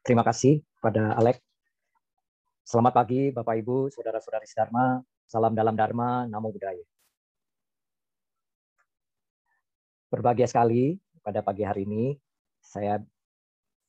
Terima 0.00 0.24
kasih 0.24 0.64
pada 0.80 1.12
Alek. 1.12 1.44
Selamat 2.64 3.04
pagi 3.04 3.28
Bapak 3.28 3.52
Ibu, 3.60 3.92
Saudara-saudari 3.92 4.48
Dharma. 4.48 5.04
Salam 5.28 5.52
dalam 5.52 5.76
Dharma, 5.76 6.24
Namo 6.24 6.48
Buddhaya. 6.48 6.80
Berbahagia 10.08 10.48
sekali 10.48 10.96
pada 11.20 11.44
pagi 11.44 11.68
hari 11.68 11.84
ini 11.84 12.16
saya 12.64 12.96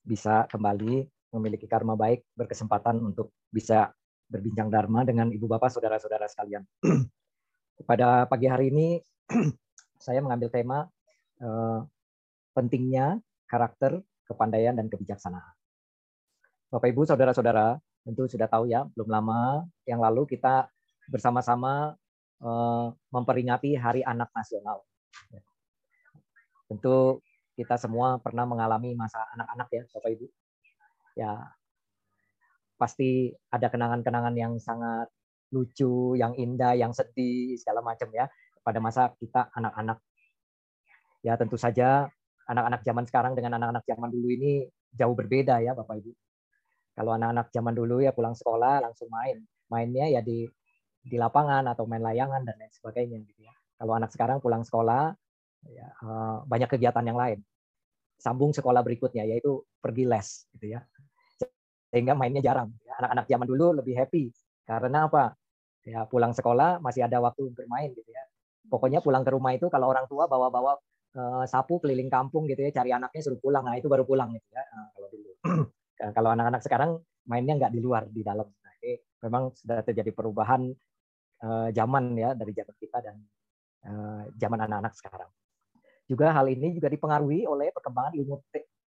bisa 0.03 0.51
kembali 0.51 1.07
memiliki 1.31 1.63
karma 1.63 1.95
baik, 1.95 2.27
berkesempatan 2.35 2.99
untuk 2.99 3.31
bisa 3.47 3.95
berbincang 4.27 4.67
Dharma 4.67 5.07
dengan 5.07 5.31
Ibu 5.31 5.47
Bapak, 5.47 5.71
Saudara-saudara 5.71 6.27
sekalian. 6.27 6.67
Pada 7.89 8.27
pagi 8.27 8.51
hari 8.51 8.67
ini 8.67 8.99
saya 10.05 10.19
mengambil 10.19 10.51
tema 10.51 10.91
eh, 11.39 11.79
pentingnya 12.51 13.15
karakter, 13.47 14.03
kepandaian, 14.27 14.75
dan 14.75 14.91
kebijaksanaan. 14.91 15.60
Bapak 16.71 16.87
Ibu, 16.87 17.03
Saudara-saudara, 17.03 17.75
tentu 18.07 18.31
sudah 18.31 18.47
tahu 18.47 18.71
ya, 18.71 18.87
belum 18.95 19.11
lama 19.11 19.67
yang 19.83 19.99
lalu 19.99 20.23
kita 20.23 20.71
bersama-sama 21.11 21.99
eh, 22.39 22.85
memperingati 23.11 23.75
Hari 23.75 24.07
Anak 24.07 24.31
Nasional. 24.31 24.79
Tentu 26.71 27.19
kita 27.59 27.75
semua 27.75 28.23
pernah 28.23 28.47
mengalami 28.47 28.95
masa 28.95 29.19
anak-anak 29.35 29.67
ya, 29.67 29.83
Bapak 29.91 30.09
Ibu. 30.15 30.25
Ya, 31.19 31.31
pasti 32.79 33.35
ada 33.51 33.67
kenangan-kenangan 33.67 34.35
yang 34.39 34.55
sangat 34.55 35.11
lucu, 35.51 36.15
yang 36.15 36.31
indah, 36.39 36.71
yang 36.79 36.95
sedih, 36.95 37.59
segala 37.59 37.83
macam 37.83 38.07
ya 38.15 38.31
pada 38.63 38.79
masa 38.79 39.11
kita 39.19 39.51
anak-anak. 39.59 39.99
Ya 41.19 41.35
tentu 41.35 41.59
saja 41.59 42.07
anak-anak 42.47 42.79
zaman 42.87 43.03
sekarang 43.03 43.35
dengan 43.35 43.59
anak-anak 43.59 43.83
zaman 43.83 44.07
dulu 44.07 44.31
ini 44.31 44.71
jauh 44.95 45.11
berbeda 45.19 45.59
ya 45.59 45.75
Bapak 45.75 45.99
Ibu. 45.99 46.30
Kalau 46.91 47.11
anak-anak 47.15 47.47
zaman 47.55 47.73
dulu 47.73 48.03
ya 48.03 48.11
pulang 48.11 48.35
sekolah 48.35 48.83
langsung 48.83 49.07
main. 49.11 49.41
Mainnya 49.71 50.07
ya 50.11 50.21
di 50.23 50.45
di 51.01 51.17
lapangan 51.17 51.65
atau 51.71 51.89
main 51.89 52.03
layangan 52.03 52.45
dan 52.45 52.55
lain 52.59 52.71
sebagainya 52.71 53.17
gitu 53.25 53.41
ya. 53.47 53.53
Kalau 53.79 53.97
anak 53.97 54.13
sekarang 54.13 54.37
pulang 54.43 54.61
sekolah 54.61 55.15
ya, 55.71 55.87
eh, 55.89 56.37
banyak 56.45 56.69
kegiatan 56.69 57.05
yang 57.07 57.17
lain. 57.17 57.39
Sambung 58.21 58.53
sekolah 58.53 58.85
berikutnya 58.85 59.25
yaitu 59.25 59.65
pergi 59.81 60.05
les 60.05 60.45
gitu 60.53 60.77
ya 60.77 60.85
sehingga 61.91 62.15
mainnya 62.15 62.39
jarang. 62.39 62.71
Anak-anak 62.87 63.25
zaman 63.27 63.45
dulu 63.45 63.65
lebih 63.83 63.93
happy 63.99 64.31
karena 64.63 65.11
apa? 65.11 65.35
Ya 65.83 66.07
pulang 66.07 66.31
sekolah 66.31 66.79
masih 66.79 67.03
ada 67.03 67.19
waktu 67.19 67.51
bermain 67.51 67.91
gitu 67.91 68.07
ya. 68.07 68.23
Pokoknya 68.71 69.03
pulang 69.03 69.27
ke 69.27 69.31
rumah 69.35 69.51
itu 69.51 69.67
kalau 69.67 69.91
orang 69.91 70.07
tua 70.07 70.31
bawa-bawa 70.31 70.79
uh, 71.19 71.43
sapu 71.43 71.83
keliling 71.83 72.07
kampung 72.07 72.47
gitu 72.47 72.63
ya, 72.63 72.71
cari 72.71 72.95
anaknya 72.95 73.19
suruh 73.19 73.41
pulang. 73.43 73.67
Nah 73.67 73.75
itu 73.75 73.91
baru 73.91 74.07
pulang 74.07 74.31
gitu 74.31 74.47
ya. 74.55 74.63
Nah, 74.63 74.87
kalau 74.95 75.07
dulu. 75.11 75.31
kalau 76.09 76.33
anak-anak 76.33 76.61
sekarang 76.65 76.97
mainnya 77.29 77.53
nggak 77.61 77.73
di 77.73 77.79
luar 77.79 78.09
di 78.09 78.25
dalam. 78.25 78.49
Nah, 78.49 78.73
memang 79.21 79.53
sudah 79.53 79.85
terjadi 79.85 80.09
perubahan 80.09 80.73
uh, 81.45 81.69
zaman 81.69 82.17
ya 82.17 82.33
dari 82.33 82.57
zaman 82.57 82.75
kita 82.81 82.97
dan 83.05 83.15
uh, 83.85 84.25
zaman 84.33 84.59
anak-anak 84.65 84.93
sekarang. 84.97 85.29
Juga 86.09 86.33
hal 86.33 86.49
ini 86.49 86.73
juga 86.73 86.89
dipengaruhi 86.89 87.45
oleh 87.45 87.69
perkembangan 87.71 88.17
ilmu 88.17 88.41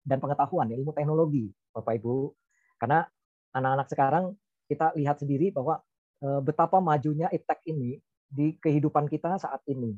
dan 0.05 0.19
pengetahuan, 0.21 0.69
ilmu 0.69 0.93
teknologi, 0.93 1.49
Bapak 1.73 1.97
Ibu 1.97 2.35
karena 2.79 3.07
anak-anak 3.55 3.89
sekarang 3.89 4.25
kita 4.69 4.93
lihat 4.99 5.17
sendiri 5.17 5.49
bahwa 5.55 5.81
eh, 6.21 6.41
betapa 6.45 6.85
majunya 6.85 7.31
iptek 7.31 7.65
ini 7.71 7.97
di 8.29 8.53
kehidupan 8.59 9.07
kita 9.07 9.41
saat 9.41 9.63
ini. 9.71 9.95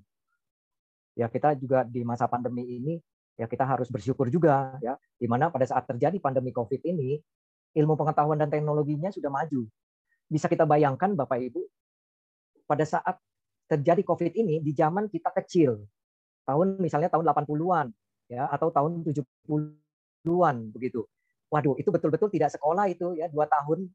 Ya 1.16 1.26
kita 1.32 1.56
juga 1.56 1.82
di 1.82 2.04
masa 2.04 2.28
pandemi 2.28 2.62
ini 2.62 3.00
ya 3.36 3.46
kita 3.46 3.64
harus 3.68 3.92
bersyukur 3.92 4.32
juga 4.32 4.76
ya 4.80 4.96
di 5.20 5.28
mana 5.28 5.52
pada 5.52 5.68
saat 5.68 5.84
terjadi 5.84 6.16
pandemi 6.20 6.50
Covid 6.50 6.80
ini 6.84 7.20
ilmu 7.76 7.94
pengetahuan 7.94 8.40
dan 8.40 8.48
teknologinya 8.48 9.12
sudah 9.12 9.28
maju. 9.28 9.68
Bisa 10.26 10.48
kita 10.48 10.64
bayangkan 10.66 11.12
Bapak 11.14 11.38
Ibu 11.38 11.60
pada 12.66 12.82
saat 12.82 13.20
terjadi 13.70 14.02
Covid 14.02 14.32
ini 14.34 14.64
di 14.64 14.72
zaman 14.72 15.06
kita 15.12 15.30
kecil. 15.36 15.84
Tahun 16.46 16.78
misalnya 16.80 17.10
tahun 17.12 17.26
80-an 17.26 17.86
ya 18.30 18.50
atau 18.50 18.70
tahun 18.70 19.02
70-an 19.06 20.56
begitu 20.74 21.06
waduh 21.50 21.78
itu 21.78 21.88
betul-betul 21.94 22.28
tidak 22.30 22.50
sekolah 22.54 22.90
itu 22.90 23.14
ya 23.14 23.30
dua 23.30 23.46
tahun 23.46 23.86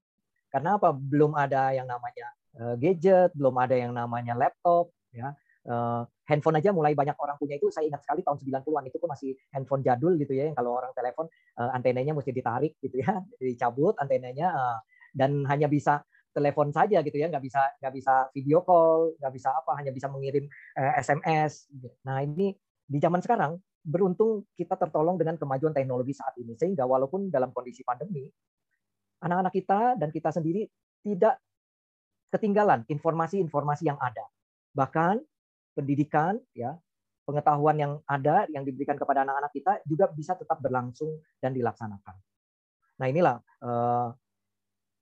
karena 0.51 0.79
apa 0.79 0.95
belum 0.95 1.35
ada 1.35 1.75
yang 1.75 1.87
namanya 1.87 2.27
uh, 2.59 2.75
gadget 2.79 3.31
belum 3.35 3.55
ada 3.59 3.75
yang 3.75 3.91
namanya 3.91 4.33
laptop 4.35 4.91
ya 5.11 5.35
uh, 5.67 6.07
handphone 6.31 6.55
aja 6.55 6.71
mulai 6.71 6.95
banyak 6.95 7.19
orang 7.19 7.35
punya 7.35 7.59
itu 7.59 7.67
saya 7.67 7.91
ingat 7.91 8.07
sekali 8.07 8.23
tahun 8.23 8.39
90-an 8.39 8.83
itu 8.87 8.97
pun 8.97 9.09
masih 9.11 9.35
handphone 9.51 9.83
jadul 9.83 10.15
gitu 10.15 10.31
ya 10.31 10.47
yang 10.47 10.55
kalau 10.55 10.79
orang 10.79 10.95
telepon 10.95 11.27
uh, 11.59 11.69
antenanya 11.75 12.15
mesti 12.15 12.31
ditarik 12.31 12.79
gitu 12.79 13.03
ya 13.03 13.19
dicabut 13.43 13.99
antenanya 13.99 14.47
uh, 14.55 14.77
dan 15.11 15.43
hanya 15.51 15.67
bisa 15.67 15.99
telepon 16.31 16.71
saja 16.71 17.03
gitu 17.03 17.19
ya 17.19 17.27
nggak 17.27 17.43
bisa 17.43 17.59
nggak 17.83 17.93
bisa 17.93 18.13
video 18.31 18.63
call 18.63 19.11
nggak 19.19 19.33
bisa 19.35 19.51
apa 19.51 19.75
hanya 19.75 19.91
bisa 19.91 20.07
mengirim 20.07 20.47
uh, 20.79 20.95
SMS 20.95 21.67
nah 22.07 22.23
ini 22.23 22.55
di 22.87 22.97
zaman 23.03 23.19
sekarang 23.19 23.59
beruntung 23.83 24.47
kita 24.55 24.79
tertolong 24.79 25.19
dengan 25.19 25.35
kemajuan 25.35 25.75
teknologi 25.75 26.15
saat 26.15 26.37
ini 26.39 26.55
sehingga 26.55 26.87
walaupun 26.87 27.27
dalam 27.27 27.51
kondisi 27.51 27.83
pandemi 27.83 28.23
anak-anak 29.21 29.53
kita 29.53 29.79
dan 29.97 30.09
kita 30.09 30.29
sendiri 30.33 30.65
tidak 31.01 31.41
ketinggalan 32.31 32.87
informasi-informasi 32.87 33.91
yang 33.91 33.99
ada. 33.99 34.25
Bahkan 34.71 35.19
pendidikan 35.75 36.37
ya 36.55 36.75
pengetahuan 37.23 37.77
yang 37.77 37.93
ada 38.09 38.49
yang 38.49 38.65
diberikan 38.65 38.97
kepada 38.97 39.23
anak-anak 39.23 39.51
kita 39.53 39.71
juga 39.87 40.09
bisa 40.11 40.35
tetap 40.35 40.59
berlangsung 40.59 41.21
dan 41.39 41.55
dilaksanakan 41.55 42.15
nah 42.99 43.05
inilah 43.07 43.37
eh, 43.41 44.09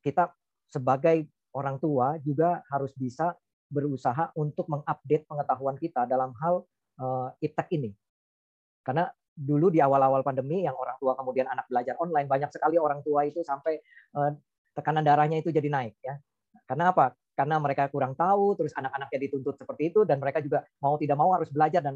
kita 0.05 0.31
sebagai 0.69 1.27
orang 1.51 1.81
tua 1.81 2.21
juga 2.21 2.61
harus 2.69 2.93
bisa 2.93 3.33
berusaha 3.69 4.33
untuk 4.37 4.69
mengupdate 4.69 5.25
pengetahuan 5.29 5.77
kita 5.77 6.09
dalam 6.09 6.33
hal 6.41 6.65
uh, 6.97 7.29
iptek 7.37 7.69
ini 7.73 7.93
karena 8.81 9.09
dulu 9.39 9.69
di 9.69 9.77
awal-awal 9.77 10.25
pandemi 10.25 10.65
yang 10.65 10.73
orang 10.73 10.97
tua 10.97 11.13
kemudian 11.13 11.45
anak 11.45 11.69
belajar 11.69 11.93
online 12.01 12.25
banyak 12.25 12.49
sekali 12.49 12.81
orang 12.81 13.05
tua 13.05 13.29
itu 13.29 13.45
sampai 13.45 13.77
uh, 14.17 14.33
tekanan 14.79 15.03
darahnya 15.03 15.43
itu 15.43 15.51
jadi 15.51 15.67
naik 15.67 15.95
ya. 15.99 16.15
Karena 16.63 16.95
apa? 16.95 17.11
Karena 17.39 17.55
mereka 17.63 17.87
kurang 17.87 18.19
tahu, 18.19 18.59
terus 18.59 18.75
anak-anaknya 18.75 19.19
dituntut 19.23 19.55
seperti 19.55 19.95
itu 19.95 20.03
dan 20.03 20.19
mereka 20.19 20.43
juga 20.43 20.67
mau 20.83 20.99
tidak 20.99 21.15
mau 21.15 21.31
harus 21.31 21.47
belajar 21.47 21.79
dan 21.79 21.95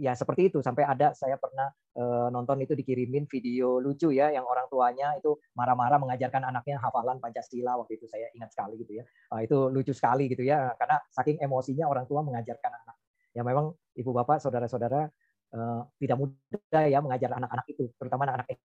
ya 0.00 0.16
seperti 0.16 0.48
itu. 0.48 0.64
Sampai 0.64 0.88
ada 0.88 1.12
saya 1.12 1.36
pernah 1.36 1.68
uh, 2.00 2.32
nonton 2.32 2.64
itu 2.64 2.72
dikirimin 2.72 3.28
video 3.28 3.76
lucu 3.76 4.08
ya 4.16 4.32
yang 4.32 4.48
orang 4.48 4.64
tuanya 4.72 5.12
itu 5.20 5.36
marah-marah 5.52 6.00
mengajarkan 6.00 6.48
anaknya 6.48 6.80
hafalan 6.80 7.20
Pancasila 7.20 7.76
waktu 7.84 8.00
itu. 8.00 8.08
Saya 8.08 8.32
ingat 8.32 8.56
sekali 8.56 8.80
gitu 8.80 8.96
ya. 8.96 9.04
Uh, 9.28 9.44
itu 9.44 9.68
lucu 9.68 9.92
sekali 9.92 10.32
gitu 10.32 10.40
ya 10.40 10.72
karena 10.80 10.96
saking 11.12 11.36
emosinya 11.44 11.84
orang 11.84 12.08
tua 12.08 12.24
mengajarkan 12.24 12.72
anak. 12.72 12.96
Ya 13.36 13.44
memang 13.44 13.76
ibu 13.92 14.10
bapak 14.16 14.40
saudara-saudara 14.40 15.12
Eh, 15.52 15.80
tidak 16.00 16.16
mudah 16.16 16.84
ya 16.88 16.98
mengajar 17.04 17.36
anak-anak 17.36 17.66
itu, 17.68 17.84
terutama 18.00 18.24
anak-anak 18.24 18.56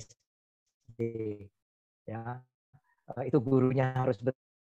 SD. 0.00 1.00
Ya, 2.08 2.40
uh, 3.12 3.22
itu 3.28 3.36
gurunya 3.42 3.92
harus 3.92 4.16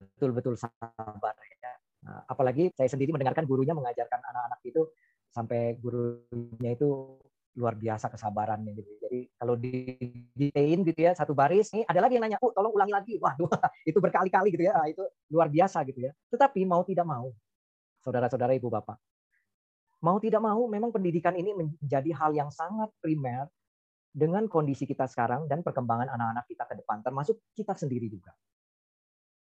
betul-betul 0.02 0.56
sabar 0.58 1.36
ya. 1.62 1.74
Nah, 2.02 2.26
apalagi 2.26 2.74
saya 2.74 2.90
sendiri 2.90 3.14
mendengarkan 3.14 3.46
gurunya 3.46 3.78
mengajarkan 3.78 4.20
anak-anak 4.26 4.60
itu 4.66 4.82
sampai 5.30 5.78
gurunya 5.78 6.72
itu 6.74 7.22
luar 7.56 7.76
biasa 7.76 8.08
kesabarannya 8.08 8.72
gitu. 8.74 8.92
Jadi 9.04 9.20
kalau 9.36 9.60
di 9.60 9.94
ditain 10.32 10.82
gitu 10.88 11.00
ya 11.04 11.12
satu 11.12 11.36
baris, 11.36 11.70
nih 11.76 11.84
ada 11.86 12.00
lagi 12.08 12.16
yang 12.18 12.24
nanya, 12.26 12.40
"Oh, 12.42 12.52
tolong 12.56 12.72
ulangi 12.74 12.94
lagi." 12.96 13.14
Waduh, 13.20 13.48
itu 13.90 14.00
berkali-kali 14.00 14.50
gitu 14.56 14.64
ya. 14.66 14.74
Nah, 14.76 14.88
itu 14.88 15.04
luar 15.30 15.52
biasa 15.52 15.84
gitu 15.86 16.00
ya. 16.10 16.12
Tetapi 16.32 16.64
mau 16.64 16.82
tidak 16.88 17.06
mau, 17.06 17.30
saudara-saudara 18.02 18.56
ibu 18.56 18.72
bapak, 18.72 18.98
mau 20.02 20.18
tidak 20.18 20.42
mau 20.42 20.64
memang 20.66 20.90
pendidikan 20.96 21.36
ini 21.36 21.54
menjadi 21.54 22.12
hal 22.18 22.32
yang 22.34 22.50
sangat 22.50 22.90
primer 23.04 23.52
dengan 24.12 24.48
kondisi 24.52 24.84
kita 24.84 25.08
sekarang 25.08 25.48
dan 25.48 25.64
perkembangan 25.64 26.12
anak-anak 26.12 26.46
kita 26.48 26.64
ke 26.68 26.76
depan, 26.84 27.00
termasuk 27.04 27.40
kita 27.56 27.76
sendiri 27.76 28.12
juga. 28.12 28.36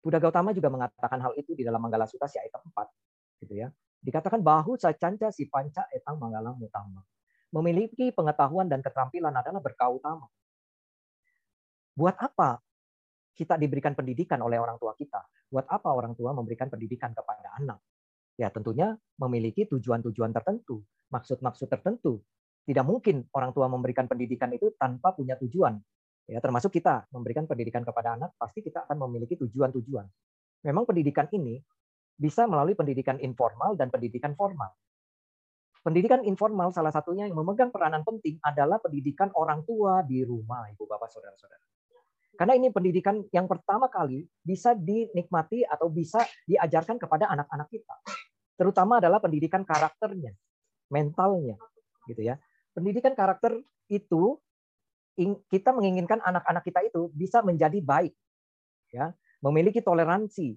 Buddha 0.01 0.19
Gautama 0.19 0.57
juga 0.57 0.73
mengatakan 0.73 1.21
hal 1.21 1.37
itu 1.37 1.53
di 1.53 1.63
dalam 1.63 1.81
Manggala 1.81 2.09
Sutta 2.09 2.25
si 2.25 2.41
ayat 2.41 2.57
4. 2.57 3.45
Gitu 3.45 3.55
ya. 3.61 3.69
Dikatakan 4.01 4.41
bahu 4.41 4.81
sacanca 4.81 5.29
si 5.29 5.45
panca 5.47 5.85
etang 5.93 6.17
manggala 6.17 6.57
mutama. 6.57 7.05
Memiliki 7.53 8.09
pengetahuan 8.09 8.65
dan 8.65 8.81
keterampilan 8.81 9.35
adalah 9.35 9.61
berkah 9.61 9.93
utama. 9.93 10.25
Buat 11.93 12.17
apa 12.17 12.65
kita 13.37 13.61
diberikan 13.61 13.93
pendidikan 13.93 14.41
oleh 14.41 14.57
orang 14.57 14.81
tua 14.81 14.97
kita? 14.97 15.21
Buat 15.53 15.69
apa 15.69 15.93
orang 15.93 16.17
tua 16.17 16.33
memberikan 16.33 16.73
pendidikan 16.73 17.13
kepada 17.13 17.61
anak? 17.61 17.85
ya 18.41 18.49
tentunya 18.49 18.97
memiliki 19.21 19.69
tujuan-tujuan 19.69 20.33
tertentu, 20.33 20.81
maksud-maksud 21.13 21.69
tertentu. 21.69 22.25
Tidak 22.65 22.85
mungkin 22.89 23.29
orang 23.37 23.53
tua 23.53 23.69
memberikan 23.69 24.09
pendidikan 24.09 24.49
itu 24.57 24.73
tanpa 24.81 25.13
punya 25.13 25.37
tujuan. 25.37 25.77
Ya, 26.29 26.39
termasuk 26.43 26.75
kita 26.75 27.09
memberikan 27.11 27.49
pendidikan 27.49 27.83
kepada 27.83 28.19
anak, 28.19 28.37
pasti 28.37 28.61
kita 28.61 28.87
akan 28.87 29.09
memiliki 29.09 29.39
tujuan-tujuan. 29.41 30.07
Memang 30.67 30.85
pendidikan 30.85 31.27
ini 31.33 31.59
bisa 32.21 32.45
melalui 32.45 32.77
pendidikan 32.77 33.17
informal 33.23 33.75
dan 33.81 33.89
pendidikan 33.89 34.37
formal. 34.37 34.71
Pendidikan 35.81 36.21
informal 36.29 36.77
salah 36.77 36.93
satunya 36.93 37.25
yang 37.25 37.41
memegang 37.41 37.73
peranan 37.73 38.05
penting 38.05 38.37
adalah 38.45 38.77
pendidikan 38.77 39.33
orang 39.33 39.65
tua 39.65 40.05
di 40.05 40.21
rumah, 40.21 40.69
Ibu 40.69 40.85
Bapak 40.85 41.09
Saudara-saudara. 41.09 41.65
Karena 42.37 42.53
ini 42.57 42.69
pendidikan 42.69 43.25
yang 43.33 43.49
pertama 43.49 43.89
kali 43.89 44.29
bisa 44.45 44.77
dinikmati 44.77 45.65
atau 45.65 45.89
bisa 45.89 46.21
diajarkan 46.45 47.01
kepada 47.01 47.33
anak-anak 47.33 47.69
kita. 47.73 47.97
Terutama 48.61 49.01
adalah 49.01 49.25
pendidikan 49.25 49.65
karakternya, 49.65 50.37
mentalnya, 50.93 51.57
gitu 52.09 52.29
ya. 52.29 52.37
Pendidikan 52.77 53.17
karakter 53.17 53.57
itu 53.89 54.37
kita 55.51 55.71
menginginkan 55.75 56.23
anak-anak 56.23 56.63
kita 56.65 56.81
itu 56.87 57.11
bisa 57.13 57.43
menjadi 57.45 57.77
baik, 57.83 58.15
ya, 58.95 59.13
memiliki 59.43 59.83
toleransi, 59.85 60.57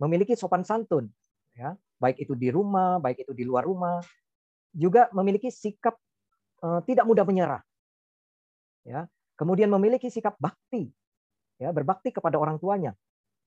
memiliki 0.00 0.32
sopan 0.38 0.64
santun, 0.64 1.10
ya, 1.52 1.76
baik 2.00 2.22
itu 2.22 2.32
di 2.32 2.48
rumah, 2.48 3.02
baik 3.02 3.26
itu 3.26 3.32
di 3.36 3.44
luar 3.44 3.68
rumah, 3.68 4.00
juga 4.72 5.12
memiliki 5.12 5.52
sikap 5.52 5.94
uh, 6.64 6.80
tidak 6.88 7.04
mudah 7.04 7.24
menyerah, 7.26 7.62
ya, 8.86 9.04
kemudian 9.36 9.68
memiliki 9.68 10.08
sikap 10.08 10.38
bakti, 10.40 10.88
ya, 11.60 11.68
berbakti 11.70 12.14
kepada 12.14 12.40
orang 12.40 12.56
tuanya. 12.56 12.96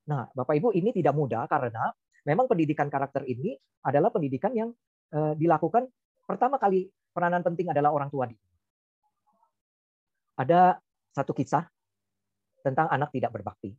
Nah, 0.05 0.29
Bapak 0.37 0.53
Ibu 0.61 0.69
ini 0.77 0.93
tidak 0.93 1.17
mudah 1.17 1.49
karena 1.49 1.89
memang 2.21 2.45
pendidikan 2.45 2.93
karakter 2.93 3.25
ini 3.25 3.57
adalah 3.81 4.13
pendidikan 4.13 4.53
yang 4.53 4.69
uh, 5.13 5.33
dilakukan 5.33 5.89
pertama 6.29 6.61
kali 6.61 6.89
peranan 7.09 7.41
penting 7.41 7.73
adalah 7.73 7.89
orang 7.89 8.13
tua 8.13 8.29
di. 8.29 8.37
Ada 10.35 10.79
satu 11.15 11.31
kisah 11.31 11.63
tentang 12.59 12.91
anak 12.91 13.13
tidak 13.15 13.31
berbakti. 13.31 13.71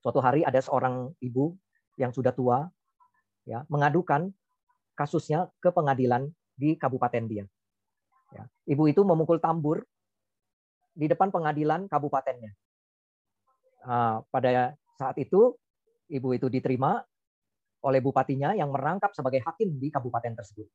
Suatu 0.00 0.20
hari 0.20 0.44
ada 0.44 0.60
seorang 0.60 1.12
ibu 1.20 1.56
yang 2.00 2.12
sudah 2.12 2.32
tua 2.32 2.64
ya 3.44 3.64
mengadukan 3.68 4.32
kasusnya 4.96 5.48
ke 5.60 5.72
pengadilan 5.72 6.28
di 6.56 6.76
kabupaten 6.76 7.24
dia. 7.24 7.44
Ya, 8.30 8.44
ibu 8.68 8.84
itu 8.84 9.00
memukul 9.00 9.40
tambur 9.40 9.84
di 10.92 11.08
depan 11.08 11.32
pengadilan 11.32 11.88
kabupatennya. 11.88 12.52
Uh, 13.80 14.20
pada 14.28 14.76
saat 15.00 15.16
itu 15.16 15.56
ibu 16.12 16.28
itu 16.36 16.52
diterima 16.52 17.00
oleh 17.80 18.04
bupatinya 18.04 18.52
yang 18.52 18.68
merangkap 18.68 19.16
sebagai 19.16 19.40
hakim 19.40 19.80
di 19.80 19.88
kabupaten 19.88 20.36
tersebut. 20.36 20.68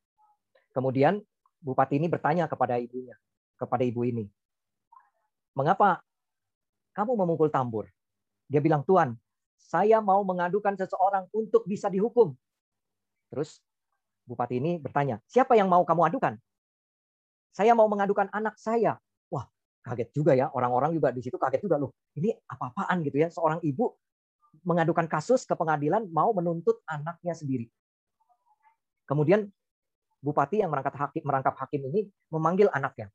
Kemudian 0.73 1.21
bupati 1.61 2.01
ini 2.01 2.09
bertanya 2.09 2.49
kepada 2.49 2.81
ibunya, 2.81 3.13
kepada 3.61 3.85
ibu 3.85 4.01
ini, 4.01 4.25
mengapa 5.55 6.03
kamu 6.93 7.15
memukul 7.15 7.49
tambur? 7.49 7.87
Dia 8.45 8.61
bilang, 8.61 8.85
Tuan, 8.85 9.17
saya 9.57 9.97
mau 10.03 10.21
mengadukan 10.21 10.77
seseorang 10.77 11.25
untuk 11.33 11.65
bisa 11.65 11.89
dihukum. 11.89 12.37
Terus 13.33 13.57
bupati 14.29 14.61
ini 14.61 14.77
bertanya, 14.77 15.17
siapa 15.25 15.57
yang 15.57 15.65
mau 15.65 15.81
kamu 15.81 16.13
adukan? 16.13 16.37
Saya 17.55 17.71
mau 17.73 17.87
mengadukan 17.87 18.29
anak 18.35 18.59
saya. 18.59 18.99
Wah, 19.31 19.47
kaget 19.81 20.11
juga 20.11 20.35
ya. 20.35 20.51
Orang-orang 20.51 20.91
juga 20.91 21.09
di 21.15 21.23
situ 21.23 21.39
kaget 21.39 21.63
juga 21.63 21.79
loh. 21.79 21.95
Ini 22.13 22.35
apa-apaan 22.45 22.99
gitu 23.07 23.15
ya. 23.15 23.31
Seorang 23.31 23.63
ibu 23.63 23.95
mengadukan 24.67 25.07
kasus 25.07 25.47
ke 25.47 25.55
pengadilan 25.55 26.07
mau 26.11 26.35
menuntut 26.35 26.83
anaknya 26.83 27.31
sendiri. 27.31 27.71
Kemudian 29.07 29.47
bupati 30.19 30.65
yang 30.65 30.73
merangkap 30.73 30.97
hakim, 30.99 31.23
merangkap 31.23 31.55
hakim 31.55 31.81
ini 31.93 32.09
memanggil 32.33 32.67
anaknya. 32.73 33.07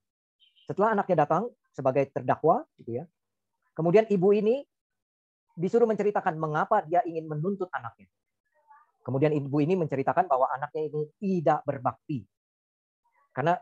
Setelah 0.64 0.96
anaknya 0.96 1.26
datang 1.26 1.50
sebagai 1.70 2.10
terdakwa, 2.10 2.66
gitu 2.78 3.02
ya. 3.02 3.04
Kemudian 3.74 4.04
ibu 4.10 4.34
ini 4.34 4.62
disuruh 5.56 5.86
menceritakan 5.86 6.36
mengapa 6.36 6.82
dia 6.86 7.04
ingin 7.06 7.26
menuntut 7.26 7.68
anaknya. 7.72 8.08
Kemudian 9.00 9.32
ibu 9.32 9.58
ini 9.64 9.74
menceritakan 9.80 10.28
bahwa 10.28 10.46
anaknya 10.52 10.92
ini 10.92 11.02
tidak 11.16 11.64
berbakti. 11.64 12.24
Karena 13.32 13.56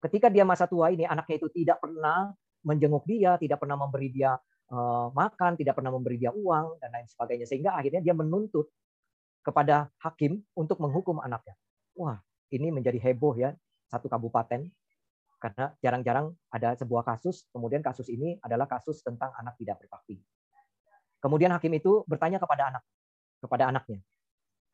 ketika 0.00 0.32
dia 0.32 0.48
masa 0.48 0.64
tua 0.64 0.88
ini, 0.88 1.04
anaknya 1.04 1.36
itu 1.44 1.48
tidak 1.52 1.84
pernah 1.84 2.32
menjenguk 2.64 3.04
dia, 3.04 3.36
tidak 3.36 3.60
pernah 3.60 3.76
memberi 3.76 4.08
dia 4.08 4.34
uh, 4.72 5.08
makan, 5.12 5.60
tidak 5.60 5.76
pernah 5.76 5.92
memberi 5.92 6.16
dia 6.16 6.32
uang, 6.32 6.80
dan 6.80 6.88
lain 6.94 7.06
sebagainya. 7.06 7.44
Sehingga 7.44 7.76
akhirnya 7.76 8.00
dia 8.00 8.14
menuntut 8.16 8.72
kepada 9.44 9.92
hakim 10.00 10.40
untuk 10.56 10.80
menghukum 10.80 11.20
anaknya. 11.20 11.56
Wah, 11.96 12.20
ini 12.48 12.72
menjadi 12.72 12.96
heboh 12.96 13.36
ya, 13.36 13.52
satu 13.92 14.08
kabupaten. 14.08 14.68
Karena 15.38 15.70
jarang-jarang 15.78 16.34
ada 16.50 16.74
sebuah 16.74 17.06
kasus, 17.06 17.46
kemudian 17.54 17.78
kasus 17.78 18.10
ini 18.10 18.42
adalah 18.42 18.66
kasus 18.66 18.98
tentang 19.06 19.30
anak 19.38 19.54
tidak 19.54 19.78
berbakti. 19.78 20.18
Kemudian 21.22 21.54
hakim 21.54 21.70
itu 21.78 22.02
bertanya 22.10 22.42
kepada 22.42 22.74
anak, 22.74 22.82
kepada 23.38 23.70
anaknya, 23.70 24.02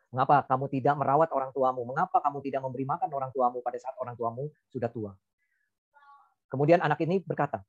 mengapa 0.08 0.44
kamu 0.48 0.72
tidak 0.72 0.94
merawat 0.96 1.28
orang 1.36 1.52
tuamu? 1.52 1.84
Mengapa 1.84 2.20
kamu 2.24 2.40
tidak 2.40 2.64
memberi 2.64 2.88
makan 2.88 3.12
orang 3.12 3.28
tuamu 3.32 3.60
pada 3.60 3.76
saat 3.76 3.96
orang 4.00 4.16
tuamu 4.16 4.48
sudah 4.72 4.88
tua? 4.88 5.12
Kemudian 6.48 6.80
anak 6.80 7.00
ini 7.04 7.20
berkata, 7.20 7.60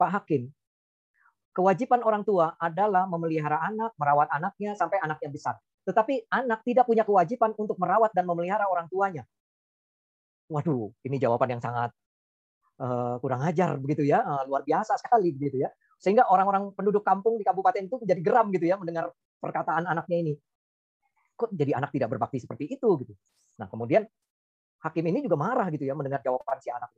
Pak 0.00 0.10
Hakim, 0.14 0.48
kewajiban 1.52 2.00
orang 2.00 2.24
tua 2.24 2.56
adalah 2.56 3.04
memelihara 3.04 3.60
anak, 3.60 3.92
merawat 4.00 4.32
anaknya 4.32 4.72
sampai 4.72 5.02
anaknya 5.04 5.28
besar. 5.28 5.54
Tetapi 5.84 6.32
anak 6.32 6.64
tidak 6.64 6.88
punya 6.88 7.04
kewajiban 7.04 7.52
untuk 7.60 7.76
merawat 7.76 8.12
dan 8.16 8.24
memelihara 8.24 8.68
orang 8.68 8.88
tuanya. 8.88 9.24
Waduh, 10.48 10.96
ini 11.04 11.20
jawaban 11.20 11.56
yang 11.56 11.62
sangat 11.64 11.92
uh, 12.78 13.16
kurang 13.22 13.42
ajar 13.44 13.76
begitu 13.78 14.06
ya, 14.06 14.22
uh, 14.22 14.42
luar 14.46 14.62
biasa 14.64 14.98
sekali 14.98 15.34
begitu 15.34 15.62
ya. 15.62 15.70
Sehingga 15.98 16.30
orang-orang 16.30 16.70
penduduk 16.78 17.02
kampung 17.02 17.36
di 17.36 17.44
kabupaten 17.44 17.82
itu 17.82 17.98
menjadi 17.98 18.20
geram 18.22 18.46
gitu 18.54 18.66
ya 18.70 18.78
mendengar 18.78 19.10
perkataan 19.42 19.90
anaknya 19.90 20.16
ini. 20.22 20.34
Kok 21.38 21.54
jadi 21.54 21.78
anak 21.78 21.90
tidak 21.94 22.14
berbakti 22.14 22.38
seperti 22.42 22.70
itu 22.70 22.88
gitu. 23.02 23.14
Nah, 23.58 23.66
kemudian 23.66 24.06
hakim 24.78 25.04
ini 25.10 25.26
juga 25.26 25.34
marah 25.34 25.66
gitu 25.74 25.82
ya 25.82 25.94
mendengar 25.98 26.22
jawaban 26.22 26.58
si 26.62 26.70
anak. 26.70 26.90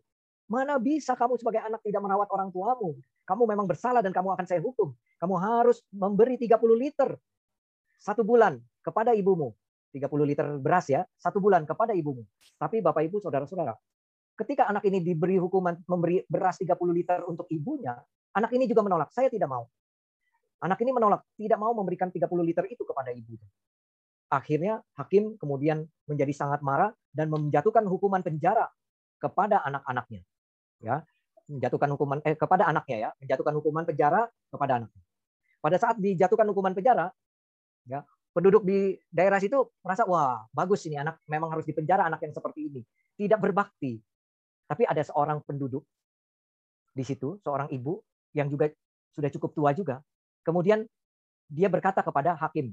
Mana 0.50 0.76
bisa 0.82 1.14
kamu 1.14 1.38
sebagai 1.38 1.62
anak 1.62 1.80
tidak 1.80 2.02
merawat 2.02 2.28
orang 2.34 2.50
tuamu? 2.50 2.98
Kamu 3.22 3.42
memang 3.46 3.70
bersalah 3.70 4.02
dan 4.02 4.10
kamu 4.10 4.34
akan 4.34 4.46
saya 4.50 4.58
hukum. 4.58 4.90
Kamu 5.22 5.34
harus 5.38 5.78
memberi 5.94 6.34
30 6.34 6.58
liter 6.74 7.14
satu 8.00 8.26
bulan 8.26 8.58
kepada 8.82 9.14
ibumu. 9.14 9.54
30 9.94 10.10
liter 10.26 10.46
beras 10.58 10.90
ya, 10.90 11.06
satu 11.14 11.38
bulan 11.38 11.62
kepada 11.66 11.94
ibumu. 11.94 12.26
Tapi 12.58 12.82
Bapak 12.82 13.06
Ibu, 13.06 13.22
Saudara-saudara, 13.22 13.74
ketika 14.40 14.66
anak 14.66 14.82
ini 14.88 15.04
diberi 15.04 15.36
hukuman 15.36 15.76
memberi 15.84 16.24
beras 16.24 16.56
30 16.56 16.74
liter 16.96 17.20
untuk 17.28 17.44
ibunya, 17.52 17.94
Anak 18.30 18.50
ini 18.54 18.70
juga 18.70 18.86
menolak, 18.86 19.10
saya 19.10 19.26
tidak 19.26 19.50
mau. 19.50 19.66
Anak 20.62 20.78
ini 20.84 20.94
menolak, 20.94 21.26
tidak 21.34 21.58
mau 21.58 21.74
memberikan 21.74 22.12
30 22.12 22.30
liter 22.46 22.64
itu 22.70 22.84
kepada 22.86 23.10
ibunya. 23.10 23.48
Akhirnya 24.30 24.78
hakim 24.94 25.34
kemudian 25.34 25.82
menjadi 26.06 26.30
sangat 26.30 26.62
marah 26.62 26.94
dan 27.10 27.26
menjatuhkan 27.32 27.82
hukuman 27.90 28.22
penjara 28.22 28.70
kepada 29.18 29.66
anak-anaknya. 29.66 30.22
Ya, 30.78 31.02
menjatuhkan 31.50 31.90
hukuman 31.90 32.22
eh 32.22 32.38
kepada 32.38 32.70
anaknya 32.70 32.96
ya, 32.96 33.10
menjatuhkan 33.18 33.54
hukuman 33.58 33.82
penjara 33.82 34.30
kepada 34.52 34.72
anaknya. 34.78 35.02
Pada 35.58 35.76
saat 35.76 35.96
dijatuhkan 35.98 36.46
hukuman 36.54 36.72
penjara, 36.72 37.10
ya, 37.90 38.06
penduduk 38.30 38.62
di 38.62 38.94
daerah 39.10 39.42
situ 39.42 39.58
merasa 39.82 40.06
wah, 40.06 40.46
bagus 40.54 40.86
ini 40.86 41.02
anak 41.02 41.18
memang 41.26 41.50
harus 41.50 41.66
dipenjara 41.66 42.06
anak 42.06 42.22
yang 42.22 42.32
seperti 42.32 42.70
ini. 42.70 42.82
Tidak 43.18 43.36
berbakti. 43.42 43.98
Tapi 44.70 44.86
ada 44.86 45.02
seorang 45.02 45.42
penduduk 45.42 45.82
di 46.94 47.02
situ, 47.02 47.42
seorang 47.42 47.66
ibu 47.74 47.98
yang 48.30 48.46
juga 48.46 48.70
sudah 49.10 49.26
cukup 49.26 49.50
tua 49.50 49.70
juga. 49.74 49.98
Kemudian 50.46 50.86
dia 51.50 51.66
berkata 51.66 52.06
kepada 52.06 52.38
hakim 52.38 52.70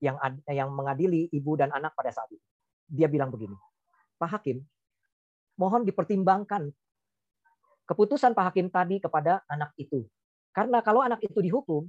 yang 0.00 0.16
yang 0.48 0.72
mengadili 0.72 1.28
ibu 1.28 1.52
dan 1.60 1.68
anak 1.68 1.92
pada 1.92 2.08
saat 2.08 2.32
itu. 2.32 2.44
Dia 2.88 3.04
bilang 3.12 3.28
begini, 3.28 3.52
Pak 4.16 4.40
Hakim, 4.40 4.64
mohon 5.60 5.84
dipertimbangkan 5.84 6.72
keputusan 7.84 8.32
Pak 8.32 8.44
Hakim 8.48 8.72
tadi 8.72 8.96
kepada 8.96 9.44
anak 9.44 9.76
itu. 9.76 10.08
Karena 10.56 10.80
kalau 10.80 11.04
anak 11.04 11.20
itu 11.20 11.44
dihukum, 11.44 11.84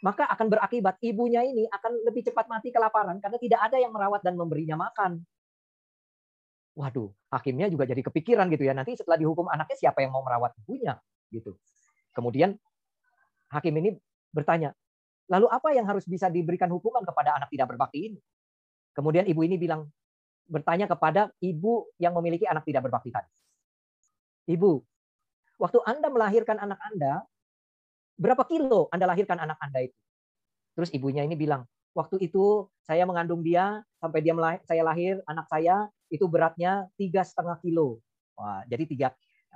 maka 0.00 0.24
akan 0.32 0.48
berakibat 0.48 0.96
ibunya 1.04 1.44
ini 1.44 1.68
akan 1.68 2.08
lebih 2.08 2.24
cepat 2.30 2.48
mati 2.48 2.72
kelaparan 2.72 3.18
karena 3.20 3.36
tidak 3.36 3.60
ada 3.60 3.76
yang 3.76 3.92
merawat 3.92 4.24
dan 4.24 4.38
memberinya 4.38 4.78
makan. 4.78 5.20
Waduh, 6.78 7.10
hakimnya 7.34 7.66
juga 7.66 7.90
jadi 7.90 8.06
kepikiran 8.06 8.46
gitu 8.54 8.62
ya. 8.62 8.70
Nanti 8.70 8.94
setelah 8.94 9.18
dihukum 9.18 9.50
anaknya 9.50 9.74
siapa 9.74 9.98
yang 9.98 10.14
mau 10.14 10.22
merawat 10.22 10.54
ibunya 10.62 10.94
gitu. 11.34 11.58
Kemudian 12.14 12.54
hakim 13.50 13.74
ini 13.82 13.98
bertanya, 14.30 14.70
lalu 15.26 15.50
apa 15.50 15.74
yang 15.74 15.90
harus 15.90 16.06
bisa 16.06 16.30
diberikan 16.30 16.70
hukuman 16.70 17.02
kepada 17.02 17.34
anak 17.34 17.50
tidak 17.50 17.74
berbakti 17.74 18.14
ini? 18.14 18.18
Kemudian 18.94 19.26
ibu 19.26 19.42
ini 19.42 19.58
bilang, 19.58 19.90
bertanya 20.46 20.86
kepada 20.86 21.34
ibu 21.42 21.90
yang 21.98 22.14
memiliki 22.14 22.46
anak 22.46 22.62
tidak 22.62 22.86
berbakti 22.86 23.10
tadi. 23.10 23.30
Ibu, 24.54 24.78
waktu 25.58 25.78
Anda 25.82 26.08
melahirkan 26.14 26.62
anak 26.62 26.78
Anda, 26.94 27.26
berapa 28.14 28.46
kilo 28.46 28.86
Anda 28.94 29.10
lahirkan 29.10 29.42
anak 29.42 29.58
Anda 29.58 29.90
itu? 29.90 29.98
Terus 30.78 30.94
ibunya 30.94 31.26
ini 31.26 31.34
bilang, 31.34 31.66
waktu 31.98 32.30
itu 32.30 32.70
saya 32.86 33.02
mengandung 33.02 33.42
dia 33.42 33.82
sampai 33.98 34.22
dia 34.22 34.30
melahir, 34.30 34.62
saya 34.62 34.86
lahir 34.86 35.18
anak 35.26 35.50
saya 35.50 35.90
itu 36.14 36.30
beratnya 36.30 36.86
tiga 36.94 37.26
setengah 37.26 37.58
kilo. 37.58 37.98
Wah, 38.38 38.62
jadi 38.70 38.86
tiga 38.86 39.08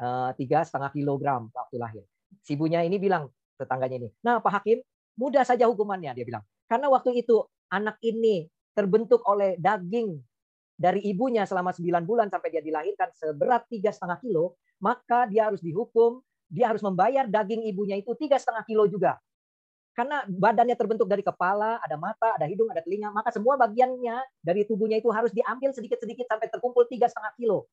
eh, 0.03 0.31
tiga 0.35 0.67
setengah 0.67 0.91
kilogram 0.91 1.47
waktu 1.55 1.77
lahir. 1.79 2.05
Si 2.43 2.59
ibunya 2.59 2.83
ini 2.83 2.99
bilang 2.99 3.31
tetangganya 3.55 4.03
ini, 4.03 4.09
nah 4.27 4.43
Pak 4.43 4.59
Hakim, 4.59 4.83
mudah 5.15 5.47
saja 5.47 5.71
hukumannya 5.71 6.19
dia 6.19 6.27
bilang. 6.27 6.43
Karena 6.67 6.91
waktu 6.91 7.23
itu 7.23 7.47
anak 7.71 8.03
ini 8.03 8.51
terbentuk 8.75 9.23
oleh 9.29 9.55
daging 9.61 10.19
dari 10.75 11.05
ibunya 11.07 11.47
selama 11.47 11.71
9 11.71 12.03
bulan 12.03 12.27
sampai 12.27 12.51
dia 12.51 12.65
dilahirkan 12.65 13.13
seberat 13.15 13.71
tiga 13.71 13.95
setengah 13.95 14.19
kilo, 14.19 14.59
maka 14.83 15.31
dia 15.31 15.47
harus 15.47 15.63
dihukum 15.63 16.19
dia 16.53 16.69
harus 16.69 16.85
membayar 16.85 17.25
daging 17.25 17.65
ibunya 17.65 17.97
itu 17.97 18.13
tiga 18.21 18.37
setengah 18.37 18.69
kilo 18.69 18.85
juga. 18.85 19.17
Karena 19.93 20.25
badannya 20.25 20.73
terbentuk 20.73 21.05
dari 21.05 21.21
kepala, 21.21 21.77
ada 21.85 22.01
mata, 22.01 22.33
ada 22.33 22.49
hidung, 22.49 22.73
ada 22.73 22.81
telinga, 22.81 23.13
maka 23.13 23.29
semua 23.29 23.61
bagiannya 23.61 24.25
dari 24.41 24.65
tubuhnya 24.65 24.97
itu 24.97 25.13
harus 25.13 25.29
diambil 25.37 25.77
sedikit-sedikit 25.77 26.25
sampai 26.25 26.49
terkumpul 26.49 26.89
tiga 26.89 27.13
setengah 27.13 27.33
kilo. 27.37 27.69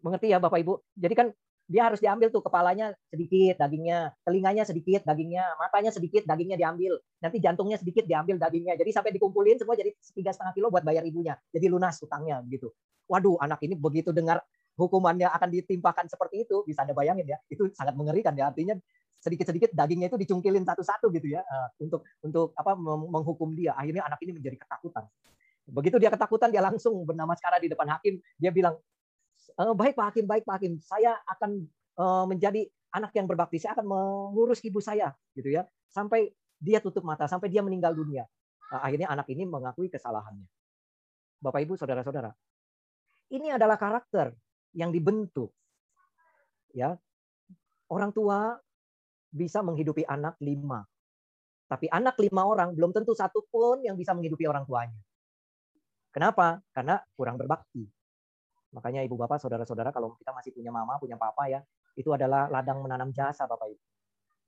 Mengerti 0.00 0.32
ya 0.32 0.40
Bapak 0.40 0.64
Ibu? 0.64 0.80
Jadi 0.96 1.14
kan 1.14 1.28
dia 1.70 1.86
harus 1.86 2.02
diambil 2.02 2.34
tuh 2.34 2.42
kepalanya 2.42 2.96
sedikit 3.12 3.60
dagingnya, 3.62 4.10
telinganya 4.26 4.66
sedikit 4.66 5.06
dagingnya, 5.06 5.54
matanya 5.54 5.94
sedikit 5.94 6.26
dagingnya 6.26 6.58
diambil, 6.58 6.98
nanti 7.22 7.38
jantungnya 7.38 7.78
sedikit 7.78 8.08
diambil 8.08 8.42
dagingnya. 8.42 8.74
Jadi 8.74 8.90
sampai 8.90 9.14
dikumpulin 9.14 9.54
semua 9.54 9.78
jadi 9.78 9.94
tiga 10.10 10.34
setengah 10.34 10.56
kilo 10.56 10.66
buat 10.74 10.82
bayar 10.82 11.06
ibunya. 11.06 11.38
Jadi 11.54 11.70
lunas 11.70 12.00
utangnya 12.02 12.42
gitu. 12.50 12.74
Waduh, 13.06 13.38
anak 13.38 13.62
ini 13.62 13.78
begitu 13.78 14.10
dengar 14.10 14.42
hukumannya 14.74 15.30
akan 15.30 15.48
ditimpakan 15.52 16.10
seperti 16.10 16.48
itu, 16.48 16.66
bisa 16.66 16.82
Anda 16.82 16.96
bayangin 16.96 17.28
ya, 17.28 17.38
itu 17.46 17.70
sangat 17.70 17.94
mengerikan 17.94 18.34
ya. 18.34 18.50
Artinya 18.50 18.74
sedikit-sedikit 19.20 19.76
dagingnya 19.76 20.08
itu 20.08 20.16
dicungkilin 20.16 20.64
satu-satu 20.64 21.12
gitu 21.12 21.36
ya 21.36 21.44
eh, 21.44 21.68
untuk 21.84 22.08
untuk 22.24 22.56
apa 22.56 22.72
menghukum 22.80 23.52
dia. 23.52 23.76
Akhirnya 23.76 24.08
anak 24.08 24.18
ini 24.24 24.40
menjadi 24.40 24.56
ketakutan. 24.56 25.04
Begitu 25.70 25.96
dia 26.02 26.10
ketakutan, 26.10 26.50
dia 26.50 26.64
langsung 26.64 27.06
bernama 27.06 27.36
sekarang 27.38 27.62
di 27.62 27.70
depan 27.70 27.86
hakim. 27.94 28.18
Dia 28.42 28.50
bilang, 28.50 28.74
e, 29.54 29.62
baik 29.70 29.94
Pak 29.94 30.06
Hakim, 30.10 30.24
baik 30.26 30.42
Pak 30.42 30.54
Hakim, 30.58 30.82
saya 30.82 31.14
akan 31.30 31.62
eh, 32.00 32.24
menjadi 32.26 32.66
anak 32.90 33.14
yang 33.14 33.30
berbakti. 33.30 33.62
Saya 33.62 33.78
akan 33.78 33.86
mengurus 33.86 34.58
ibu 34.66 34.82
saya, 34.82 35.14
gitu 35.38 35.54
ya, 35.54 35.62
sampai 35.86 36.34
dia 36.58 36.82
tutup 36.82 37.06
mata, 37.06 37.30
sampai 37.30 37.48
dia 37.48 37.62
meninggal 37.62 37.94
dunia. 37.94 38.26
Akhirnya 38.70 39.10
anak 39.10 39.26
ini 39.30 39.46
mengakui 39.46 39.90
kesalahannya. 39.90 40.46
Bapak 41.42 41.64
Ibu, 41.66 41.74
saudara-saudara, 41.74 42.30
ini 43.34 43.50
adalah 43.50 43.74
karakter 43.74 44.30
yang 44.76 44.94
dibentuk. 44.94 45.50
Ya, 46.70 46.94
orang 47.90 48.14
tua 48.14 48.62
bisa 49.30 49.62
menghidupi 49.62 50.02
anak 50.04 50.36
lima. 50.42 50.82
Tapi 51.70 51.86
anak 51.86 52.18
lima 52.18 52.42
orang 52.42 52.74
belum 52.74 52.90
tentu 52.90 53.14
satu 53.14 53.46
pun 53.46 53.78
yang 53.86 53.94
bisa 53.94 54.10
menghidupi 54.10 54.42
orang 54.50 54.66
tuanya. 54.66 54.98
Kenapa? 56.10 56.58
Karena 56.74 56.98
kurang 57.14 57.38
berbakti. 57.38 57.86
Makanya 58.74 59.06
ibu 59.06 59.14
bapak, 59.14 59.38
saudara-saudara, 59.38 59.94
kalau 59.94 60.18
kita 60.18 60.34
masih 60.34 60.50
punya 60.50 60.74
mama, 60.74 60.98
punya 60.98 61.14
papa 61.14 61.46
ya, 61.46 61.62
itu 61.94 62.10
adalah 62.10 62.50
ladang 62.50 62.82
menanam 62.82 63.14
jasa 63.14 63.46
bapak 63.46 63.70
ibu. 63.70 63.84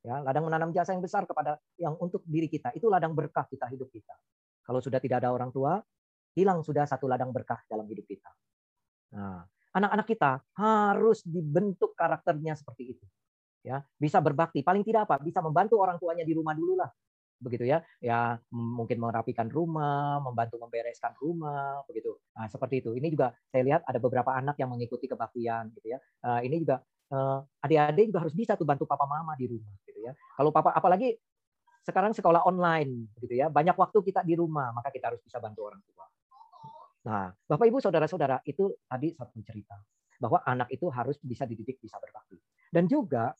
Ya, 0.03 0.19
ladang 0.19 0.51
menanam 0.51 0.75
jasa 0.75 0.91
yang 0.91 1.03
besar 1.03 1.23
kepada 1.31 1.63
yang 1.79 1.95
untuk 2.03 2.27
diri 2.27 2.51
kita. 2.51 2.75
Itu 2.75 2.91
ladang 2.91 3.15
berkah 3.15 3.47
kita 3.47 3.71
hidup 3.71 3.87
kita. 3.95 4.19
Kalau 4.67 4.83
sudah 4.83 4.99
tidak 4.99 5.23
ada 5.23 5.31
orang 5.31 5.55
tua, 5.55 5.79
hilang 6.35 6.67
sudah 6.67 6.83
satu 6.91 7.07
ladang 7.07 7.31
berkah 7.31 7.63
dalam 7.71 7.87
hidup 7.87 8.03
kita. 8.11 8.31
Nah, 9.15 9.47
anak-anak 9.79 10.07
kita 10.11 10.43
harus 10.59 11.23
dibentuk 11.23 11.95
karakternya 11.95 12.59
seperti 12.59 12.99
itu 12.99 13.07
ya 13.63 13.81
bisa 13.97 14.19
berbakti. 14.19 14.61
Paling 14.61 14.83
tidak 14.83 15.09
apa? 15.09 15.23
Bisa 15.23 15.39
membantu 15.39 15.79
orang 15.79 15.97
tuanya 15.97 16.27
di 16.27 16.35
rumah 16.35 16.53
dulu 16.53 16.77
lah. 16.77 16.91
Begitu 17.43 17.67
ya. 17.67 17.83
Ya 18.03 18.39
mungkin 18.51 18.99
merapikan 19.03 19.51
rumah 19.51 20.19
membantu 20.23 20.59
membereskan 20.63 21.15
rumah 21.19 21.83
begitu. 21.87 22.19
Nah, 22.35 22.47
seperti 22.51 22.83
itu. 22.83 22.91
Ini 22.95 23.09
juga 23.11 23.35
saya 23.51 23.63
lihat 23.67 23.83
ada 23.87 23.99
beberapa 24.03 24.31
anak 24.35 24.59
yang 24.59 24.71
mengikuti 24.71 25.07
kebaktian 25.11 25.71
gitu 25.79 25.95
ya. 25.95 25.99
Uh, 26.23 26.43
ini 26.43 26.63
juga 26.63 26.83
uh, 27.15 27.43
adik-adik 27.63 28.11
juga 28.15 28.21
harus 28.27 28.35
bisa 28.35 28.59
tuh 28.59 28.67
bantu 28.67 28.85
papa 28.87 29.07
mama 29.07 29.35
di 29.39 29.47
rumah 29.51 29.75
gitu 29.87 30.03
ya. 30.03 30.13
Kalau 30.39 30.51
papa 30.51 30.75
apalagi 30.75 31.15
sekarang 31.83 32.15
sekolah 32.15 32.47
online 32.47 33.15
gitu 33.19 33.35
ya. 33.35 33.51
Banyak 33.51 33.79
waktu 33.79 33.99
kita 34.03 34.23
di 34.27 34.35
rumah 34.39 34.71
maka 34.75 34.91
kita 34.91 35.15
harus 35.15 35.23
bisa 35.23 35.39
bantu 35.43 35.71
orang 35.71 35.83
tua. 35.83 36.07
Nah 37.03 37.35
bapak 37.35 37.67
ibu 37.67 37.83
saudara-saudara 37.83 38.47
itu 38.47 38.71
tadi 38.87 39.11
satu 39.19 39.43
cerita 39.43 39.75
bahwa 40.23 40.39
anak 40.47 40.71
itu 40.71 40.87
harus 40.87 41.19
bisa 41.19 41.43
dididik 41.43 41.83
bisa 41.83 41.99
berbakti. 41.99 42.39
Dan 42.71 42.87
juga 42.87 43.35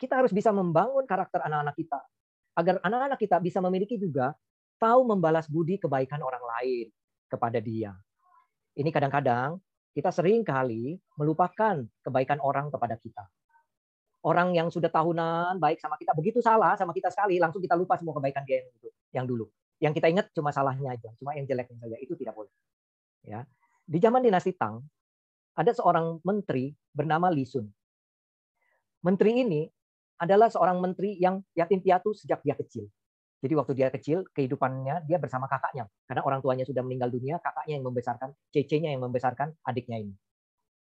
kita 0.00 0.16
harus 0.16 0.32
bisa 0.32 0.48
membangun 0.48 1.04
karakter 1.04 1.44
anak-anak 1.44 1.76
kita 1.76 2.00
agar 2.56 2.80
anak-anak 2.80 3.20
kita 3.20 3.36
bisa 3.36 3.60
memiliki 3.60 4.00
juga 4.00 4.32
tahu 4.80 5.04
membalas 5.04 5.44
budi 5.44 5.76
kebaikan 5.76 6.24
orang 6.24 6.40
lain 6.40 6.88
kepada 7.28 7.60
dia. 7.60 7.92
Ini 8.72 8.88
kadang-kadang 8.88 9.60
kita 9.92 10.08
sering 10.08 10.40
kali 10.40 10.96
melupakan 11.20 11.84
kebaikan 12.00 12.40
orang 12.40 12.72
kepada 12.72 12.96
kita. 12.96 13.28
Orang 14.24 14.52
yang 14.56 14.68
sudah 14.72 14.88
tahunan 14.88 15.60
baik 15.60 15.80
sama 15.80 15.96
kita, 16.00 16.12
begitu 16.16 16.40
salah 16.40 16.76
sama 16.76 16.92
kita 16.96 17.08
sekali, 17.12 17.40
langsung 17.40 17.60
kita 17.60 17.76
lupa 17.76 17.96
semua 17.96 18.16
kebaikan 18.16 18.44
dia 18.44 18.60
yang, 18.60 18.68
yang 19.20 19.26
dulu. 19.28 19.48
Yang 19.80 19.92
kita 20.00 20.06
ingat 20.12 20.26
cuma 20.36 20.52
salahnya 20.52 20.92
aja, 20.92 21.08
cuma 21.16 21.32
yang 21.32 21.48
jeleknya 21.48 21.80
saja. 21.80 21.96
Itu 21.96 22.12
tidak 22.16 22.36
boleh. 22.36 22.52
Ya. 23.24 23.48
Di 23.88 23.96
zaman 23.96 24.20
dinasti 24.20 24.52
Tang, 24.52 24.84
ada 25.56 25.72
seorang 25.72 26.20
menteri 26.20 26.72
bernama 26.92 27.32
Li 27.32 27.48
Sun. 27.48 27.64
Menteri 29.00 29.40
ini 29.40 29.64
adalah 30.20 30.52
seorang 30.52 30.76
menteri 30.78 31.16
yang 31.16 31.40
yatim 31.56 31.80
piatu 31.80 32.12
sejak 32.12 32.44
dia 32.44 32.52
kecil. 32.52 32.84
Jadi 33.40 33.54
waktu 33.56 33.72
dia 33.72 33.88
kecil, 33.88 34.28
kehidupannya 34.36 35.08
dia 35.08 35.16
bersama 35.16 35.48
kakaknya. 35.48 35.88
Karena 36.04 36.20
orang 36.28 36.44
tuanya 36.44 36.68
sudah 36.68 36.84
meninggal 36.84 37.08
dunia, 37.08 37.40
kakaknya 37.40 37.80
yang 37.80 37.86
membesarkan, 37.88 38.36
cecenya 38.52 38.92
yang 38.92 39.00
membesarkan 39.00 39.56
adiknya 39.64 39.96
ini. 39.96 40.14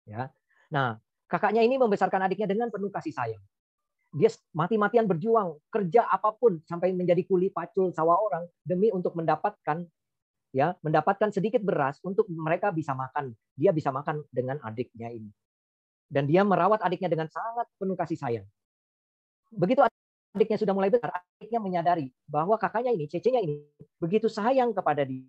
Ya. 0.09 0.33
Nah, 0.73 0.97
kakaknya 1.29 1.61
ini 1.61 1.77
membesarkan 1.77 2.25
adiknya 2.25 2.49
dengan 2.49 2.73
penuh 2.73 2.89
kasih 2.89 3.13
sayang. 3.13 3.45
Dia 4.17 4.33
mati-matian 4.57 5.05
berjuang, 5.05 5.61
kerja 5.69 6.09
apa 6.09 6.33
pun 6.33 6.65
sampai 6.65 6.97
menjadi 6.97 7.21
kuli 7.29 7.53
pacul 7.53 7.93
sawah 7.93 8.17
orang 8.17 8.49
demi 8.65 8.89
untuk 8.89 9.13
mendapatkan 9.13 9.85
ya, 10.57 10.73
mendapatkan 10.81 11.29
sedikit 11.29 11.61
beras 11.61 12.01
untuk 12.01 12.25
mereka 12.33 12.73
bisa 12.73 12.97
makan. 12.97 13.37
Dia 13.53 13.77
bisa 13.77 13.93
makan 13.93 14.25
dengan 14.33 14.57
adiknya 14.65 15.13
ini. 15.13 15.29
Dan 16.09 16.25
dia 16.25 16.41
merawat 16.41 16.81
adiknya 16.81 17.13
dengan 17.13 17.29
sangat 17.29 17.69
penuh 17.77 17.99
kasih 17.99 18.17
sayang. 18.17 18.47
Begitu 19.53 19.81
adiknya 20.37 20.59
sudah 20.61 20.75
mulai 20.77 20.91
besar, 20.93 21.23
adiknya 21.41 21.61
menyadari 21.63 22.07
bahwa 22.29 22.59
kakaknya 22.61 22.93
ini, 22.93 23.07
cecenya 23.09 23.41
ini, 23.41 23.63
begitu 23.97 24.27
sayang 24.27 24.75
kepada 24.77 25.07
dia. 25.07 25.25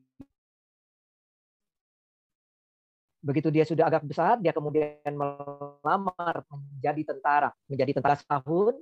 Begitu 3.24 3.50
dia 3.52 3.66
sudah 3.68 3.90
agak 3.90 4.08
besar, 4.08 4.40
dia 4.40 4.56
kemudian 4.56 5.14
melamar 5.14 6.46
menjadi 6.48 7.12
tentara. 7.12 7.50
Menjadi 7.68 8.00
tentara 8.00 8.16
setahun, 8.16 8.80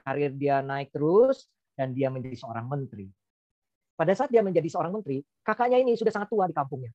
karir 0.00 0.32
dia 0.32 0.62
naik 0.62 0.94
terus, 0.94 1.50
dan 1.76 1.92
dia 1.92 2.08
menjadi 2.08 2.38
seorang 2.40 2.64
menteri. 2.64 3.12
Pada 3.96 4.12
saat 4.12 4.32
dia 4.32 4.40
menjadi 4.40 4.68
seorang 4.68 4.92
menteri, 4.92 5.24
kakaknya 5.44 5.80
ini 5.80 5.96
sudah 5.96 6.12
sangat 6.12 6.28
tua 6.32 6.48
di 6.48 6.56
kampungnya. 6.56 6.92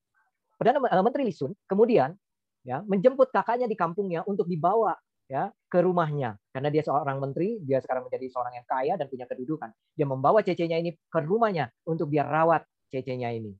Perdana 0.58 0.78
eh, 0.78 1.02
Menteri 1.02 1.26
Lisun 1.26 1.50
kemudian 1.66 2.14
ya 2.62 2.86
menjemput 2.86 3.34
kakaknya 3.34 3.66
di 3.66 3.74
kampungnya 3.74 4.22
untuk 4.30 4.46
dibawa 4.46 4.94
ya 5.30 5.50
ke 5.70 5.78
rumahnya. 5.80 6.38
Karena 6.50 6.68
dia 6.68 6.82
seorang 6.84 7.18
menteri 7.22 7.60
dia 7.62 7.78
sekarang 7.80 8.08
menjadi 8.08 8.26
seorang 8.28 8.54
yang 8.60 8.66
kaya 8.66 8.94
dan 8.98 9.06
punya 9.08 9.26
kedudukan. 9.28 9.70
Dia 9.94 10.06
membawa 10.06 10.44
cecenya 10.44 10.78
ini 10.78 10.94
ke 10.96 11.18
rumahnya 11.22 11.70
untuk 11.86 12.10
dia 12.10 12.26
rawat 12.26 12.66
cecenya 12.92 13.32
ini 13.32 13.52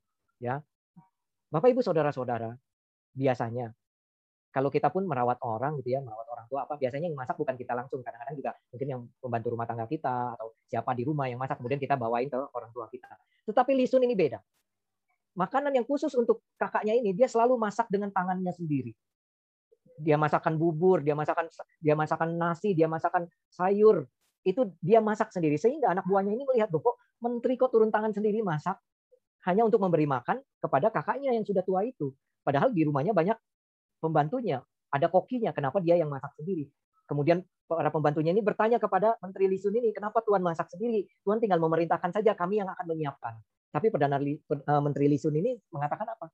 ya. 0.42 0.60
Bapak 1.52 1.68
ibu 1.72 1.84
saudara 1.84 2.10
saudara 2.10 2.52
biasanya 3.12 3.72
kalau 4.52 4.68
kita 4.68 4.92
pun 4.92 5.08
merawat 5.08 5.40
orang 5.44 5.80
gitu 5.80 5.96
ya 5.96 6.00
merawat 6.04 6.28
orang 6.28 6.46
tua 6.48 6.68
apa 6.68 6.76
biasanya 6.76 7.08
yang 7.08 7.16
masak 7.16 7.36
bukan 7.40 7.56
kita 7.56 7.72
langsung. 7.72 8.04
Kadang-kadang 8.04 8.36
juga 8.36 8.50
mungkin 8.68 8.88
yang 8.88 9.00
membantu 9.24 9.48
rumah 9.56 9.66
tangga 9.68 9.86
kita 9.88 10.36
atau 10.36 10.56
siapa 10.68 10.92
di 10.92 11.02
rumah 11.08 11.28
yang 11.28 11.40
masak 11.40 11.60
kemudian 11.60 11.80
kita 11.80 11.96
bawain 11.96 12.28
ke 12.28 12.36
orang 12.36 12.70
tua 12.76 12.88
kita. 12.92 13.08
Tetapi 13.48 13.72
lisun 13.76 14.04
ini 14.04 14.12
beda. 14.12 14.40
Makanan 15.32 15.72
yang 15.72 15.88
khusus 15.88 16.12
untuk 16.12 16.44
kakaknya 16.60 16.92
ini 16.92 17.16
dia 17.16 17.24
selalu 17.24 17.56
masak 17.56 17.88
dengan 17.88 18.12
tangannya 18.12 18.52
sendiri 18.52 18.92
dia 19.98 20.16
masakan 20.16 20.56
bubur, 20.56 21.04
dia 21.04 21.12
masakan 21.12 21.48
dia 21.82 21.94
masakan 21.96 22.28
nasi, 22.36 22.72
dia 22.72 22.88
masakan 22.88 23.28
sayur. 23.52 24.08
Itu 24.42 24.74
dia 24.82 24.98
masak 24.98 25.30
sendiri 25.30 25.54
sehingga 25.60 25.92
anak 25.92 26.06
buahnya 26.08 26.34
ini 26.34 26.42
melihat, 26.48 26.72
kok 26.72 26.98
menteri 27.22 27.54
kok 27.54 27.70
turun 27.70 27.94
tangan 27.94 28.10
sendiri 28.10 28.42
masak 28.42 28.78
hanya 29.46 29.66
untuk 29.66 29.82
memberi 29.82 30.06
makan 30.06 30.38
kepada 30.62 30.90
kakaknya 30.90 31.34
yang 31.34 31.46
sudah 31.46 31.62
tua 31.66 31.82
itu. 31.86 32.14
Padahal 32.42 32.74
di 32.74 32.82
rumahnya 32.82 33.14
banyak 33.14 33.38
pembantunya, 34.02 34.62
ada 34.90 35.06
kokinya, 35.06 35.54
kenapa 35.54 35.78
dia 35.78 35.98
yang 35.98 36.10
masak 36.10 36.34
sendiri? 36.38 36.66
Kemudian 37.06 37.42
para 37.66 37.90
pembantunya 37.90 38.30
ini 38.30 38.42
bertanya 38.42 38.78
kepada 38.78 39.18
Menteri 39.22 39.50
Lisun 39.50 39.74
ini, 39.74 39.90
kenapa 39.94 40.22
Tuhan 40.22 40.42
masak 40.42 40.70
sendiri? 40.70 41.06
Tuhan 41.22 41.38
tinggal 41.38 41.58
memerintahkan 41.62 42.10
saja, 42.14 42.34
kami 42.34 42.62
yang 42.62 42.70
akan 42.70 42.86
menyiapkan. 42.86 43.34
Tapi 43.72 43.86
Perdana 43.88 44.20
eh, 44.20 44.80
Menteri 44.82 45.06
Lisun 45.10 45.34
ini 45.34 45.56
mengatakan 45.72 46.06
apa? 46.06 46.28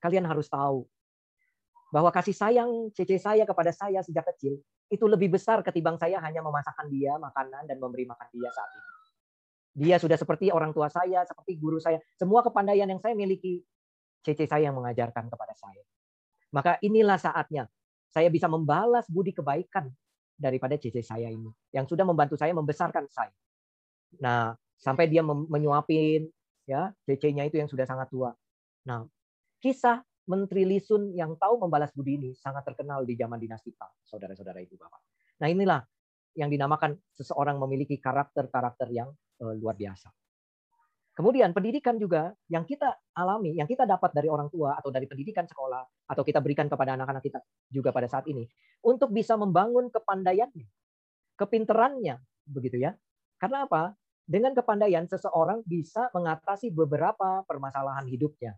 Kalian 0.00 0.24
harus 0.28 0.46
tahu, 0.46 0.84
bahwa 1.90 2.10
kasih 2.10 2.34
sayang 2.34 2.70
cece 2.92 3.22
saya 3.22 3.46
kepada 3.46 3.70
saya 3.70 4.02
sejak 4.02 4.26
kecil 4.34 4.58
itu 4.90 5.04
lebih 5.06 5.34
besar 5.34 5.62
ketimbang 5.66 5.98
saya 5.98 6.22
hanya 6.22 6.42
memasakkan 6.42 6.86
dia 6.90 7.18
makanan 7.18 7.66
dan 7.66 7.76
memberi 7.78 8.06
makan 8.06 8.26
dia 8.30 8.50
saat 8.54 8.70
ini. 8.70 8.90
Dia 9.76 9.96
sudah 10.00 10.16
seperti 10.16 10.48
orang 10.48 10.72
tua 10.72 10.88
saya, 10.88 11.26
seperti 11.28 11.60
guru 11.60 11.76
saya. 11.76 12.00
Semua 12.16 12.40
kepandaian 12.40 12.88
yang 12.88 13.02
saya 13.02 13.12
miliki, 13.12 13.60
cece 14.24 14.48
saya 14.48 14.72
yang 14.72 14.76
mengajarkan 14.78 15.28
kepada 15.28 15.52
saya. 15.52 15.84
Maka 16.54 16.80
inilah 16.80 17.20
saatnya 17.20 17.68
saya 18.08 18.32
bisa 18.32 18.48
membalas 18.48 19.04
budi 19.12 19.36
kebaikan 19.36 19.92
daripada 20.38 20.80
cece 20.80 21.04
saya 21.04 21.28
ini. 21.28 21.50
Yang 21.76 21.92
sudah 21.92 22.08
membantu 22.08 22.40
saya 22.40 22.56
membesarkan 22.56 23.04
saya. 23.12 23.34
Nah, 24.22 24.56
sampai 24.80 25.12
dia 25.12 25.20
menyuapin 25.26 26.30
ya 26.64 26.94
cecenya 27.04 27.44
itu 27.44 27.60
yang 27.60 27.68
sudah 27.68 27.84
sangat 27.84 28.08
tua. 28.08 28.32
Nah, 28.88 29.04
kisah 29.60 30.00
Menteri 30.26 30.66
Lisun 30.66 31.14
yang 31.14 31.38
tahu 31.38 31.62
membalas 31.62 31.94
budi 31.94 32.18
ini 32.18 32.30
sangat 32.34 32.66
terkenal 32.66 33.06
di 33.06 33.14
zaman 33.14 33.38
dinasti 33.38 33.70
Tang, 33.78 33.94
saudara-saudara 34.02 34.58
ibu 34.58 34.74
bapak. 34.74 35.00
Nah 35.38 35.48
inilah 35.50 35.80
yang 36.34 36.50
dinamakan 36.52 36.98
seseorang 37.14 37.56
memiliki 37.62 37.96
karakter-karakter 37.96 38.90
yang 38.92 39.08
uh, 39.40 39.54
luar 39.54 39.78
biasa. 39.78 40.10
Kemudian 41.16 41.56
pendidikan 41.56 41.96
juga 41.96 42.36
yang 42.52 42.68
kita 42.68 42.92
alami, 43.16 43.56
yang 43.56 43.64
kita 43.64 43.88
dapat 43.88 44.12
dari 44.12 44.28
orang 44.28 44.52
tua 44.52 44.76
atau 44.76 44.92
dari 44.92 45.08
pendidikan 45.08 45.48
sekolah 45.48 46.12
atau 46.12 46.20
kita 46.20 46.44
berikan 46.44 46.68
kepada 46.68 46.92
anak-anak 46.92 47.24
kita 47.24 47.40
juga 47.72 47.88
pada 47.88 48.04
saat 48.04 48.28
ini 48.28 48.44
untuk 48.84 49.08
bisa 49.16 49.32
membangun 49.40 49.88
kepandaiannya, 49.88 50.68
kepinterannya, 51.40 52.20
begitu 52.44 52.84
ya. 52.84 52.92
Karena 53.40 53.64
apa? 53.64 53.96
Dengan 54.28 54.52
kepandaian 54.52 55.08
seseorang 55.08 55.64
bisa 55.64 56.12
mengatasi 56.12 56.68
beberapa 56.68 57.40
permasalahan 57.48 58.04
hidupnya. 58.12 58.52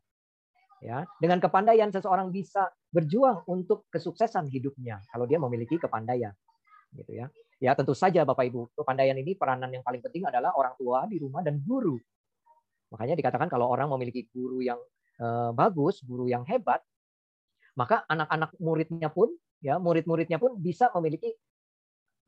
Ya, 0.78 1.02
dengan 1.18 1.42
kepandaian 1.42 1.90
seseorang 1.90 2.30
bisa 2.30 2.70
berjuang 2.94 3.42
untuk 3.50 3.90
kesuksesan 3.90 4.47
hidupnya 4.47 5.02
kalau 5.11 5.26
dia 5.26 5.42
memiliki 5.42 5.75
kepandaian. 5.75 6.30
Gitu 6.94 7.18
ya. 7.18 7.26
Ya, 7.58 7.75
tentu 7.75 7.90
saja 7.90 8.23
Bapak 8.23 8.47
Ibu, 8.47 8.70
kepandaian 8.78 9.18
ini 9.18 9.35
peranan 9.35 9.75
yang 9.75 9.82
paling 9.82 9.99
penting 9.99 10.23
adalah 10.23 10.54
orang 10.54 10.78
tua 10.78 11.11
di 11.11 11.18
rumah 11.18 11.42
dan 11.42 11.58
guru. 11.58 11.99
Makanya 12.94 13.18
dikatakan 13.18 13.50
kalau 13.50 13.66
orang 13.66 13.90
memiliki 13.90 14.30
guru 14.30 14.62
yang 14.62 14.78
eh, 15.18 15.50
bagus, 15.50 15.99
guru 16.06 16.30
yang 16.30 16.47
hebat, 16.47 16.78
maka 17.75 18.06
anak-anak 18.06 18.54
muridnya 18.62 19.11
pun 19.11 19.35
ya, 19.58 19.82
murid-muridnya 19.82 20.38
pun 20.38 20.54
bisa 20.54 20.94
memiliki 20.94 21.35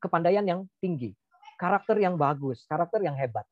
kepandaian 0.03 0.43
yang 0.43 0.67
tinggi 0.83 1.15
karakter 1.61 2.01
yang 2.01 2.17
bagus, 2.17 2.65
karakter 2.65 3.05
yang 3.05 3.13
hebat. 3.21 3.45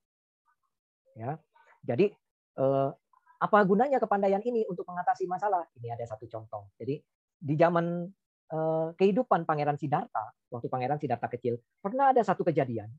Ya. 1.13 1.37
Jadi 1.85 2.17
eh, 2.57 2.91
apa 3.39 3.59
gunanya 3.63 4.03
kepandaian 4.03 4.43
ini 4.43 4.67
untuk 4.67 4.83
mengatasi 4.91 5.31
masalah? 5.31 5.63
Ini 5.79 5.95
ada 5.95 6.05
satu 6.05 6.27
contoh. 6.27 6.75
Jadi 6.75 6.99
di 7.39 7.55
zaman 7.55 8.11
eh, 8.51 8.89
kehidupan 8.99 9.47
Pangeran 9.47 9.79
Siddhartha, 9.79 10.35
waktu 10.51 10.67
Pangeran 10.67 10.99
Siddhartha 10.99 11.31
kecil, 11.31 11.55
pernah 11.79 12.11
ada 12.11 12.23
satu 12.27 12.43
kejadian. 12.43 12.91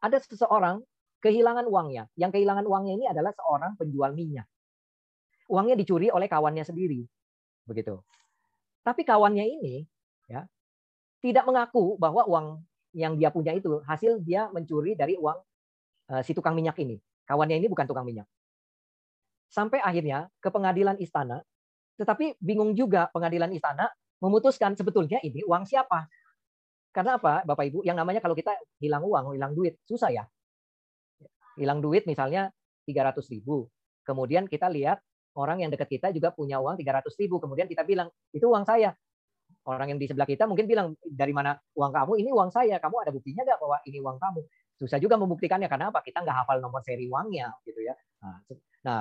Ada 0.00 0.24
seseorang 0.24 0.80
kehilangan 1.20 1.68
uangnya. 1.68 2.08
Yang 2.16 2.40
kehilangan 2.40 2.64
uangnya 2.64 2.94
ini 2.96 3.06
adalah 3.10 3.36
seorang 3.36 3.76
penjual 3.76 4.16
minyak. 4.16 4.48
Uangnya 5.52 5.76
dicuri 5.76 6.08
oleh 6.08 6.28
kawannya 6.28 6.64
sendiri. 6.64 7.04
Begitu. 7.68 8.00
Tapi 8.80 9.04
kawannya 9.04 9.44
ini 9.44 9.84
ya 10.28 10.48
tidak 11.20 11.44
mengaku 11.44 11.98
bahwa 12.00 12.24
uang 12.24 12.62
yang 12.96 13.18
dia 13.20 13.28
punya 13.28 13.52
itu 13.52 13.84
hasil 13.84 14.22
dia 14.24 14.48
mencuri 14.48 14.96
dari 14.96 15.18
uang 15.20 15.36
uh, 16.14 16.22
si 16.24 16.32
tukang 16.32 16.56
minyak 16.56 16.78
ini. 16.80 16.96
Kawannya 17.28 17.60
ini 17.60 17.68
bukan 17.68 17.84
tukang 17.84 18.08
minyak. 18.08 18.24
Sampai 19.48 19.80
akhirnya 19.80 20.28
ke 20.38 20.52
pengadilan 20.52 21.00
istana, 21.00 21.40
tetapi 21.96 22.36
bingung 22.38 22.76
juga 22.76 23.08
pengadilan 23.10 23.48
istana 23.56 23.88
memutuskan 24.20 24.76
sebetulnya 24.76 25.18
ini 25.24 25.40
uang 25.44 25.64
siapa. 25.64 26.06
Karena 26.92 27.16
apa, 27.16 27.44
Bapak 27.44 27.64
Ibu? 27.72 27.78
Yang 27.84 27.96
namanya 28.00 28.20
kalau 28.20 28.36
kita 28.36 28.52
hilang 28.80 29.04
uang, 29.04 29.36
hilang 29.36 29.52
duit, 29.56 29.80
susah 29.88 30.10
ya. 30.12 30.24
Hilang 31.56 31.80
duit 31.80 32.04
misalnya 32.04 32.52
300 32.84 33.18
ribu. 33.32 33.68
Kemudian 34.04 34.48
kita 34.48 34.68
lihat 34.72 35.00
orang 35.36 35.62
yang 35.62 35.70
dekat 35.70 35.88
kita 35.88 36.08
juga 36.12 36.32
punya 36.32 36.58
uang 36.58 36.76
300 36.76 37.08
ribu. 37.20 37.38
Kemudian 37.38 37.68
kita 37.68 37.84
bilang, 37.84 38.08
itu 38.34 38.46
uang 38.46 38.64
saya 38.66 38.92
orang 39.68 39.92
yang 39.92 39.98
di 40.00 40.06
sebelah 40.08 40.28
kita 40.28 40.48
mungkin 40.48 40.64
bilang 40.64 40.96
dari 41.04 41.32
mana 41.36 41.56
uang 41.76 41.92
kamu 41.92 42.12
ini 42.24 42.30
uang 42.32 42.50
saya 42.52 42.80
kamu 42.80 43.04
ada 43.04 43.10
buktinya 43.12 43.42
nggak 43.44 43.58
bahwa 43.60 43.76
ini 43.84 43.98
uang 44.00 44.16
kamu 44.16 44.40
susah 44.80 44.98
juga 45.02 45.20
membuktikannya 45.20 45.68
karena 45.68 45.92
apa 45.92 46.00
kita 46.00 46.24
nggak 46.24 46.36
hafal 46.44 46.56
nomor 46.62 46.80
seri 46.80 47.04
uangnya 47.04 47.52
gitu 47.68 47.80
ya 47.84 47.94
nah, 48.24 48.38
nah 48.84 49.00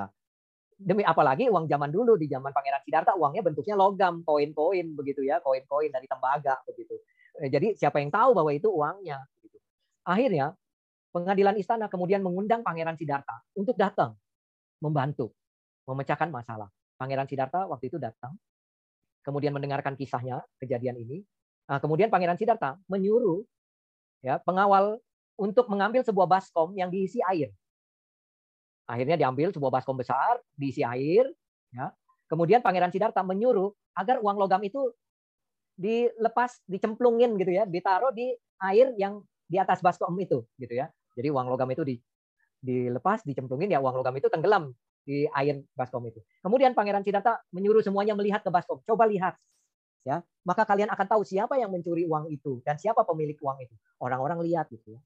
demi 0.78 1.02
apalagi 1.02 1.50
uang 1.50 1.66
zaman 1.66 1.90
dulu 1.90 2.16
di 2.16 2.30
zaman 2.30 2.54
Pangeran 2.54 2.82
Siddhartha 2.86 3.18
uangnya 3.18 3.42
bentuknya 3.42 3.74
logam 3.74 4.22
koin-koin 4.22 4.94
begitu 4.94 5.26
ya 5.26 5.42
koin-koin 5.42 5.90
dari 5.90 6.06
tembaga 6.06 6.62
begitu 6.70 7.02
eh, 7.42 7.50
jadi 7.50 7.74
siapa 7.74 7.98
yang 7.98 8.13
tahu 8.13 8.38
bahwa 8.38 8.54
itu 8.54 8.70
uangnya 8.70 9.26
akhirnya 10.06 10.54
pengadilan 11.10 11.58
istana 11.58 11.90
kemudian 11.90 12.22
mengundang 12.22 12.62
Pangeran 12.62 12.94
Siddhartha 12.94 13.42
untuk 13.58 13.74
datang 13.74 14.13
membantu 14.78 15.34
memecahkan 15.90 16.30
masalah 16.30 16.70
Pangeran 17.02 17.26
Siddhartha 17.26 17.66
waktu 17.66 17.90
itu 17.90 17.98
datang 17.98 18.38
kemudian 19.28 19.52
mendengarkan 19.52 20.00
kisahnya 20.00 20.40
kejadian 20.56 20.96
ini. 21.04 21.20
Nah, 21.68 21.84
kemudian 21.84 22.08
Pangeran 22.08 22.40
Siddhartha 22.40 22.80
menyuruh 22.88 23.44
ya 24.24 24.40
pengawal 24.40 25.04
untuk 25.36 25.68
mengambil 25.68 26.00
sebuah 26.08 26.32
baskom 26.32 26.72
yang 26.80 26.88
diisi 26.88 27.20
air. 27.28 27.52
Akhirnya 28.88 29.19
diambil 29.19 29.52
sebuah 29.52 29.69
baskom 29.69 30.00
besar 30.00 30.39
diisi 30.56 30.82
air. 30.82 31.28
Ya. 31.76 31.91
Kemudian 32.32 32.63
Pangeran 32.63 32.91
Siddhartha 32.91 33.23
menyuruh 33.23 33.76
agar 33.95 34.23
uang 34.23 34.39
logam 34.39 34.63
itu 34.63 34.95
dilepas, 35.78 36.63
dicemplungin 36.65 37.38
gitu 37.38 37.52
ya, 37.54 37.63
ditaruh 37.67 38.12
di 38.15 38.34
air 38.63 38.95
yang 38.97 39.21
di 39.47 39.60
atas 39.60 39.84
baskom 39.84 40.15
itu 40.19 40.43
gitu 40.58 40.73
ya. 40.73 40.88
Jadi 41.13 41.28
uang 41.30 41.47
logam 41.52 41.69
itu 41.71 41.84
di, 41.84 41.95
dilepas, 42.63 43.23
dicemplungin 43.28 43.71
ya 43.71 43.80
uang 43.84 44.02
logam 44.02 44.15
itu 44.17 44.28
tenggelam 44.32 44.73
di 45.08 45.28
air 45.32 45.63
baskom 45.76 46.04
itu. 46.08 46.19
Kemudian 46.43 46.76
Pangeran 46.76 47.04
Siddhartha 47.04 47.43
menyuruh 47.56 47.84
semuanya 47.84 48.15
melihat 48.15 48.43
ke 48.43 48.50
baskom. 48.52 48.84
Coba 48.84 49.08
lihat. 49.08 49.36
Ya, 50.08 50.23
maka 50.47 50.63
kalian 50.63 50.88
akan 50.88 51.04
tahu 51.04 51.28
siapa 51.28 51.60
yang 51.60 51.67
mencuri 51.67 52.08
uang 52.08 52.32
itu 52.32 52.63
dan 52.63 52.80
siapa 52.80 53.04
pemilik 53.04 53.36
uang 53.43 53.60
itu. 53.60 53.76
Orang-orang 54.00 54.39
lihat 54.39 54.71
gitu 54.71 54.95
ya. 54.95 55.00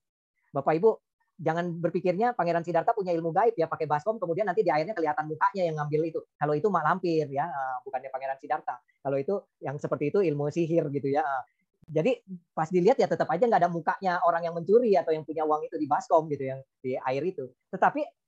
Bapak 0.54 0.78
Ibu, 0.78 0.94
jangan 1.42 1.74
berpikirnya 1.82 2.38
Pangeran 2.38 2.62
Siddhartha 2.62 2.94
punya 2.94 3.12
ilmu 3.18 3.34
gaib 3.34 3.58
ya 3.58 3.66
pakai 3.66 3.90
baskom 3.90 4.22
kemudian 4.22 4.46
nanti 4.46 4.62
di 4.62 4.70
airnya 4.70 4.94
kelihatan 4.94 5.26
mukanya 5.26 5.64
yang 5.66 5.76
ngambil 5.82 6.02
itu. 6.06 6.20
Kalau 6.38 6.54
itu 6.54 6.70
mak 6.70 6.86
lampir 6.86 7.26
ya, 7.28 7.50
eh, 7.50 7.76
bukannya 7.82 8.10
Pangeran 8.14 8.38
Siddhartha. 8.38 8.78
Kalau 9.02 9.18
itu 9.18 9.36
yang 9.60 9.76
seperti 9.82 10.14
itu 10.14 10.22
ilmu 10.22 10.54
sihir 10.54 10.86
gitu 10.94 11.10
ya. 11.10 11.26
Jadi 11.92 12.24
pas 12.56 12.70
dilihat 12.70 12.96
ya 13.02 13.10
tetap 13.10 13.28
aja 13.28 13.44
nggak 13.44 13.62
ada 13.68 13.72
mukanya 13.74 14.14
orang 14.24 14.48
yang 14.48 14.56
mencuri 14.56 14.96
atau 14.96 15.12
yang 15.12 15.28
punya 15.28 15.44
uang 15.44 15.68
itu 15.68 15.76
di 15.76 15.90
baskom 15.90 16.30
gitu 16.30 16.48
yang 16.48 16.62
di 16.80 16.96
air 16.96 17.24
itu. 17.26 17.52
Tetapi 17.74 18.22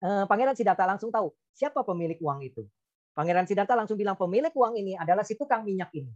Eh, 0.00 0.24
Pangeran 0.26 0.56
Siddhartha 0.56 0.82
langsung 0.88 1.14
tahu 1.14 1.30
siapa 1.54 1.86
pemilik 1.86 2.18
uang 2.18 2.42
itu. 2.42 2.66
Pangeran 3.14 3.46
Siddhartha 3.46 3.76
langsung 3.78 3.94
bilang 3.94 4.18
pemilik 4.18 4.50
uang 4.50 4.74
ini 4.80 4.98
adalah 4.98 5.22
si 5.22 5.38
tukang 5.38 5.62
minyak 5.62 5.92
ini. 5.94 6.10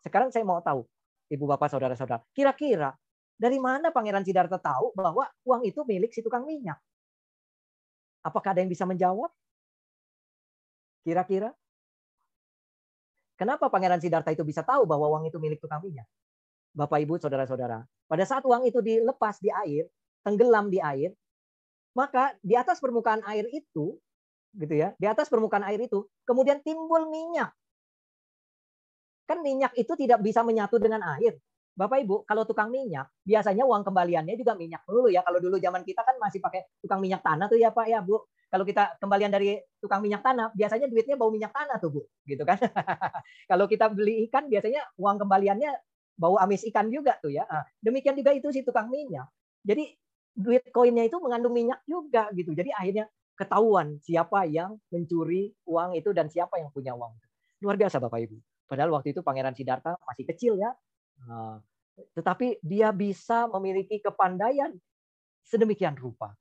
Sekarang 0.00 0.30
saya 0.30 0.46
mau 0.46 0.62
tahu, 0.62 0.86
ibu 1.28 1.44
bapak 1.50 1.66
saudara-saudara, 1.68 2.22
kira-kira 2.30 2.94
dari 3.36 3.60
mana 3.60 3.92
Pangeran 3.92 4.24
Siddhartha 4.24 4.56
tahu 4.56 4.96
bahwa 4.96 5.28
uang 5.44 5.62
itu 5.68 5.84
milik 5.84 6.10
si 6.12 6.24
tukang 6.24 6.48
minyak? 6.48 6.80
Apakah 8.24 8.56
ada 8.56 8.64
yang 8.64 8.72
bisa 8.72 8.88
menjawab? 8.88 9.28
Kira-kira? 11.04 11.52
Kenapa 13.36 13.68
Pangeran 13.68 14.00
Siddhartha 14.00 14.32
itu 14.32 14.42
bisa 14.42 14.64
tahu 14.64 14.88
bahwa 14.88 15.12
uang 15.12 15.28
itu 15.28 15.36
milik 15.36 15.60
tukang 15.60 15.84
minyak? 15.84 16.08
Bapak, 16.72 17.04
Ibu, 17.04 17.20
Saudara-saudara, 17.20 17.84
pada 18.08 18.24
saat 18.24 18.44
uang 18.44 18.68
itu 18.68 18.80
dilepas 18.84 19.40
di 19.40 19.48
air, 19.48 19.88
tenggelam 20.24 20.68
di 20.68 20.80
air, 20.80 21.12
maka 21.96 22.36
di 22.44 22.52
atas 22.52 22.80
permukaan 22.80 23.24
air 23.24 23.48
itu, 23.48 23.96
gitu 24.56 24.74
ya, 24.76 24.92
di 25.00 25.06
atas 25.08 25.32
permukaan 25.32 25.64
air 25.64 25.80
itu, 25.80 26.04
kemudian 26.28 26.60
timbul 26.60 27.08
minyak. 27.08 27.52
Kan 29.24 29.40
minyak 29.40 29.72
itu 29.76 29.92
tidak 29.96 30.20
bisa 30.20 30.44
menyatu 30.44 30.76
dengan 30.76 31.00
air. 31.16 31.40
Bapak 31.76 32.00
Ibu, 32.08 32.24
kalau 32.24 32.48
tukang 32.48 32.72
minyak, 32.72 33.12
biasanya 33.20 33.68
uang 33.68 33.84
kembaliannya 33.84 34.32
juga 34.40 34.56
minyak 34.56 34.88
dulu 34.88 35.12
ya. 35.12 35.20
Kalau 35.20 35.36
dulu 35.44 35.60
zaman 35.60 35.84
kita 35.84 36.00
kan 36.00 36.16
masih 36.16 36.40
pakai 36.40 36.64
tukang 36.80 37.04
minyak 37.04 37.20
tanah 37.20 37.52
tuh 37.52 37.60
ya 37.60 37.68
Pak 37.68 37.86
ya 37.86 38.00
Bu. 38.00 38.16
Kalau 38.48 38.64
kita 38.64 38.96
kembalian 38.96 39.28
dari 39.28 39.60
tukang 39.76 40.00
minyak 40.00 40.24
tanah, 40.24 40.56
biasanya 40.56 40.88
duitnya 40.88 41.20
bau 41.20 41.28
minyak 41.28 41.52
tanah 41.52 41.76
tuh 41.76 41.92
Bu, 41.92 42.00
gitu 42.24 42.48
kan. 42.48 42.56
kalau 43.50 43.68
kita 43.68 43.92
beli 43.92 44.24
ikan, 44.24 44.48
biasanya 44.48 44.88
uang 44.96 45.20
kembaliannya 45.20 45.70
bau 46.16 46.40
amis 46.40 46.64
ikan 46.72 46.88
juga 46.88 47.20
tuh 47.20 47.36
ya. 47.36 47.44
Ah, 47.44 47.68
demikian 47.84 48.16
juga 48.16 48.32
itu 48.32 48.48
si 48.48 48.64
tukang 48.64 48.88
minyak. 48.88 49.28
Jadi 49.60 49.92
duit 50.32 50.64
koinnya 50.72 51.04
itu 51.04 51.20
mengandung 51.20 51.52
minyak 51.52 51.84
juga 51.84 52.32
gitu. 52.32 52.56
Jadi 52.56 52.72
akhirnya 52.72 53.04
ketahuan 53.36 54.00
siapa 54.00 54.48
yang 54.48 54.80
mencuri 54.88 55.52
uang 55.68 55.92
itu 55.92 56.16
dan 56.16 56.32
siapa 56.32 56.56
yang 56.56 56.72
punya 56.72 56.96
uang 56.96 57.12
itu. 57.20 57.26
Luar 57.60 57.76
biasa 57.76 58.00
Bapak 58.00 58.24
Ibu. 58.24 58.36
Padahal 58.64 58.90
waktu 58.96 59.12
itu 59.12 59.20
Pangeran 59.20 59.52
Siddhartha 59.52 60.00
masih 60.08 60.24
kecil 60.24 60.56
ya. 60.56 60.72
Nah, 61.24 61.64
tetapi 62.12 62.60
dia 62.60 62.92
bisa 62.92 63.48
memiliki 63.48 63.96
kepandaian 64.04 64.76
sedemikian 65.40 65.96
rupa. 65.96 66.36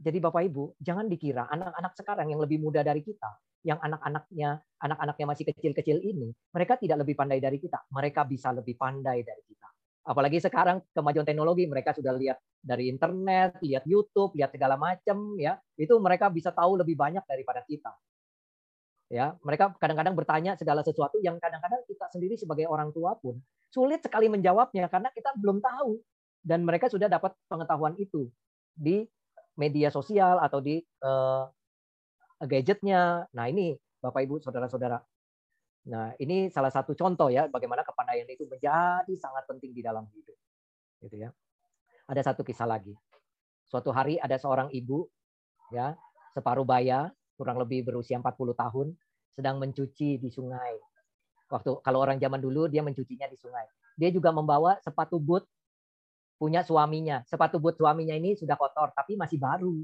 Jadi 0.00 0.16
Bapak 0.16 0.42
Ibu, 0.46 0.80
jangan 0.80 1.10
dikira 1.10 1.50
anak-anak 1.50 1.92
sekarang 1.98 2.32
yang 2.32 2.40
lebih 2.40 2.62
muda 2.62 2.80
dari 2.80 3.04
kita, 3.04 3.36
yang 3.66 3.76
anak-anaknya 3.82 4.62
anak-anaknya 4.80 5.26
masih 5.28 5.44
kecil-kecil 5.52 6.00
ini, 6.00 6.32
mereka 6.56 6.80
tidak 6.80 7.04
lebih 7.04 7.18
pandai 7.18 7.36
dari 7.36 7.60
kita. 7.60 7.84
Mereka 7.92 8.24
bisa 8.24 8.48
lebih 8.54 8.80
pandai 8.80 9.20
dari 9.20 9.44
kita. 9.44 9.68
Apalagi 10.08 10.40
sekarang 10.40 10.80
kemajuan 10.96 11.28
teknologi, 11.28 11.68
mereka 11.68 11.92
sudah 11.92 12.16
lihat 12.16 12.40
dari 12.56 12.88
internet, 12.88 13.60
lihat 13.60 13.84
YouTube, 13.84 14.32
lihat 14.32 14.48
segala 14.56 14.80
macam 14.80 15.36
ya. 15.36 15.60
Itu 15.76 16.00
mereka 16.00 16.32
bisa 16.32 16.48
tahu 16.56 16.80
lebih 16.80 16.96
banyak 16.96 17.20
daripada 17.28 17.60
kita. 17.68 17.92
Ya, 19.12 19.36
mereka 19.44 19.74
kadang-kadang 19.76 20.14
bertanya 20.16 20.54
segala 20.56 20.80
sesuatu 20.86 21.18
yang 21.20 21.36
kadang-kadang 21.36 21.82
kita 21.84 22.08
sendiri 22.14 22.38
sebagai 22.38 22.70
orang 22.70 22.94
tua 22.94 23.18
pun 23.18 23.36
sulit 23.70 24.02
sekali 24.02 24.26
menjawabnya 24.26 24.90
karena 24.90 25.08
kita 25.14 25.34
belum 25.38 25.62
tahu 25.62 25.96
dan 26.42 26.66
mereka 26.66 26.90
sudah 26.90 27.06
dapat 27.06 27.32
pengetahuan 27.46 27.94
itu 27.96 28.26
di 28.74 29.06
media 29.54 29.92
sosial 29.92 30.42
atau 30.42 30.58
di 30.58 30.80
uh, 31.04 31.46
gadgetnya. 32.42 33.28
Nah, 33.36 33.46
ini 33.46 33.76
Bapak 34.00 34.24
Ibu, 34.24 34.40
saudara-saudara. 34.40 34.96
Nah, 35.92 36.12
ini 36.20 36.48
salah 36.52 36.72
satu 36.72 36.92
contoh 36.92 37.32
ya 37.32 37.48
bagaimana 37.48 37.84
kepandaian 37.84 38.28
itu 38.28 38.44
menjadi 38.44 39.12
sangat 39.16 39.44
penting 39.48 39.72
di 39.72 39.80
dalam 39.84 40.08
hidup. 40.12 40.36
Gitu 41.04 41.16
ya. 41.20 41.30
Ada 42.08 42.32
satu 42.32 42.44
kisah 42.44 42.68
lagi. 42.68 42.92
Suatu 43.68 43.94
hari 43.94 44.18
ada 44.18 44.34
seorang 44.34 44.72
ibu 44.74 45.06
ya, 45.70 45.94
separuh 46.34 46.66
baya, 46.66 47.12
kurang 47.38 47.62
lebih 47.62 47.86
berusia 47.86 48.18
40 48.18 48.56
tahun, 48.56 48.86
sedang 49.30 49.62
mencuci 49.62 50.18
di 50.18 50.28
sungai. 50.28 50.74
Waktu 51.50 51.82
kalau 51.82 51.98
orang 51.98 52.22
zaman 52.22 52.38
dulu 52.38 52.70
dia 52.70 52.80
mencucinya 52.80 53.26
di 53.26 53.34
sungai. 53.34 53.66
Dia 53.98 54.14
juga 54.14 54.30
membawa 54.30 54.78
sepatu 54.78 55.18
boot 55.18 55.42
punya 56.38 56.62
suaminya. 56.62 57.26
Sepatu 57.26 57.58
boot 57.58 57.74
suaminya 57.74 58.14
ini 58.14 58.38
sudah 58.38 58.54
kotor 58.54 58.94
tapi 58.94 59.18
masih 59.18 59.36
baru. 59.36 59.82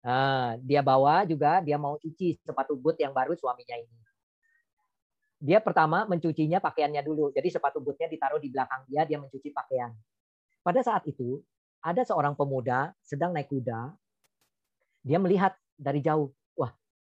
Nah, 0.00 0.58
dia 0.60 0.82
bawa 0.82 1.22
juga 1.28 1.62
dia 1.62 1.78
mau 1.78 1.94
cuci 1.94 2.42
sepatu 2.42 2.74
boot 2.74 2.98
yang 2.98 3.14
baru 3.14 3.38
suaminya 3.38 3.78
ini. 3.78 3.96
Dia 5.40 5.56
pertama 5.62 6.04
mencucinya 6.04 6.60
pakaiannya 6.60 7.00
dulu. 7.00 7.32
Jadi 7.32 7.48
sepatu 7.48 7.80
bootnya 7.80 8.12
ditaruh 8.12 8.36
di 8.36 8.52
belakang 8.52 8.84
dia, 8.84 9.08
dia 9.08 9.16
mencuci 9.16 9.48
pakaian. 9.56 9.88
Pada 10.60 10.84
saat 10.84 11.08
itu 11.08 11.40
ada 11.80 12.04
seorang 12.04 12.36
pemuda 12.36 12.92
sedang 13.00 13.32
naik 13.32 13.48
kuda. 13.48 13.96
Dia 15.00 15.16
melihat 15.16 15.56
dari 15.80 16.04
jauh, 16.04 16.28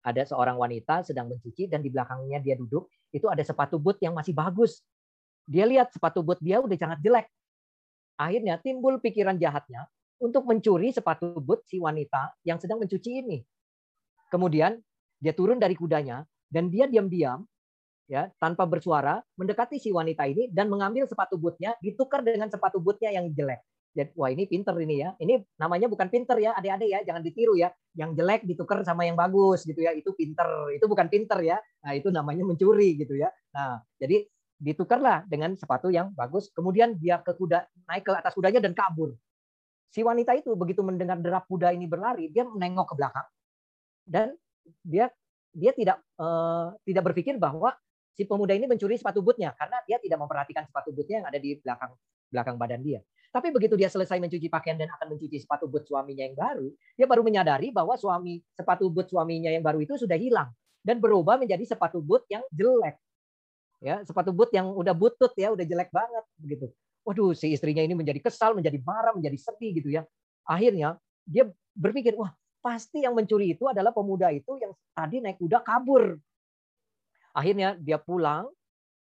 ada 0.03 0.23
seorang 0.23 0.55
wanita 0.55 1.03
sedang 1.03 1.27
mencuci 1.27 1.67
dan 1.67 1.83
di 1.83 1.91
belakangnya 1.91 2.39
dia 2.39 2.55
duduk, 2.55 2.87
itu 3.11 3.27
ada 3.27 3.43
sepatu 3.43 3.75
boot 3.75 3.99
yang 3.99 4.15
masih 4.15 4.31
bagus. 4.31 4.79
Dia 5.43 5.67
lihat 5.67 5.91
sepatu 5.91 6.23
boot 6.23 6.39
dia 6.39 6.61
udah 6.63 6.77
sangat 6.77 6.99
jelek. 7.03 7.27
Akhirnya 8.19 8.59
timbul 8.59 8.99
pikiran 8.99 9.39
jahatnya 9.39 9.87
untuk 10.19 10.43
mencuri 10.43 10.91
sepatu 10.91 11.39
boot 11.39 11.63
si 11.67 11.79
wanita 11.79 12.35
yang 12.43 12.59
sedang 12.59 12.83
mencuci 12.83 13.23
ini. 13.23 13.39
Kemudian 14.29 14.77
dia 15.19 15.33
turun 15.33 15.57
dari 15.57 15.73
kudanya 15.75 16.23
dan 16.47 16.67
dia 16.71 16.85
diam-diam 16.85 17.43
ya 18.09 18.27
tanpa 18.41 18.65
bersuara 18.65 19.21
mendekati 19.37 19.77
si 19.77 19.93
wanita 19.93 20.25
ini 20.25 20.49
dan 20.49 20.67
mengambil 20.67 21.05
sepatu 21.05 21.37
bootnya 21.37 21.77
ditukar 21.79 22.25
dengan 22.25 22.49
sepatu 22.49 22.81
bootnya 22.81 23.13
yang 23.13 23.29
jelek. 23.31 23.61
Jadi, 23.89 24.13
wah 24.15 24.29
ini 24.29 24.45
pinter 24.45 24.75
ini 24.77 25.01
ya. 25.01 25.09
Ini 25.17 25.41
namanya 25.57 25.89
bukan 25.89 26.07
pinter 26.07 26.37
ya, 26.37 26.53
adik-adik 26.55 26.89
ya, 26.89 26.99
jangan 27.05 27.21
ditiru 27.25 27.57
ya. 27.57 27.73
Yang 27.97 28.21
jelek 28.21 28.41
ditukar 28.45 28.85
sama 28.85 29.09
yang 29.09 29.17
bagus 29.17 29.65
gitu 29.65 29.81
ya, 29.81 29.91
itu 29.91 30.13
pinter. 30.13 30.47
Itu 30.73 30.85
bukan 30.85 31.09
pinter 31.09 31.41
ya. 31.41 31.57
Nah, 31.83 31.91
itu 31.97 32.13
namanya 32.13 32.45
mencuri 32.45 32.95
gitu 32.95 33.17
ya. 33.17 33.33
Nah, 33.53 33.81
jadi 33.97 34.29
ditukarlah 34.59 35.25
dengan 35.25 35.57
sepatu 35.57 35.89
yang 35.89 36.13
bagus. 36.13 36.53
Kemudian 36.53 36.95
dia 36.99 37.19
ke 37.23 37.33
kuda, 37.33 37.65
naik 37.89 38.05
ke 38.05 38.11
atas 38.13 38.35
kudanya 38.37 38.61
dan 38.61 38.77
kabur. 38.77 39.15
Si 39.89 40.05
wanita 40.05 40.37
itu 40.37 40.53
begitu 40.53 40.85
mendengar 40.85 41.17
derap 41.17 41.49
kuda 41.49 41.73
ini 41.73 41.89
berlari, 41.89 42.29
dia 42.29 42.45
menengok 42.45 42.93
ke 42.93 42.95
belakang 42.99 43.25
dan 44.09 44.33
dia 44.81 45.13
dia 45.53 45.71
tidak 45.73 46.01
uh, 46.17 46.73
tidak 46.85 47.13
berpikir 47.13 47.37
bahwa 47.37 47.77
si 48.17 48.25
pemuda 48.25 48.57
ini 48.57 48.65
mencuri 48.65 48.97
sepatu 48.97 49.21
bootnya 49.21 49.53
karena 49.53 49.77
dia 49.85 50.01
tidak 50.01 50.17
memperhatikan 50.17 50.65
sepatu 50.65 50.89
bootnya 50.93 51.21
yang 51.23 51.27
ada 51.29 51.39
di 51.39 51.57
belakang 51.61 51.91
belakang 52.33 52.55
badan 52.57 52.81
dia. 52.81 52.99
Tapi 53.29 53.53
begitu 53.53 53.77
dia 53.77 53.93
selesai 53.93 54.17
mencuci 54.17 54.49
pakaian 54.49 54.73
dan 54.73 54.89
akan 54.89 55.13
mencuci 55.13 55.37
sepatu 55.37 55.69
boot 55.69 55.85
suaminya 55.85 56.25
yang 56.25 56.33
baru, 56.33 56.73
dia 56.97 57.05
baru 57.05 57.21
menyadari 57.21 57.69
bahwa 57.69 57.93
suami 57.93 58.41
sepatu 58.57 58.89
boot 58.89 59.05
suaminya 59.13 59.53
yang 59.53 59.61
baru 59.61 59.85
itu 59.85 60.01
sudah 60.01 60.17
hilang 60.17 60.49
dan 60.81 60.97
berubah 60.97 61.37
menjadi 61.37 61.61
sepatu 61.61 62.01
boot 62.01 62.25
yang 62.25 62.41
jelek. 62.49 62.97
Ya, 63.79 64.01
sepatu 64.01 64.33
boot 64.33 64.49
yang 64.49 64.73
udah 64.73 64.97
butut 64.97 65.31
ya, 65.37 65.53
udah 65.53 65.61
jelek 65.61 65.93
banget 65.93 66.25
begitu. 66.41 66.73
Waduh, 67.05 67.37
si 67.37 67.53
istrinya 67.53 67.85
ini 67.85 67.93
menjadi 67.93 68.17
kesal, 68.17 68.57
menjadi 68.57 68.81
marah, 68.81 69.13
menjadi 69.13 69.37
sedih 69.37 69.71
gitu 69.77 69.89
ya. 69.93 70.03
Akhirnya 70.49 70.97
dia 71.21 71.45
berpikir, 71.77 72.17
wah 72.17 72.33
pasti 72.59 73.05
yang 73.05 73.13
mencuri 73.13 73.53
itu 73.53 73.69
adalah 73.69 73.93
pemuda 73.93 74.33
itu 74.33 74.57
yang 74.57 74.73
tadi 74.97 75.21
naik 75.21 75.37
kuda 75.37 75.61
kabur. 75.61 76.17
Akhirnya 77.31 77.77
dia 77.77 78.01
pulang 78.01 78.49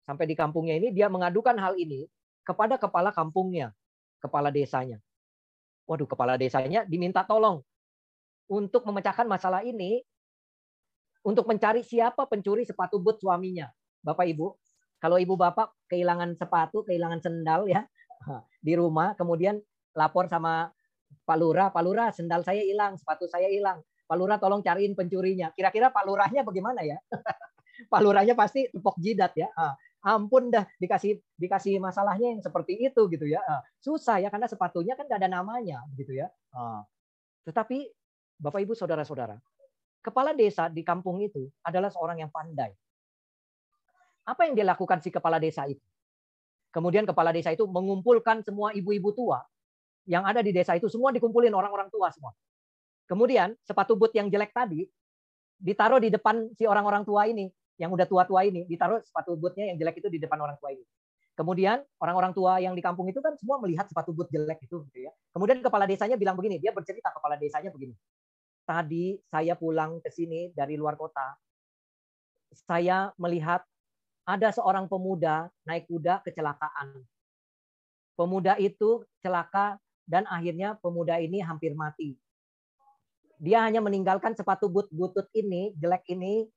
sampai 0.05 0.29
di 0.29 0.37
kampungnya 0.37 0.77
ini 0.77 0.93
dia 0.93 1.09
mengadukan 1.09 1.57
hal 1.57 1.75
ini 1.81 2.05
kepada 2.45 2.77
kepala 2.77 3.09
kampungnya 3.11 3.73
kepala 4.19 4.53
desanya. 4.53 4.99
Waduh, 5.89 6.05
kepala 6.05 6.37
desanya 6.37 6.85
diminta 6.85 7.25
tolong 7.25 7.65
untuk 8.49 8.85
memecahkan 8.85 9.25
masalah 9.25 9.65
ini 9.65 10.05
untuk 11.25 11.45
mencari 11.49 11.85
siapa 11.85 12.25
pencuri 12.29 12.65
sepatu 12.65 13.01
boot 13.01 13.21
suaminya. 13.21 13.69
Bapak 14.05 14.29
Ibu, 14.29 14.47
kalau 15.01 15.17
Ibu 15.19 15.35
Bapak 15.35 15.89
kehilangan 15.91 16.39
sepatu, 16.39 16.85
kehilangan 16.87 17.21
sendal 17.21 17.69
ya 17.69 17.85
di 18.67 18.73
rumah, 18.77 19.15
kemudian 19.19 19.59
lapor 19.97 20.31
sama 20.31 20.71
Pak 21.25 21.37
Lurah, 21.41 21.69
Pak 21.73 21.83
Lurah 21.85 22.09
sendal 22.13 22.45
saya 22.45 22.61
hilang, 22.65 22.97
sepatu 22.97 23.29
saya 23.29 23.49
hilang. 23.49 23.81
Pak 24.09 24.17
Lurah 24.17 24.41
tolong 24.41 24.65
cariin 24.65 24.97
pencurinya. 24.97 25.53
Kira-kira 25.53 25.93
Pak 25.93 26.05
Lurahnya 26.09 26.41
bagaimana 26.41 26.81
ya? 26.81 26.97
Pak 27.93 28.01
Lurahnya 28.01 28.33
pasti 28.33 28.65
tepok 28.73 28.97
jidat 28.97 29.37
ya 29.37 29.49
ampun 30.09 30.49
dah 30.49 30.65
dikasih 30.81 31.21
dikasih 31.37 31.77
masalahnya 31.77 32.33
yang 32.33 32.41
seperti 32.41 32.81
itu 32.81 33.05
gitu 33.13 33.29
ya. 33.29 33.45
Ah, 33.45 33.61
susah 33.85 34.25
ya 34.25 34.33
karena 34.33 34.49
sepatunya 34.49 34.97
kan 34.97 35.05
gak 35.05 35.21
ada 35.21 35.29
namanya 35.29 35.85
gitu 36.01 36.17
ya. 36.17 36.33
Ah, 36.57 36.83
tetapi 37.45 37.93
Bapak 38.39 38.63
Ibu 38.65 38.73
saudara-saudara, 38.73 39.37
kepala 40.01 40.33
desa 40.33 40.71
di 40.71 40.87
kampung 40.87 41.21
itu 41.21 41.51
adalah 41.61 41.91
seorang 41.91 42.23
yang 42.23 42.31
pandai. 42.31 42.73
Apa 44.25 44.47
yang 44.47 44.55
dia 44.55 44.67
lakukan 44.69 45.03
si 45.03 45.11
kepala 45.13 45.43
desa 45.43 45.67
itu? 45.67 45.83
Kemudian 46.69 47.09
kepala 47.09 47.33
desa 47.33 47.51
itu 47.51 47.65
mengumpulkan 47.65 48.45
semua 48.45 48.77
ibu-ibu 48.77 49.11
tua 49.17 49.41
yang 50.05 50.25
ada 50.25 50.45
di 50.45 50.53
desa 50.53 50.77
itu 50.77 50.89
semua 50.89 51.13
dikumpulin 51.13 51.53
orang-orang 51.53 51.89
tua 51.93 52.13
semua. 52.13 52.33
Kemudian 53.09 53.57
sepatu 53.65 53.97
boot 53.97 54.13
yang 54.13 54.29
jelek 54.29 54.53
tadi 54.53 54.85
ditaruh 55.59 55.99
di 55.99 56.13
depan 56.13 56.53
si 56.55 56.69
orang-orang 56.69 57.03
tua 57.03 57.27
ini 57.27 57.51
yang 57.79 57.95
udah 57.95 58.05
tua-tua 58.11 58.43
ini 58.45 58.67
ditaruh 58.67 58.99
sepatu 59.01 59.39
bootnya 59.39 59.71
yang 59.71 59.79
jelek 59.79 60.03
itu 60.03 60.11
di 60.11 60.19
depan 60.19 60.37
orang 60.43 60.59
tua 60.59 60.75
ini. 60.75 60.83
Kemudian 61.39 61.79
orang-orang 62.03 62.35
tua 62.35 62.59
yang 62.59 62.75
di 62.75 62.83
kampung 62.83 63.07
itu 63.07 63.23
kan 63.23 63.39
semua 63.39 63.63
melihat 63.63 63.87
sepatu 63.87 64.11
boot 64.11 64.27
jelek 64.35 64.59
itu 64.67 64.83
gitu 64.91 64.99
ya. 65.07 65.15
Kemudian 65.31 65.63
kepala 65.63 65.87
desanya 65.87 66.19
bilang 66.19 66.35
begini, 66.35 66.59
dia 66.59 66.75
bercerita 66.75 67.15
kepala 67.15 67.39
desanya 67.39 67.71
begini. 67.71 67.95
Tadi 68.67 69.15
saya 69.31 69.55
pulang 69.55 70.03
ke 70.03 70.11
sini 70.11 70.51
dari 70.51 70.75
luar 70.75 70.99
kota. 70.99 71.39
Saya 72.51 73.15
melihat 73.23 73.63
ada 74.27 74.51
seorang 74.51 74.91
pemuda 74.91 75.47
naik 75.63 75.87
kuda 75.87 76.27
kecelakaan. 76.27 77.07
Pemuda 78.19 78.59
itu 78.59 79.07
celaka 79.23 79.79
dan 80.11 80.27
akhirnya 80.27 80.75
pemuda 80.83 81.23
ini 81.23 81.39
hampir 81.39 81.71
mati. 81.79 82.19
Dia 83.39 83.63
hanya 83.63 83.79
meninggalkan 83.79 84.35
sepatu 84.35 84.67
boot 84.67 84.91
butut 84.91 85.31
ini, 85.31 85.71
jelek 85.79 86.03
ini 86.11 86.51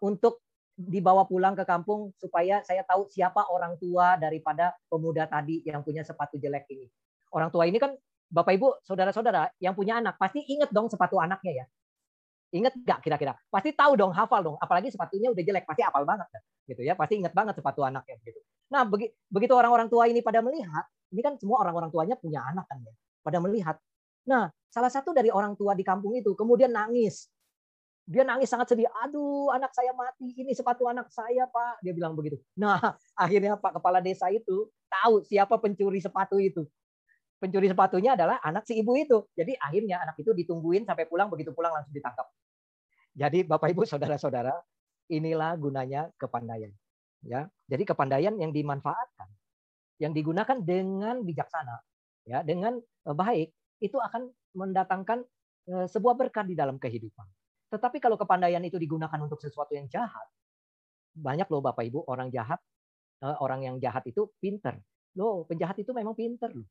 untuk 0.00 0.40
dibawa 0.78 1.26
pulang 1.26 1.58
ke 1.58 1.66
kampung 1.66 2.14
supaya 2.22 2.62
saya 2.62 2.86
tahu 2.86 3.10
siapa 3.10 3.50
orang 3.50 3.74
tua 3.82 4.14
daripada 4.14 4.70
pemuda 4.86 5.26
tadi 5.26 5.60
yang 5.66 5.82
punya 5.82 6.06
sepatu 6.06 6.38
jelek 6.38 6.70
ini. 6.70 6.86
Orang 7.34 7.50
tua 7.50 7.66
ini 7.66 7.82
kan 7.82 7.98
Bapak 8.28 8.54
Ibu, 8.54 8.84
saudara-saudara 8.84 9.50
yang 9.58 9.74
punya 9.74 9.98
anak 9.98 10.20
pasti 10.20 10.44
inget 10.46 10.68
dong 10.70 10.86
sepatu 10.86 11.18
anaknya 11.18 11.64
ya. 11.64 11.66
Ingat 12.48 12.80
nggak 12.80 13.00
kira-kira? 13.04 13.36
Pasti 13.52 13.76
tahu 13.76 13.96
dong, 13.96 14.12
hafal 14.12 14.40
dong. 14.40 14.56
Apalagi 14.60 14.88
sepatunya 14.88 15.28
udah 15.28 15.44
jelek, 15.44 15.64
pasti 15.68 15.84
hafal 15.84 16.04
banget 16.08 16.28
gitu 16.64 16.80
ya. 16.80 16.96
Pasti 16.96 17.20
inget 17.20 17.34
banget 17.36 17.60
sepatu 17.60 17.84
anaknya 17.84 18.16
gitu. 18.24 18.40
Nah, 18.68 18.84
begitu 19.32 19.52
orang-orang 19.52 19.88
tua 19.88 20.08
ini 20.08 20.20
pada 20.20 20.44
melihat, 20.44 20.84
ini 21.12 21.20
kan 21.24 21.36
semua 21.40 21.60
orang-orang 21.64 21.88
tuanya 21.92 22.16
punya 22.20 22.44
anak 22.44 22.68
kan 22.68 22.80
ya. 22.84 22.92
Pada 23.24 23.40
melihat. 23.40 23.76
Nah, 24.28 24.48
salah 24.68 24.92
satu 24.92 25.16
dari 25.16 25.32
orang 25.32 25.56
tua 25.56 25.72
di 25.72 25.84
kampung 25.84 26.16
itu 26.16 26.36
kemudian 26.36 26.72
nangis 26.72 27.32
dia 28.08 28.24
nangis 28.24 28.48
sangat 28.48 28.72
sedih. 28.72 28.88
Aduh, 29.04 29.52
anak 29.52 29.76
saya 29.76 29.92
mati. 29.92 30.32
Ini 30.32 30.56
sepatu 30.56 30.88
anak 30.88 31.12
saya, 31.12 31.44
Pak. 31.44 31.84
Dia 31.84 31.92
bilang 31.92 32.16
begitu. 32.16 32.40
Nah, 32.56 32.80
akhirnya 33.28 33.60
Pak 33.60 33.76
Kepala 33.76 34.00
Desa 34.00 34.32
itu 34.32 34.72
tahu 34.88 35.20
siapa 35.28 35.60
pencuri 35.60 36.00
sepatu 36.00 36.40
itu. 36.40 36.64
Pencuri 37.36 37.68
sepatunya 37.68 38.16
adalah 38.16 38.40
anak 38.40 38.64
si 38.64 38.80
ibu 38.80 38.96
itu. 38.96 39.28
Jadi 39.36 39.54
akhirnya 39.60 40.00
anak 40.02 40.16
itu 40.16 40.32
ditungguin 40.32 40.88
sampai 40.88 41.04
pulang. 41.04 41.28
Begitu 41.28 41.52
pulang 41.52 41.76
langsung 41.76 41.92
ditangkap. 41.92 42.24
Jadi 43.12 43.44
Bapak 43.44 43.76
Ibu, 43.76 43.84
Saudara-saudara, 43.92 44.56
inilah 45.12 45.52
gunanya 45.60 46.08
kepandaian. 46.16 46.72
Ya, 47.26 47.50
jadi 47.66 47.82
kepandaian 47.82 48.30
yang 48.38 48.54
dimanfaatkan, 48.54 49.26
yang 49.98 50.14
digunakan 50.14 50.54
dengan 50.62 51.26
bijaksana, 51.26 51.82
ya, 52.22 52.46
dengan 52.46 52.78
eh, 52.78 53.16
baik, 53.16 53.50
itu 53.82 53.98
akan 53.98 54.30
mendatangkan 54.54 55.26
eh, 55.66 55.86
sebuah 55.90 56.14
berkat 56.14 56.46
di 56.46 56.54
dalam 56.54 56.78
kehidupan. 56.78 57.26
Tetapi 57.68 58.00
kalau 58.00 58.16
kepandaian 58.16 58.60
itu 58.64 58.80
digunakan 58.80 59.20
untuk 59.20 59.40
sesuatu 59.44 59.76
yang 59.76 59.84
jahat, 59.92 60.26
banyak 61.12 61.44
loh 61.52 61.60
Bapak 61.60 61.84
Ibu 61.84 62.08
orang 62.08 62.32
jahat, 62.32 62.60
eh, 63.20 63.36
orang 63.44 63.60
yang 63.64 63.76
jahat 63.76 64.06
itu 64.08 64.32
pinter. 64.40 64.80
Loh, 65.18 65.44
penjahat 65.44 65.76
itu 65.76 65.92
memang 65.92 66.16
pinter 66.16 66.48
loh. 66.54 66.68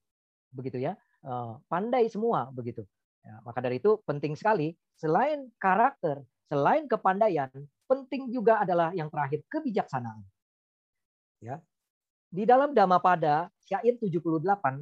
Begitu 0.50 0.82
ya. 0.82 0.98
Eh, 1.22 1.54
pandai 1.70 2.10
semua 2.10 2.50
begitu. 2.50 2.82
Ya, 3.22 3.44
maka 3.44 3.60
dari 3.60 3.84
itu 3.84 4.00
penting 4.08 4.40
sekali 4.40 4.72
selain 4.96 5.52
karakter, 5.60 6.24
selain 6.48 6.88
kepandaian, 6.88 7.52
penting 7.86 8.32
juga 8.32 8.64
adalah 8.64 8.96
yang 8.96 9.12
terakhir 9.12 9.44
kebijaksanaan. 9.52 10.24
Ya. 11.44 11.62
Di 12.32 12.44
dalam 12.48 12.72
Dhammapada 12.72 13.52
syair 13.62 14.00
78 14.00 14.82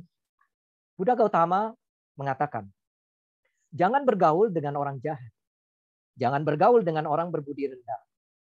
Buddha 0.96 1.14
Gautama 1.18 1.76
mengatakan, 2.16 2.70
jangan 3.76 4.08
bergaul 4.08 4.48
dengan 4.54 4.80
orang 4.80 5.02
jahat 5.04 5.35
Jangan 6.16 6.48
bergaul 6.48 6.82
dengan 6.82 7.08
orang 7.12 7.32
berbudi 7.32 7.68
rendah. 7.68 8.02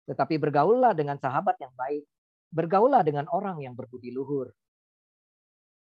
Tetapi 0.09 0.41
bergaullah 0.41 0.97
dengan 0.97 1.21
sahabat 1.21 1.61
yang 1.61 1.73
baik. 1.77 2.03
Bergaullah 2.49 3.05
dengan 3.05 3.29
orang 3.29 3.61
yang 3.61 3.77
berbudi 3.77 4.09
luhur. 4.09 4.49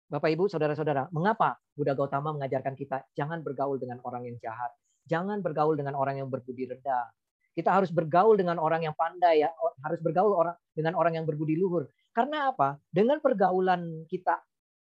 Bapak 0.08 0.32
Ibu, 0.32 0.48
saudara-saudara, 0.48 1.08
mengapa 1.12 1.60
Buddha 1.76 1.96
Gautama 1.96 2.32
mengajarkan 2.36 2.76
kita 2.76 3.04
jangan 3.16 3.40
bergaul 3.40 3.80
dengan 3.80 4.00
orang 4.04 4.28
yang 4.28 4.36
jahat, 4.40 4.72
jangan 5.08 5.40
bergaul 5.40 5.76
dengan 5.76 5.96
orang 5.96 6.20
yang 6.20 6.28
berbudi 6.28 6.68
rendah. 6.68 7.08
Kita 7.54 7.70
harus 7.70 7.90
bergaul 7.90 8.38
dengan 8.38 8.58
orang 8.58 8.84
yang 8.84 8.94
pandai 8.94 9.42
ya, 9.42 9.50
harus 9.82 10.00
bergaul 10.02 10.34
orang 10.34 10.56
dengan 10.74 10.94
orang 10.98 11.18
yang 11.18 11.24
berbudi 11.24 11.58
luhur. 11.58 11.88
Karena 12.14 12.50
apa? 12.50 12.78
Dengan 12.90 13.18
pergaulan 13.18 14.06
kita 14.06 14.38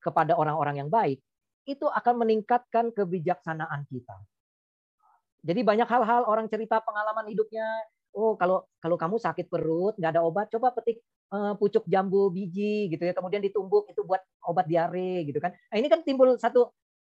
kepada 0.01 0.37
orang-orang 0.37 0.85
yang 0.85 0.91
baik, 0.93 1.21
itu 1.67 1.87
akan 1.89 2.15
meningkatkan 2.23 2.95
kebijaksanaan 2.95 3.89
kita. 3.91 4.17
Jadi 5.47 5.61
banyak 5.63 5.87
hal-hal 5.87 6.27
orang 6.27 6.51
cerita 6.51 6.83
pengalaman 6.83 7.31
hidupnya. 7.31 7.65
Oh, 8.17 8.35
kalau 8.35 8.67
kalau 8.83 8.97
kamu 8.99 9.17
sakit 9.23 9.47
perut, 9.47 9.95
nggak 10.01 10.19
ada 10.19 10.23
obat, 10.25 10.51
coba 10.51 10.73
petik 10.75 11.05
uh, 11.31 11.55
pucuk 11.55 11.85
jambu 11.87 12.33
biji 12.33 12.89
gitu 12.91 13.05
ya, 13.05 13.13
kemudian 13.13 13.45
ditumbuk 13.45 13.87
itu 13.93 14.03
buat 14.03 14.25
obat 14.49 14.67
diare 14.67 15.23
gitu 15.29 15.39
kan. 15.39 15.53
Nah, 15.53 15.77
ini 15.77 15.87
kan 15.93 16.01
timbul 16.01 16.35
satu 16.41 16.73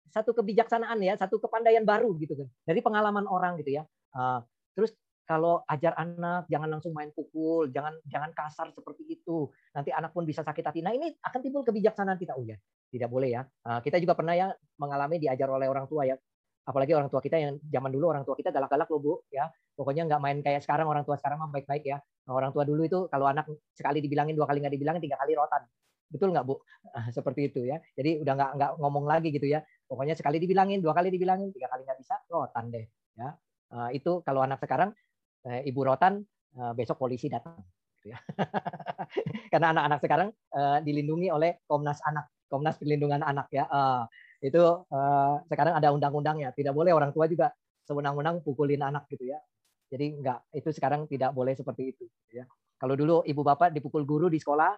satu 0.08 0.30
kebijaksanaan 0.36 1.02
ya, 1.02 1.18
satu 1.18 1.42
kepandaian 1.42 1.82
baru 1.82 2.14
gitu 2.22 2.38
kan 2.38 2.48
dari 2.64 2.80
pengalaman 2.80 3.26
orang 3.26 3.58
gitu 3.60 3.82
ya. 3.82 3.82
Uh, 4.14 4.40
terus 4.78 4.94
kalau 5.26 5.62
ajar 5.70 5.96
anak 5.96 6.46
jangan 6.46 6.68
langsung 6.78 6.92
main 6.92 7.10
pukul, 7.10 7.70
jangan 7.74 7.98
jangan 8.06 8.30
kasar 8.36 8.68
seperti 8.70 9.06
itu. 9.18 9.48
Nanti 9.74 9.90
anak 9.90 10.14
pun 10.14 10.22
bisa 10.22 10.46
sakit 10.46 10.64
hati. 10.66 10.80
Nah 10.86 10.94
ini 10.94 11.10
akan 11.18 11.40
timbul 11.42 11.66
kebijaksanaan 11.66 12.18
kita. 12.18 12.38
Oh 12.38 12.46
ya, 12.46 12.54
tidak 12.94 13.08
boleh 13.10 13.30
ya. 13.32 13.42
Uh, 13.66 13.82
kita 13.82 13.98
juga 13.98 14.14
pernah 14.14 14.38
ya 14.38 14.54
mengalami 14.78 15.18
diajar 15.18 15.50
oleh 15.50 15.66
orang 15.66 15.86
tua 15.90 16.06
ya. 16.06 16.14
Apalagi 16.62 16.94
orang 16.94 17.10
tua 17.10 17.18
kita 17.18 17.42
yang 17.42 17.58
zaman 17.66 17.90
dulu 17.90 18.14
orang 18.14 18.22
tua 18.22 18.38
kita 18.38 18.54
galak-galak 18.54 18.86
loh 18.86 19.00
bu 19.02 19.12
ya. 19.34 19.50
Pokoknya 19.74 20.06
nggak 20.06 20.20
main 20.22 20.38
kayak 20.40 20.62
sekarang 20.62 20.86
orang 20.86 21.02
tua 21.02 21.18
sekarang 21.18 21.42
mah 21.42 21.50
baik-baik 21.50 21.82
ya. 21.82 21.98
Nah, 21.98 22.32
orang 22.38 22.54
tua 22.54 22.62
dulu 22.62 22.86
itu 22.86 22.98
kalau 23.10 23.26
anak 23.26 23.50
sekali 23.74 23.98
dibilangin 23.98 24.38
dua 24.38 24.46
kali 24.46 24.62
nggak 24.62 24.74
dibilangin 24.74 25.02
tiga 25.02 25.18
kali 25.18 25.34
rotan. 25.34 25.66
Betul 26.12 26.30
nggak 26.30 26.44
bu? 26.44 26.60
Seperti 27.16 27.50
itu 27.50 27.66
ya. 27.66 27.82
Jadi 27.98 28.22
udah 28.22 28.32
nggak 28.38 28.50
nggak 28.60 28.70
ngomong 28.78 29.04
lagi 29.08 29.34
gitu 29.34 29.48
ya. 29.48 29.64
Pokoknya 29.92 30.16
sekali 30.16 30.40
dibilangin, 30.40 30.80
dua 30.80 30.96
kali 30.96 31.12
dibilangin, 31.12 31.52
tiga 31.52 31.68
kali 31.68 31.84
nggak 31.84 32.00
bisa, 32.00 32.16
rotan 32.32 32.72
deh. 32.72 32.88
Ya. 33.12 33.36
Uh, 33.68 33.92
itu 33.92 34.24
kalau 34.24 34.40
anak 34.40 34.56
sekarang, 34.56 34.96
uh, 35.44 35.60
ibu 35.68 35.80
rotan, 35.84 36.24
uh, 36.56 36.72
besok 36.72 36.96
polisi 36.96 37.28
datang. 37.28 37.60
Gitu 38.00 38.16
ya. 38.16 38.18
Karena 39.52 39.76
anak-anak 39.76 40.00
sekarang 40.00 40.28
uh, 40.56 40.80
dilindungi 40.80 41.28
oleh 41.28 41.60
Komnas 41.68 42.00
Anak, 42.08 42.32
Komnas 42.48 42.80
Perlindungan 42.80 43.20
Anak 43.20 43.52
ya. 43.52 43.68
Itu 44.42 44.82
uh, 44.90 45.34
sekarang 45.46 45.78
ada 45.78 45.94
undang-undangnya. 45.94 46.50
Tidak 46.50 46.74
boleh 46.74 46.90
orang 46.90 47.14
tua 47.14 47.30
juga 47.30 47.54
sewenang-wenang 47.86 48.42
pukulin 48.42 48.82
anak 48.82 49.06
gitu 49.06 49.30
ya. 49.30 49.38
Jadi 49.86 50.18
enggak, 50.18 50.42
itu 50.50 50.74
sekarang 50.74 51.06
tidak 51.06 51.30
boleh 51.30 51.54
seperti 51.54 51.94
itu. 51.94 52.04
Ya. 52.34 52.48
Kalau 52.80 52.98
dulu 52.98 53.22
ibu 53.22 53.42
bapak 53.46 53.70
dipukul 53.70 54.02
guru 54.02 54.26
di 54.26 54.42
sekolah, 54.42 54.74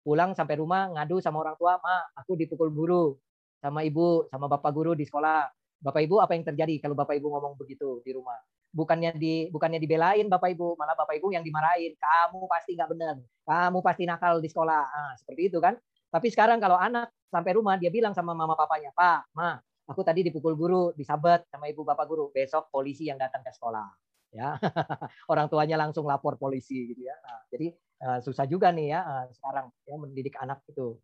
pulang 0.00 0.32
sampai 0.32 0.56
rumah 0.56 0.88
ngadu 0.96 1.20
sama 1.20 1.44
orang 1.44 1.58
tua, 1.60 1.76
ma, 1.82 2.00
aku 2.16 2.38
dipukul 2.38 2.72
guru 2.72 3.12
sama 3.60 3.84
ibu, 3.84 4.24
sama 4.32 4.48
bapak 4.48 4.72
guru 4.72 4.96
di 4.96 5.04
sekolah. 5.04 5.50
Bapak 5.82 6.00
ibu 6.06 6.22
apa 6.22 6.38
yang 6.38 6.46
terjadi 6.46 6.78
kalau 6.78 6.94
bapak 6.94 7.18
ibu 7.18 7.28
ngomong 7.28 7.58
begitu 7.58 8.00
di 8.06 8.14
rumah? 8.14 8.38
Bukannya 8.72 9.18
di 9.18 9.50
bukannya 9.50 9.82
dibelain 9.82 10.30
bapak 10.30 10.54
ibu, 10.54 10.78
malah 10.78 10.94
bapak 10.94 11.18
ibu 11.18 11.34
yang 11.34 11.42
dimarahin. 11.42 11.92
Kamu 11.98 12.46
pasti 12.46 12.78
nggak 12.78 12.90
benar, 12.94 13.14
kamu 13.44 13.78
pasti 13.82 14.02
nakal 14.06 14.38
di 14.38 14.48
sekolah. 14.48 14.82
Nah, 14.86 15.12
seperti 15.18 15.50
itu 15.50 15.58
kan? 15.58 15.74
Tapi 16.12 16.28
sekarang 16.28 16.60
kalau 16.60 16.76
anak 16.76 17.08
sampai 17.32 17.56
rumah 17.56 17.80
dia 17.80 17.88
bilang 17.88 18.12
sama 18.12 18.36
mama 18.36 18.52
papanya, 18.52 18.92
Pak, 18.92 19.32
Ma, 19.32 19.56
aku 19.88 20.04
tadi 20.04 20.28
dipukul 20.28 20.52
guru, 20.52 20.92
disabet 20.92 21.48
sama 21.48 21.72
ibu 21.72 21.88
bapak 21.88 22.04
guru. 22.04 22.28
Besok 22.28 22.68
polisi 22.68 23.08
yang 23.08 23.16
datang 23.16 23.40
ke 23.40 23.48
sekolah. 23.48 23.88
Ya 24.32 24.56
orang 25.32 25.48
tuanya 25.48 25.76
langsung 25.80 26.04
lapor 26.04 26.36
polisi 26.36 26.92
gitu 26.92 27.04
ya. 27.04 27.16
Nah, 27.20 27.40
jadi 27.52 27.66
uh, 28.00 28.18
susah 28.24 28.48
juga 28.48 28.72
nih 28.72 28.96
ya 28.96 29.00
uh, 29.04 29.24
sekarang 29.32 29.68
ya 29.84 29.96
mendidik 30.00 30.36
anak 30.40 30.64
itu. 30.68 30.96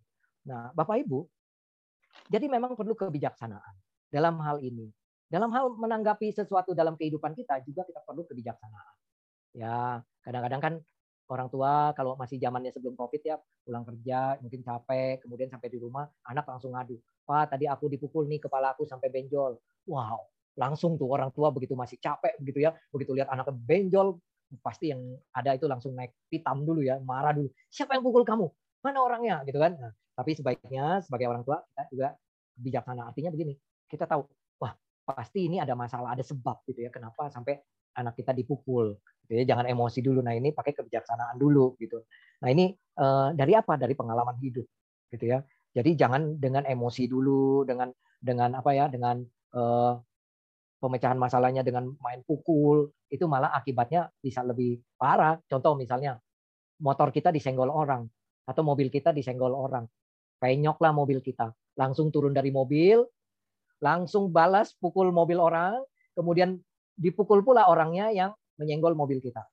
Nah 0.48 0.72
bapak 0.72 1.04
ibu 1.04 1.28
jadi 2.32 2.48
memang 2.48 2.72
perlu 2.72 2.96
kebijaksanaan 2.96 3.74
dalam 4.08 4.40
hal 4.40 4.64
ini. 4.64 4.88
Dalam 5.28 5.52
hal 5.52 5.76
menanggapi 5.76 6.32
sesuatu 6.32 6.72
dalam 6.72 6.96
kehidupan 6.96 7.36
kita 7.36 7.60
juga 7.68 7.84
kita 7.84 8.00
perlu 8.00 8.24
kebijaksanaan. 8.24 8.96
Ya 9.52 10.00
kadang-kadang 10.24 10.60
kan 10.64 10.74
orang 11.28 11.48
tua 11.52 11.92
kalau 11.92 12.16
masih 12.16 12.40
zamannya 12.40 12.72
sebelum 12.72 12.96
covid 12.96 13.20
ya 13.20 13.36
pulang 13.64 13.84
kerja 13.84 14.40
mungkin 14.40 14.60
capek 14.64 15.22
kemudian 15.22 15.48
sampai 15.52 15.68
di 15.68 15.78
rumah 15.78 16.08
anak 16.26 16.48
langsung 16.48 16.72
ngadu 16.72 16.96
pak 17.28 17.52
tadi 17.52 17.68
aku 17.68 17.86
dipukul 17.92 18.24
nih 18.24 18.40
kepala 18.40 18.72
aku 18.72 18.88
sampai 18.88 19.12
benjol 19.12 19.60
wow 19.88 20.24
langsung 20.58 20.98
tuh 20.98 21.06
orang 21.06 21.30
tua 21.30 21.54
begitu 21.54 21.78
masih 21.78 22.02
capek 22.02 22.34
begitu 22.42 22.66
ya, 22.66 22.74
begitu 22.90 23.14
lihat 23.14 23.30
anaknya 23.30 23.54
benjol, 23.54 24.18
pasti 24.58 24.90
yang 24.90 25.14
ada 25.30 25.54
itu 25.54 25.70
langsung 25.70 25.94
naik 25.94 26.10
pitam 26.26 26.66
dulu 26.66 26.82
ya, 26.82 26.98
marah 26.98 27.30
dulu. 27.30 27.48
Siapa 27.70 27.94
yang 27.94 28.02
pukul 28.02 28.26
kamu? 28.26 28.50
Mana 28.82 28.98
orangnya? 28.98 29.46
Gitu 29.46 29.54
kan. 29.62 29.78
Nah, 29.78 29.94
tapi 30.18 30.34
sebaiknya 30.34 30.98
sebagai 31.06 31.30
orang 31.30 31.46
tua 31.46 31.62
kita 31.62 31.82
juga 31.94 32.08
bijaksana. 32.58 33.06
Artinya 33.06 33.30
begini, 33.30 33.54
kita 33.86 34.10
tahu, 34.10 34.26
wah 34.58 34.74
pasti 35.06 35.46
ini 35.46 35.62
ada 35.62 35.78
masalah, 35.78 36.18
ada 36.18 36.26
sebab 36.26 36.66
gitu 36.66 36.82
ya, 36.82 36.90
kenapa 36.90 37.30
sampai 37.30 37.62
anak 37.98 38.14
kita 38.14 38.30
dipukul. 38.30 38.94
Gitu 39.26 39.42
ya. 39.42 39.54
Jangan 39.54 39.66
emosi 39.66 39.98
dulu. 40.00 40.22
Nah 40.22 40.38
ini 40.38 40.54
pakai 40.54 40.72
kebijaksanaan 40.78 41.34
dulu 41.34 41.74
gitu. 41.82 42.06
Nah 42.40 42.48
ini 42.48 42.70
uh, 43.02 43.34
dari 43.34 43.58
apa? 43.58 43.74
Dari 43.74 43.98
pengalaman 43.98 44.38
hidup 44.38 44.64
gitu 45.10 45.24
ya. 45.26 45.42
Jadi 45.74 45.94
jangan 45.94 46.40
dengan 46.40 46.64
emosi 46.64 47.06
dulu, 47.06 47.62
dengan 47.68 47.92
dengan 48.18 48.56
apa 48.58 48.70
ya, 48.74 48.90
dengan 48.90 49.22
uh, 49.54 49.94
pemecahan 50.78 51.18
masalahnya 51.18 51.62
dengan 51.62 51.92
main 52.02 52.24
pukul, 52.24 52.88
itu 53.10 53.28
malah 53.30 53.52
akibatnya 53.54 54.10
bisa 54.18 54.42
lebih 54.42 54.80
parah. 54.98 55.38
Contoh 55.46 55.76
misalnya, 55.78 56.18
motor 56.82 57.14
kita 57.14 57.30
disenggol 57.30 57.70
orang, 57.70 58.06
atau 58.48 58.62
mobil 58.64 58.90
kita 58.90 59.14
disenggol 59.14 59.54
orang. 59.54 59.86
Penyok 60.38 60.78
lah 60.82 60.90
mobil 60.94 61.18
kita. 61.22 61.50
Langsung 61.78 62.10
turun 62.10 62.34
dari 62.34 62.50
mobil, 62.50 63.02
langsung 63.78 64.30
balas 64.34 64.74
pukul 64.78 65.14
mobil 65.14 65.38
orang, 65.38 65.78
kemudian 66.14 66.58
dipukul 66.98 67.46
pula 67.46 67.70
orangnya 67.70 68.10
yang 68.10 68.34
menyenggol 68.58 68.98
mobil 68.98 69.22
kita. 69.22 69.46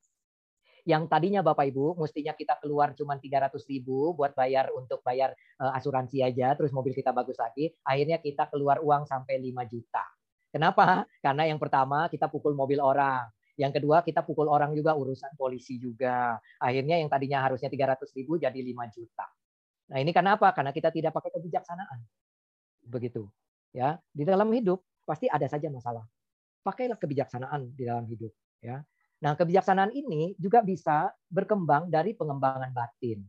Yang 0.85 1.09
tadinya 1.09 1.41
Bapak 1.41 1.69
Ibu, 1.69 1.97
mestinya 1.97 2.33
kita 2.33 2.57
keluar 2.61 2.93
cuma 2.97 3.17
300 3.17 3.53
ribu 3.69 4.13
buat 4.17 4.33
bayar 4.33 4.69
untuk 4.73 5.01
bayar 5.05 5.33
eh, 5.33 5.71
asuransi 5.77 6.25
aja, 6.25 6.57
terus 6.57 6.73
mobil 6.73 6.93
kita 6.97 7.13
bagus 7.13 7.37
lagi, 7.37 7.73
akhirnya 7.85 8.17
kita 8.21 8.49
keluar 8.49 8.81
uang 8.81 9.05
sampai 9.09 9.37
5 9.41 9.65
juta 9.69 10.05
Kenapa? 10.55 11.03
Karena 11.19 11.51
yang 11.51 11.59
pertama 11.59 12.07
kita 12.07 12.31
pukul 12.31 12.55
mobil 12.55 12.79
orang. 12.79 13.27
Yang 13.59 13.75
kedua 13.75 14.07
kita 14.07 14.23
pukul 14.23 14.47
orang 14.47 14.71
juga 14.71 14.95
urusan 14.95 15.35
polisi 15.35 15.75
juga. 15.75 16.39
Akhirnya 16.63 16.95
yang 16.95 17.11
tadinya 17.11 17.43
harusnya 17.43 17.67
300 17.67 18.07
ribu 18.15 18.39
jadi 18.39 18.55
5 18.55 18.87
juta. 18.95 19.27
Nah 19.91 19.99
ini 19.99 20.15
karena 20.15 20.39
apa? 20.39 20.55
Karena 20.55 20.71
kita 20.71 20.95
tidak 20.95 21.11
pakai 21.11 21.35
kebijaksanaan. 21.35 21.99
Begitu. 22.87 23.27
Ya, 23.75 23.99
di 24.15 24.23
dalam 24.23 24.47
hidup 24.55 24.79
pasti 25.03 25.27
ada 25.27 25.43
saja 25.51 25.67
masalah. 25.67 26.07
Pakailah 26.65 26.97
kebijaksanaan 26.97 27.77
di 27.77 27.85
dalam 27.85 28.09
hidup. 28.09 28.33
Ya. 28.57 28.81
Nah 29.21 29.37
kebijaksanaan 29.37 29.93
ini 29.93 30.33
juga 30.41 30.65
bisa 30.65 31.13
berkembang 31.29 31.93
dari 31.93 32.17
pengembangan 32.17 32.73
batin. 32.73 33.21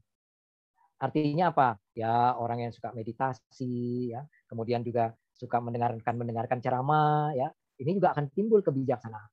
Artinya 0.96 1.52
apa? 1.52 1.76
Ya 1.92 2.32
orang 2.40 2.64
yang 2.64 2.72
suka 2.72 2.88
meditasi, 2.96 4.16
ya, 4.16 4.24
kemudian 4.48 4.80
juga 4.80 5.12
suka 5.36 5.60
mendengarkan 5.60 6.16
mendengarkan 6.16 6.58
ceramah 6.64 7.30
ya 7.36 7.52
ini 7.76 8.00
juga 8.00 8.16
akan 8.16 8.32
timbul 8.32 8.64
kebijaksanaan 8.64 9.28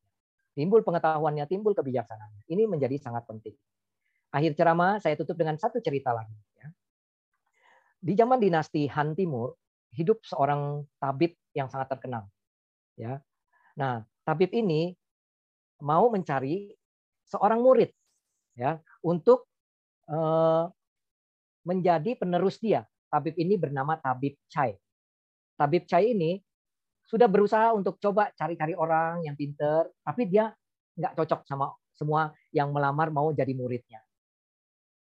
timbul 0.51 0.83
pengetahuannya 0.83 1.47
timbul 1.47 1.71
kebijaksanaan 1.71 2.43
ini 2.51 2.67
menjadi 2.67 2.99
sangat 2.99 3.23
penting 3.23 3.55
akhir 4.35 4.59
ceramah 4.59 4.99
saya 4.99 5.15
tutup 5.15 5.39
dengan 5.39 5.55
satu 5.55 5.79
cerita 5.79 6.11
lagi 6.11 6.35
ya. 6.59 6.67
di 8.03 8.13
zaman 8.19 8.37
dinasti 8.43 8.91
Han 8.91 9.15
Timur 9.15 9.55
hidup 9.95 10.19
seorang 10.27 10.83
tabib 10.99 11.39
yang 11.55 11.71
sangat 11.71 11.95
terkenal 11.95 12.27
ya 12.99 13.23
nah 13.73 14.05
tabib 14.23 14.53
ini 14.53 14.93
mau 15.81 16.07
mencari 16.13 16.71
seorang 17.25 17.59
murid 17.59 17.89
ya 18.53 18.77
untuk 19.01 19.49
uh, 20.07 20.69
menjadi 21.65 22.15
penerus 22.15 22.61
dia 22.61 22.85
tabib 23.09 23.33
ini 23.37 23.57
bernama 23.57 23.97
tabib 23.97 24.37
Chai 24.47 24.77
Tabib 25.53 25.85
Chai 25.85 26.13
ini 26.13 26.41
sudah 27.05 27.29
berusaha 27.29 27.75
untuk 27.75 28.01
coba 28.01 28.31
cari-cari 28.33 28.73
orang 28.73 29.21
yang 29.27 29.35
pinter, 29.37 29.91
tapi 30.01 30.25
dia 30.25 30.49
nggak 30.97 31.13
cocok 31.13 31.45
sama 31.45 31.69
semua 31.93 32.33
yang 32.49 32.73
melamar 32.73 33.13
mau 33.13 33.29
jadi 33.29 33.53
muridnya. 33.53 34.01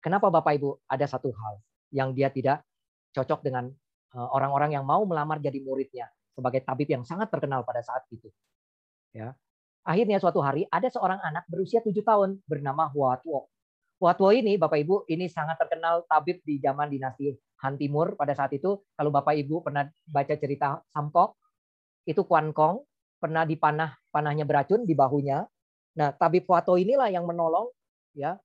Kenapa 0.02 0.34
Bapak 0.34 0.58
Ibu? 0.58 0.84
Ada 0.90 1.06
satu 1.16 1.30
hal 1.32 1.62
yang 1.94 2.12
dia 2.18 2.34
tidak 2.34 2.66
cocok 3.14 3.46
dengan 3.46 3.70
eh, 4.16 4.30
orang-orang 4.34 4.74
yang 4.74 4.84
mau 4.84 5.06
melamar 5.06 5.38
jadi 5.38 5.62
muridnya 5.62 6.10
sebagai 6.34 6.62
tabib 6.66 6.90
yang 6.90 7.06
sangat 7.06 7.30
terkenal 7.30 7.62
pada 7.64 7.82
saat 7.86 8.04
itu. 8.10 8.30
Ya. 9.14 9.38
Akhirnya 9.84 10.18
suatu 10.18 10.40
hari 10.40 10.66
ada 10.72 10.88
seorang 10.88 11.20
anak 11.22 11.46
berusia 11.46 11.84
tujuh 11.84 12.02
tahun 12.02 12.40
bernama 12.48 12.90
Hua 12.90 13.20
Tuo. 13.20 13.52
Hua 14.00 14.16
Tuo 14.16 14.32
ini 14.32 14.56
Bapak 14.56 14.80
Ibu 14.80 15.08
ini 15.12 15.28
sangat 15.28 15.60
terkenal 15.60 16.08
tabib 16.08 16.40
di 16.44 16.58
zaman 16.60 16.90
dinasti 16.90 17.32
Han 17.64 17.76
Timur 17.80 18.16
pada 18.20 18.36
saat 18.36 18.52
itu. 18.56 18.80
Kalau 18.96 19.12
Bapak 19.12 19.36
Ibu 19.36 19.64
pernah 19.64 19.88
baca 20.08 20.36
cerita 20.36 20.80
Sampok, 20.92 21.36
itu 22.04 22.24
Kuan 22.28 22.52
Kong 22.52 22.84
pernah 23.20 23.48
dipanah 23.48 23.96
panahnya 24.12 24.44
beracun 24.44 24.84
di 24.84 24.92
bahunya. 24.92 25.48
Nah, 26.00 26.10
tabib 26.16 26.44
Wato 26.48 26.76
inilah 26.76 27.08
yang 27.08 27.24
menolong 27.24 27.72
ya 28.12 28.36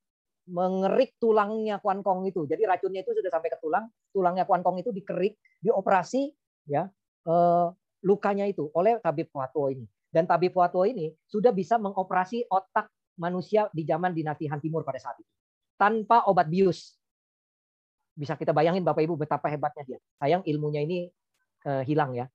mengerik 0.49 1.19
tulangnya 1.21 1.83
Kuan 1.83 2.01
Kong 2.01 2.25
itu. 2.25 2.47
Jadi 2.47 2.65
racunnya 2.65 3.03
itu 3.05 3.13
sudah 3.13 3.31
sampai 3.31 3.51
ke 3.53 3.59
tulang, 3.61 3.91
tulangnya 4.15 4.47
Kuan 4.47 4.63
Kong 4.63 4.81
itu 4.81 4.95
dikerik, 4.95 5.37
dioperasi 5.61 6.31
ya 6.71 6.89
eh, 7.27 7.67
lukanya 8.05 8.47
itu 8.47 8.71
oleh 8.77 9.01
tabib 9.03 9.33
Watwo 9.35 9.73
ini. 9.73 9.87
Dan 10.09 10.25
tabib 10.25 10.55
Watwo 10.55 10.87
ini 10.87 11.13
sudah 11.27 11.51
bisa 11.51 11.77
mengoperasi 11.77 12.47
otak 12.49 12.89
manusia 13.19 13.67
di 13.75 13.83
zaman 13.83 14.15
dinasti 14.15 14.47
Han 14.47 14.63
Timur 14.63 14.87
pada 14.87 15.03
saat 15.03 15.19
itu. 15.19 15.33
Tanpa 15.75 16.27
obat 16.31 16.47
bius. 16.47 16.95
Bisa 18.19 18.35
kita 18.35 18.51
bayangin 18.51 18.83
Bapak 18.83 19.03
Ibu 19.03 19.15
betapa 19.15 19.47
hebatnya 19.47 19.85
dia. 19.87 19.99
Sayang 20.19 20.43
ilmunya 20.43 20.83
ini 20.83 21.07
uh, 21.67 21.87
hilang 21.87 22.19
ya. 22.19 22.27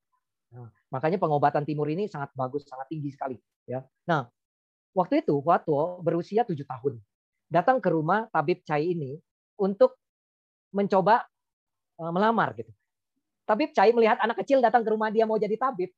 Nah, 0.54 0.72
makanya 0.88 1.20
pengobatan 1.20 1.66
timur 1.68 1.90
ini 1.92 2.08
sangat 2.08 2.32
bagus, 2.32 2.64
sangat 2.64 2.88
tinggi 2.88 3.12
sekali. 3.12 3.36
Ya. 3.68 3.84
Nah, 4.08 4.32
waktu 4.96 5.20
itu 5.20 5.44
Watwo 5.44 6.00
berusia 6.00 6.46
tujuh 6.48 6.64
tahun 6.64 7.00
datang 7.54 7.78
ke 7.78 7.88
rumah 7.92 8.26
tabib 8.32 8.64
Chai 8.64 8.96
ini 8.96 9.14
untuk 9.60 9.94
mencoba 10.74 11.22
eh, 12.02 12.12
melamar 12.12 12.56
gitu. 12.58 12.72
Tabib 13.44 13.70
Chai 13.76 13.92
melihat 13.92 14.16
anak 14.24 14.40
kecil 14.40 14.64
datang 14.64 14.82
ke 14.82 14.90
rumah 14.92 15.12
dia 15.12 15.28
mau 15.28 15.36
jadi 15.36 15.54
tabib, 15.60 15.92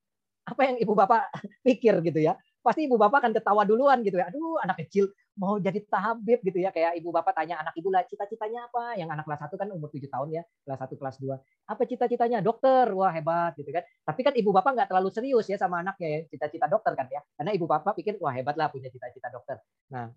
apa 0.47 0.63
yang 0.63 0.77
ibu 0.79 0.95
bapak 0.95 1.27
pikir 1.67 1.99
gitu 2.07 2.23
ya? 2.23 2.39
Pasti 2.63 2.87
ibu 2.87 2.99
bapak 2.99 3.23
akan 3.23 3.33
ketawa 3.35 3.63
duluan 3.63 4.03
gitu 4.03 4.19
ya. 4.19 4.27
Aduh, 4.27 4.59
anak 4.59 4.83
kecil 4.83 5.11
mau 5.39 5.55
jadi 5.63 5.79
tabib 5.87 6.43
gitu 6.43 6.59
ya. 6.59 6.75
Kayak 6.75 6.99
ibu 6.99 7.15
bapak 7.15 7.31
tanya 7.35 7.63
anak 7.63 7.79
ibu 7.79 7.95
lah, 7.95 8.03
cita-citanya 8.07 8.67
apa? 8.67 8.99
Yang 8.99 9.15
anak 9.15 9.25
kelas 9.27 9.41
satu 9.47 9.55
kan 9.55 9.71
umur 9.71 9.87
tujuh 9.95 10.11
tahun 10.11 10.35
ya, 10.35 10.43
kelas 10.67 10.79
satu 10.83 10.95
kelas 10.99 11.17
dua 11.23 11.39
Apa 11.71 11.87
cita-citanya? 11.87 12.43
Dokter. 12.43 12.91
Wah, 12.91 13.15
hebat 13.15 13.55
gitu 13.55 13.71
kan. 13.71 13.87
Tapi 14.03 14.21
kan 14.27 14.35
ibu 14.35 14.51
bapak 14.51 14.71
nggak 14.75 14.89
terlalu 14.91 15.11
serius 15.15 15.47
ya 15.47 15.59
sama 15.59 15.83
anaknya 15.83 16.09
ya, 16.11 16.19
cita-cita 16.27 16.67
dokter 16.67 16.93
kan 16.99 17.07
ya. 17.07 17.23
Karena 17.39 17.51
ibu 17.55 17.67
bapak 17.71 17.95
pikir, 17.95 18.19
wah 18.19 18.35
hebat 18.35 18.59
lah 18.59 18.67
punya 18.71 18.91
cita-cita 18.91 19.31
dokter. 19.31 19.63
Nah, 19.95 20.11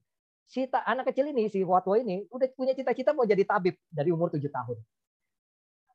si 0.50 0.66
anak 0.66 1.14
kecil 1.14 1.30
ini, 1.30 1.54
si 1.54 1.62
Watwo 1.62 1.94
ini, 1.94 2.26
udah 2.34 2.50
punya 2.58 2.74
cita-cita 2.74 3.14
mau 3.14 3.30
jadi 3.30 3.46
tabib 3.46 3.78
dari 3.94 4.10
umur 4.10 4.34
tujuh 4.34 4.50
tahun. 4.50 4.78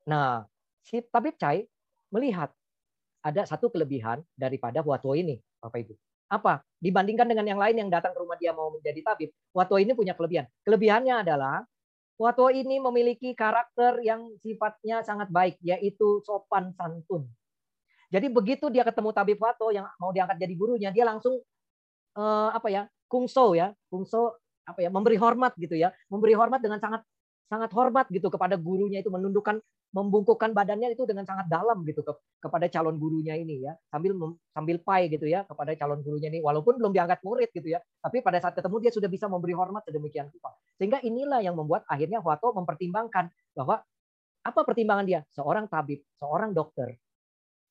Nah, 0.07 0.47
si 0.85 1.01
tabib 1.09 1.35
Chai 1.41 1.65
melihat 2.13 2.53
ada 3.25 3.49
satu 3.49 3.73
kelebihan 3.73 4.21
daripada 4.37 4.85
Watwo 4.85 5.17
ini, 5.17 5.41
Bapak 5.59 5.81
Ibu. 5.81 5.95
Apa? 6.29 6.61
Dibandingkan 6.77 7.25
dengan 7.25 7.49
yang 7.49 7.61
lain 7.61 7.77
yang 7.81 7.89
datang 7.89 8.13
ke 8.13 8.21
rumah 8.21 8.37
dia 8.37 8.53
mau 8.53 8.69
menjadi 8.69 9.01
tabib, 9.01 9.33
Watwo 9.57 9.81
ini 9.81 9.97
punya 9.97 10.13
kelebihan. 10.13 10.45
Kelebihannya 10.63 11.25
adalah 11.25 11.65
Watwo 12.21 12.53
ini 12.53 12.79
memiliki 12.79 13.33
karakter 13.33 14.05
yang 14.05 14.37
sifatnya 14.45 15.01
sangat 15.01 15.33
baik, 15.33 15.57
yaitu 15.65 16.21
sopan 16.23 16.71
santun. 16.77 17.27
Jadi 18.13 18.31
begitu 18.31 18.69
dia 18.69 18.85
ketemu 18.85 19.11
tabib 19.17 19.41
Watwo 19.41 19.73
yang 19.73 19.89
mau 19.97 20.13
diangkat 20.13 20.37
jadi 20.37 20.55
gurunya, 20.55 20.91
dia 20.93 21.09
langsung 21.09 21.41
eh, 22.15 22.49
apa 22.53 22.69
ya, 22.69 22.83
kungso 23.09 23.57
ya, 23.57 23.73
kungso 23.89 24.37
apa 24.65 24.81
ya 24.81 24.89
memberi 24.89 25.21
hormat 25.21 25.53
gitu 25.61 25.77
ya 25.77 25.93
memberi 26.09 26.33
hormat 26.33 26.61
dengan 26.65 26.81
sangat 26.81 27.05
sangat 27.49 27.71
hormat 27.77 28.09
gitu 28.11 28.33
kepada 28.33 28.57
gurunya 28.57 29.05
itu 29.05 29.13
menundukkan 29.13 29.61
membungkukkan 29.95 30.51
badannya 30.51 30.91
itu 30.91 31.07
dengan 31.07 31.23
sangat 31.23 31.47
dalam 31.47 31.87
gitu 31.87 32.03
ke, 32.03 32.13
kepada 32.43 32.67
calon 32.67 32.99
gurunya 32.99 33.39
ini 33.39 33.63
ya. 33.63 33.79
Sambil 33.87 34.19
sambil 34.51 34.77
pai 34.83 35.07
gitu 35.07 35.31
ya 35.31 35.47
kepada 35.47 35.71
calon 35.79 36.03
gurunya 36.03 36.35
ini. 36.35 36.43
Walaupun 36.43 36.83
belum 36.83 36.91
diangkat 36.91 37.23
murid 37.23 37.55
gitu 37.55 37.75
ya 37.75 37.81
tapi 38.03 38.19
pada 38.25 38.43
saat 38.43 38.59
ketemu 38.59 38.77
dia 38.83 38.93
sudah 38.93 39.07
bisa 39.07 39.31
memberi 39.31 39.55
hormat 39.55 39.87
sedemikian 39.87 40.29
rupa. 40.35 40.57
Sehingga 40.81 40.99
inilah 41.07 41.45
yang 41.47 41.55
membuat 41.55 41.87
akhirnya 41.87 42.19
Huato 42.19 42.51
mempertimbangkan 42.59 43.31
bahwa 43.55 43.85
apa 44.45 44.61
pertimbangan 44.67 45.07
dia? 45.07 45.21
Seorang 45.31 45.71
tabib 45.71 46.03
seorang 46.19 46.51
dokter 46.51 46.99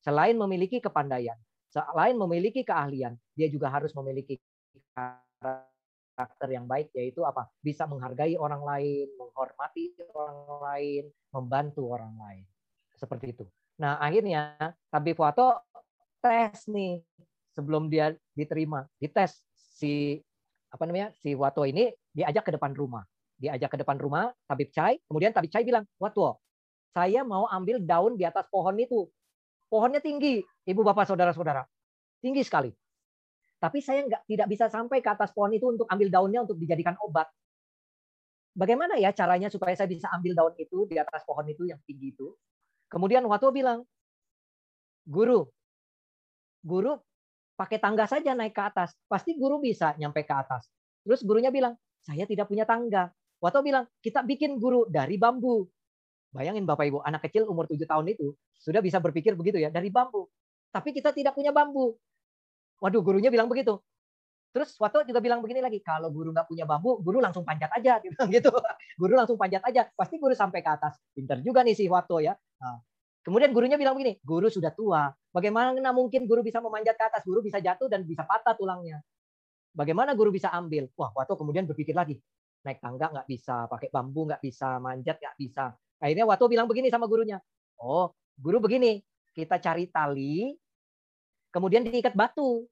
selain 0.04 0.36
memiliki 0.36 0.84
kepandaian 0.84 1.40
selain 1.72 2.14
memiliki 2.14 2.60
keahlian 2.60 3.16
dia 3.32 3.48
juga 3.48 3.72
harus 3.72 3.90
memiliki 3.96 4.36
yang 6.48 6.66
baik 6.70 6.94
yaitu 6.94 7.26
apa? 7.26 7.50
Bisa 7.58 7.84
menghargai 7.84 8.38
orang 8.38 8.62
lain, 8.62 9.10
menghormati 9.18 9.94
orang 10.14 10.38
lain, 10.62 11.04
membantu 11.34 11.90
orang 11.90 12.14
lain. 12.14 12.44
Seperti 12.94 13.34
itu. 13.34 13.44
Nah, 13.82 13.98
akhirnya 13.98 14.54
Tabib 14.86 15.18
Wato 15.18 15.58
tes 16.22 16.70
nih 16.70 17.02
sebelum 17.52 17.90
dia 17.90 18.14
diterima. 18.38 18.86
Dites 19.02 19.42
si 19.54 20.22
apa 20.70 20.86
namanya? 20.86 21.10
Si 21.18 21.34
Wato 21.34 21.66
ini 21.66 21.90
diajak 22.14 22.46
ke 22.46 22.52
depan 22.54 22.70
rumah. 22.72 23.02
Diajak 23.34 23.74
ke 23.74 23.78
depan 23.82 23.98
rumah 23.98 24.30
Tabib 24.46 24.70
Chai, 24.70 25.02
kemudian 25.10 25.34
Tabib 25.34 25.50
Chai 25.50 25.66
bilang, 25.66 25.82
"Wato, 25.98 26.38
saya 26.94 27.26
mau 27.26 27.50
ambil 27.50 27.82
daun 27.82 28.14
di 28.14 28.22
atas 28.22 28.46
pohon 28.46 28.78
itu. 28.78 29.10
Pohonnya 29.66 29.98
tinggi, 29.98 30.38
Ibu 30.62 30.86
Bapak 30.86 31.10
Saudara-saudara. 31.10 31.66
Tinggi 32.22 32.46
sekali. 32.46 32.70
Tapi 33.64 33.80
saya 33.80 34.04
nggak 34.04 34.28
tidak 34.28 34.48
bisa 34.52 34.68
sampai 34.68 35.00
ke 35.00 35.08
atas 35.08 35.32
pohon 35.32 35.48
itu 35.56 35.64
untuk 35.72 35.88
ambil 35.88 36.12
daunnya 36.12 36.44
untuk 36.44 36.60
dijadikan 36.60 37.00
obat. 37.00 37.24
Bagaimana 38.52 39.00
ya 39.00 39.08
caranya 39.16 39.48
supaya 39.48 39.72
saya 39.72 39.88
bisa 39.88 40.12
ambil 40.12 40.36
daun 40.36 40.52
itu 40.60 40.84
di 40.84 41.00
atas 41.00 41.24
pohon 41.24 41.48
itu 41.48 41.64
yang 41.64 41.80
tinggi 41.88 42.12
itu? 42.12 42.36
Kemudian 42.92 43.24
Watto 43.24 43.48
bilang, 43.56 43.88
guru, 45.08 45.48
guru 46.60 47.00
pakai 47.56 47.80
tangga 47.80 48.04
saja 48.04 48.36
naik 48.36 48.52
ke 48.52 48.62
atas. 48.68 48.92
Pasti 49.08 49.32
guru 49.32 49.56
bisa 49.64 49.96
nyampe 49.96 50.28
ke 50.28 50.34
atas. 50.36 50.68
Terus 51.00 51.24
gurunya 51.24 51.48
bilang, 51.48 51.72
saya 52.04 52.28
tidak 52.28 52.52
punya 52.52 52.68
tangga. 52.68 53.08
Watto 53.40 53.64
bilang, 53.64 53.88
kita 54.04 54.20
bikin 54.28 54.60
guru 54.60 54.84
dari 54.92 55.16
bambu. 55.16 55.64
Bayangin 56.36 56.68
Bapak 56.68 56.84
Ibu, 56.84 57.00
anak 57.00 57.32
kecil 57.32 57.48
umur 57.48 57.64
7 57.64 57.80
tahun 57.88 58.12
itu 58.12 58.36
sudah 58.60 58.84
bisa 58.84 59.00
berpikir 59.00 59.32
begitu 59.32 59.56
ya, 59.56 59.72
dari 59.72 59.88
bambu. 59.88 60.28
Tapi 60.68 60.92
kita 60.92 61.16
tidak 61.16 61.32
punya 61.32 61.48
bambu. 61.48 61.96
Waduh, 62.84 63.00
gurunya 63.00 63.32
bilang 63.32 63.48
begitu. 63.48 63.80
Terus 64.52 64.76
Wato 64.76 65.02
juga 65.02 65.18
bilang 65.18 65.40
begini 65.40 65.64
lagi, 65.64 65.80
kalau 65.80 66.12
guru 66.12 66.30
nggak 66.30 66.46
punya 66.46 66.62
bambu, 66.62 67.00
guru 67.00 67.18
langsung 67.18 67.42
panjat 67.42 67.72
aja, 67.74 67.98
gitu. 68.30 68.52
Guru 69.00 69.16
langsung 69.16 69.40
panjat 69.40 69.64
aja, 69.64 69.88
pasti 69.96 70.20
guru 70.20 70.36
sampai 70.36 70.60
ke 70.60 70.70
atas. 70.70 71.00
Pinter 71.16 71.40
juga 71.40 71.64
nih 71.64 71.74
si 71.74 71.88
Wato 71.88 72.20
ya. 72.20 72.36
Nah, 72.62 72.78
kemudian 73.24 73.50
gurunya 73.50 73.74
bilang 73.74 73.96
begini, 73.96 74.20
guru 74.20 74.52
sudah 74.52 74.70
tua, 74.70 75.10
bagaimana 75.32 75.90
mungkin 75.96 76.28
guru 76.28 76.44
bisa 76.44 76.60
memanjat 76.60 76.94
ke 76.94 77.04
atas? 77.08 77.22
Guru 77.24 77.40
bisa 77.40 77.58
jatuh 77.58 77.88
dan 77.90 78.06
bisa 78.06 78.22
patah 78.22 78.54
tulangnya. 78.54 79.02
Bagaimana 79.74 80.14
guru 80.14 80.30
bisa 80.30 80.54
ambil? 80.54 80.86
Wah, 80.94 81.10
Wato 81.16 81.34
kemudian 81.34 81.66
berpikir 81.66 81.98
lagi, 81.98 82.14
naik 82.62 82.78
tangga 82.78 83.10
nggak 83.10 83.26
bisa, 83.26 83.66
pakai 83.66 83.90
bambu 83.90 84.30
nggak 84.30 84.38
bisa, 84.38 84.78
manjat 84.78 85.18
nggak 85.18 85.34
bisa. 85.34 85.74
Akhirnya 85.98 86.30
Wato 86.30 86.46
bilang 86.46 86.70
begini 86.70 86.94
sama 86.94 87.10
gurunya, 87.10 87.42
oh 87.82 88.14
guru 88.38 88.62
begini, 88.62 89.02
kita 89.34 89.58
cari 89.58 89.90
tali, 89.90 90.54
kemudian 91.50 91.82
diikat 91.82 92.14
batu. 92.14 92.70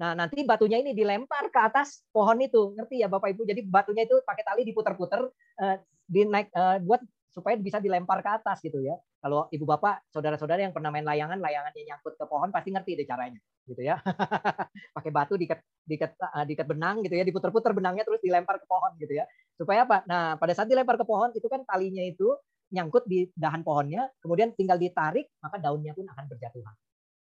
Nah, 0.00 0.16
nanti 0.16 0.40
batunya 0.48 0.80
ini 0.80 0.96
dilempar 0.96 1.52
ke 1.52 1.60
atas 1.60 2.00
pohon 2.08 2.40
itu. 2.40 2.72
Ngerti 2.72 3.04
ya 3.04 3.08
Bapak 3.12 3.36
Ibu? 3.36 3.44
Jadi 3.44 3.60
batunya 3.68 4.08
itu 4.08 4.16
pakai 4.24 4.42
tali 4.48 4.64
diputar-putar 4.64 5.28
uh, 5.60 5.76
dinaik 6.08 6.48
uh, 6.56 6.80
buat 6.80 7.04
supaya 7.30 7.54
bisa 7.60 7.78
dilempar 7.78 8.24
ke 8.24 8.30
atas 8.32 8.64
gitu 8.64 8.80
ya. 8.80 8.96
Kalau 9.20 9.46
Ibu 9.52 9.68
Bapak, 9.68 10.08
saudara-saudara 10.08 10.64
yang 10.64 10.72
pernah 10.72 10.88
main 10.88 11.04
layangan, 11.04 11.36
layangannya 11.36 11.84
nyangkut 11.84 12.16
ke 12.16 12.24
pohon 12.24 12.48
pasti 12.48 12.72
ngerti 12.72 12.96
deh 12.96 13.06
caranya 13.06 13.36
gitu 13.68 13.84
ya. 13.84 14.00
pakai 14.96 15.10
batu 15.12 15.36
diikat 15.36 15.60
diikat 15.84 16.16
uh, 16.16 16.44
diikat 16.48 16.64
benang 16.64 17.04
gitu 17.04 17.20
ya, 17.20 17.24
diputar-putar 17.28 17.76
benangnya 17.76 18.08
terus 18.08 18.24
dilempar 18.24 18.56
ke 18.56 18.64
pohon 18.64 18.96
gitu 18.96 19.20
ya. 19.20 19.28
Supaya 19.60 19.84
apa? 19.84 20.00
Nah, 20.08 20.40
pada 20.40 20.56
saat 20.56 20.72
dilempar 20.72 20.96
ke 20.96 21.04
pohon 21.04 21.28
itu 21.36 21.44
kan 21.44 21.60
talinya 21.68 22.00
itu 22.00 22.40
nyangkut 22.72 23.04
di 23.04 23.28
dahan 23.36 23.60
pohonnya, 23.60 24.08
kemudian 24.24 24.56
tinggal 24.56 24.80
ditarik, 24.80 25.28
maka 25.44 25.60
daunnya 25.60 25.92
pun 25.92 26.08
akan 26.08 26.24
berjatuhan. 26.24 26.74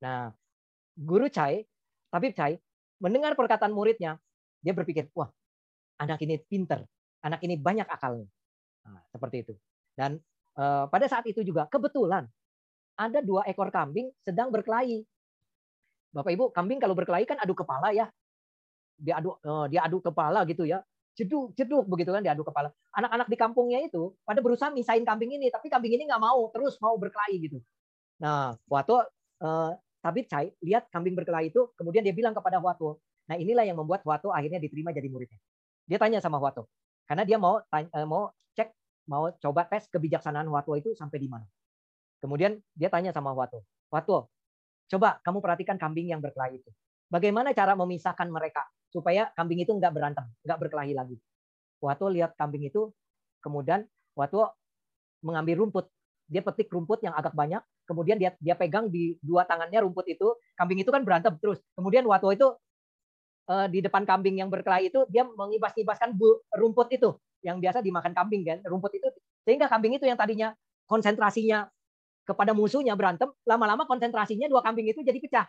Nah, 0.04 0.34
guru 0.98 1.32
Chai 1.32 1.64
Tabib 2.08 2.32
Chai 2.32 2.56
mendengar 2.98 3.38
perkataan 3.38 3.70
muridnya, 3.70 4.18
dia 4.58 4.74
berpikir, 4.74 5.06
wah, 5.14 5.30
anak 6.02 6.18
ini 6.24 6.40
pinter, 6.42 6.82
anak 7.22 7.40
ini 7.46 7.54
banyak 7.54 7.86
akalnya. 7.86 8.26
Nah, 8.88 9.02
seperti 9.12 9.46
itu. 9.46 9.54
Dan 9.94 10.18
eh, 10.58 10.84
pada 10.88 11.06
saat 11.06 11.26
itu 11.28 11.42
juga 11.46 11.66
kebetulan 11.70 12.26
ada 12.98 13.18
dua 13.22 13.46
ekor 13.46 13.70
kambing 13.70 14.10
sedang 14.26 14.50
berkelahi. 14.50 15.06
Bapak 16.10 16.32
Ibu, 16.34 16.50
kambing 16.50 16.82
kalau 16.82 16.96
berkelahi 16.96 17.28
kan 17.28 17.38
adu 17.38 17.54
kepala 17.54 17.94
ya. 17.94 18.10
Dia 18.98 19.22
adu 19.22 19.38
eh, 19.38 19.66
dia 19.70 19.80
adu 19.86 20.02
kepala 20.02 20.42
gitu 20.48 20.66
ya. 20.66 20.82
Jeduk 21.18 21.90
begitu 21.90 22.14
kan 22.14 22.22
diadu 22.22 22.46
kepala. 22.46 22.70
Anak-anak 22.94 23.26
di 23.26 23.34
kampungnya 23.34 23.82
itu 23.82 24.14
pada 24.22 24.38
berusaha 24.38 24.70
misain 24.70 25.02
kambing 25.02 25.34
ini, 25.34 25.50
tapi 25.50 25.66
kambing 25.66 25.98
ini 25.98 26.06
nggak 26.06 26.22
mau, 26.22 26.46
terus 26.54 26.78
mau 26.78 26.94
berkelahi 26.94 27.42
gitu. 27.42 27.58
Nah, 28.22 28.54
waktu 28.70 29.02
eh, 29.42 29.70
Tabib 29.98 30.30
Chai 30.30 30.54
lihat 30.62 30.86
kambing 30.94 31.18
berkelahi 31.18 31.50
itu, 31.50 31.74
kemudian 31.74 32.06
dia 32.06 32.14
bilang 32.14 32.32
kepada 32.32 32.62
Huato. 32.62 33.02
Nah 33.28 33.36
inilah 33.36 33.66
yang 33.66 33.76
membuat 33.76 34.06
Huato 34.06 34.30
akhirnya 34.30 34.62
diterima 34.62 34.94
jadi 34.94 35.10
muridnya. 35.10 35.38
Dia 35.88 35.98
tanya 35.98 36.22
sama 36.22 36.38
Huato, 36.38 36.70
karena 37.08 37.24
dia 37.26 37.36
mau 37.40 37.58
tanya, 37.68 37.88
eh, 37.92 38.06
mau 38.06 38.30
cek, 38.54 38.68
mau 39.10 39.32
coba 39.32 39.66
tes 39.66 39.88
kebijaksanaan 39.90 40.46
Huato 40.46 40.72
itu 40.78 40.94
sampai 40.94 41.18
di 41.18 41.28
mana. 41.28 41.46
Kemudian 42.22 42.60
dia 42.76 42.88
tanya 42.92 43.10
sama 43.10 43.34
Huato, 43.34 43.64
Huato, 43.90 44.30
coba 44.88 45.18
kamu 45.24 45.38
perhatikan 45.42 45.76
kambing 45.76 46.12
yang 46.12 46.22
berkelahi 46.22 46.60
itu. 46.60 46.70
Bagaimana 47.08 47.56
cara 47.56 47.72
memisahkan 47.72 48.28
mereka 48.28 48.68
supaya 48.92 49.32
kambing 49.32 49.64
itu 49.64 49.72
nggak 49.72 49.92
berantem, 49.92 50.28
nggak 50.44 50.58
berkelahi 50.60 50.92
lagi. 50.92 51.16
Huato 51.80 52.06
lihat 52.12 52.36
kambing 52.36 52.68
itu, 52.68 52.92
kemudian 53.40 53.88
Huato 54.12 54.54
mengambil 55.24 55.66
rumput 55.66 55.88
dia 56.28 56.44
petik 56.44 56.68
rumput 56.68 57.00
yang 57.00 57.16
agak 57.16 57.32
banyak, 57.32 57.64
kemudian 57.88 58.20
dia 58.20 58.36
dia 58.36 58.52
pegang 58.52 58.92
di 58.92 59.16
dua 59.24 59.48
tangannya 59.48 59.80
rumput 59.80 60.04
itu, 60.12 60.36
kambing 60.60 60.84
itu 60.84 60.92
kan 60.92 61.00
berantem 61.02 61.32
terus. 61.40 61.64
Kemudian 61.72 62.04
Wato 62.04 62.28
itu 62.28 62.52
uh, 63.48 63.66
di 63.72 63.80
depan 63.80 64.04
kambing 64.04 64.36
yang 64.36 64.52
berkelahi 64.52 64.92
itu 64.92 65.08
dia 65.08 65.24
mengibas-ibaskan 65.24 66.12
rumput 66.52 66.92
itu 66.92 67.16
yang 67.40 67.56
biasa 67.56 67.80
dimakan 67.80 68.12
kambing 68.12 68.44
kan, 68.44 68.58
rumput 68.68 68.92
itu 69.00 69.08
sehingga 69.48 69.64
kambing 69.72 69.96
itu 69.96 70.04
yang 70.04 70.20
tadinya 70.20 70.52
konsentrasinya 70.84 71.64
kepada 72.28 72.52
musuhnya 72.52 72.92
berantem, 72.92 73.32
lama-lama 73.48 73.88
konsentrasinya 73.88 74.44
dua 74.52 74.60
kambing 74.60 74.92
itu 74.92 75.00
jadi 75.00 75.16
pecah 75.16 75.48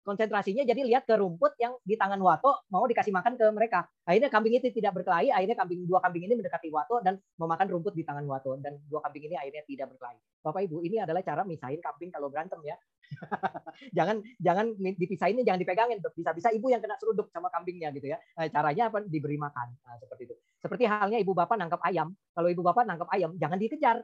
konsentrasinya 0.00 0.64
jadi 0.64 0.80
lihat 0.80 1.04
ke 1.04 1.14
rumput 1.16 1.56
yang 1.60 1.76
di 1.84 1.94
tangan 1.94 2.18
Wato 2.20 2.64
mau 2.72 2.84
dikasih 2.88 3.12
makan 3.12 3.36
ke 3.36 3.46
mereka. 3.52 3.84
Akhirnya 4.08 4.32
kambing 4.32 4.56
itu 4.56 4.72
tidak 4.72 4.96
berkelahi, 5.00 5.28
akhirnya 5.28 5.56
kambing 5.56 5.84
dua 5.84 6.00
kambing 6.00 6.24
ini 6.24 6.34
mendekati 6.40 6.72
Wato 6.72 7.04
dan 7.04 7.20
memakan 7.36 7.66
rumput 7.68 7.92
di 7.92 8.02
tangan 8.04 8.24
Wato 8.24 8.56
dan 8.58 8.80
dua 8.88 9.04
kambing 9.04 9.28
ini 9.28 9.36
akhirnya 9.36 9.62
tidak 9.68 9.86
berkelahi. 9.94 10.18
Bapak 10.40 10.60
Ibu, 10.64 10.76
ini 10.88 10.96
adalah 10.96 11.20
cara 11.20 11.44
misahin 11.44 11.80
kambing 11.84 12.08
kalau 12.08 12.32
berantem 12.32 12.60
ya. 12.64 12.76
jangan 13.96 14.22
jangan 14.38 14.66
dipisahin 14.78 15.42
jangan 15.42 15.58
dipegangin 15.58 15.98
bisa-bisa 16.14 16.54
ibu 16.54 16.70
yang 16.70 16.78
kena 16.78 16.94
seruduk 16.94 17.28
sama 17.34 17.52
kambingnya 17.52 17.92
gitu 17.92 18.08
ya. 18.08 18.18
Nah, 18.38 18.48
caranya 18.48 18.88
apa? 18.88 19.04
Diberi 19.04 19.36
makan. 19.36 19.68
Nah, 19.84 19.96
seperti 20.00 20.30
itu. 20.30 20.34
Seperti 20.62 20.84
halnya 20.88 21.18
ibu 21.20 21.36
bapak 21.36 21.58
nangkap 21.60 21.82
ayam. 21.84 22.14
Kalau 22.32 22.48
ibu 22.48 22.62
bapak 22.64 22.88
nangkap 22.88 23.08
ayam 23.12 23.36
jangan 23.36 23.58
dikejar. 23.60 24.00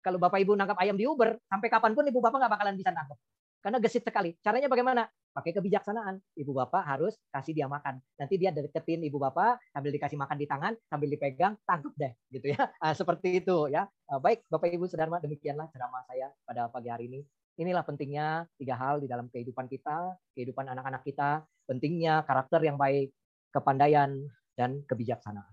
Kalau 0.00 0.22
bapak 0.22 0.38
ibu 0.38 0.54
nangkap 0.54 0.78
ayam 0.78 0.94
di 0.94 1.02
Uber, 1.02 1.34
sampai 1.50 1.66
kapan 1.66 1.90
pun 1.90 2.06
ibu 2.06 2.22
bapak 2.22 2.38
nggak 2.38 2.52
bakalan 2.54 2.78
bisa 2.78 2.94
nangkap 2.94 3.18
karena 3.66 3.82
gesit 3.82 4.06
sekali. 4.06 4.30
Caranya 4.38 4.70
bagaimana? 4.70 5.10
Pakai 5.34 5.50
kebijaksanaan. 5.50 6.22
Ibu 6.38 6.54
bapak 6.54 6.86
harus 6.86 7.18
kasih 7.34 7.50
dia 7.50 7.66
makan. 7.66 7.98
Nanti 8.14 8.38
dia 8.38 8.54
deketin 8.54 9.02
ibu 9.02 9.18
bapak 9.18 9.58
sambil 9.74 9.90
dikasih 9.90 10.14
makan 10.14 10.38
di 10.38 10.46
tangan, 10.46 10.78
sambil 10.86 11.10
dipegang, 11.10 11.58
tangkap 11.66 11.90
deh, 11.98 12.14
gitu 12.30 12.54
ya. 12.54 12.70
Nah, 12.78 12.94
seperti 13.02 13.42
itu 13.42 13.66
ya. 13.66 13.90
Ah, 14.06 14.22
baik, 14.22 14.46
Bapak 14.46 14.70
Ibu 14.70 14.86
Saudara, 14.86 15.18
demikianlah 15.18 15.66
ceramah 15.74 16.06
saya 16.06 16.30
pada 16.46 16.70
pagi 16.70 16.94
hari 16.94 17.10
ini. 17.10 17.26
Inilah 17.58 17.82
pentingnya 17.82 18.46
tiga 18.54 18.78
hal 18.78 19.02
di 19.02 19.10
dalam 19.10 19.26
kehidupan 19.34 19.66
kita, 19.66 20.14
kehidupan 20.38 20.70
anak-anak 20.70 21.02
kita, 21.02 21.42
pentingnya 21.66 22.22
karakter 22.22 22.62
yang 22.62 22.78
baik, 22.78 23.10
kepandaian, 23.50 24.14
dan 24.54 24.86
kebijaksanaan. 24.86 25.50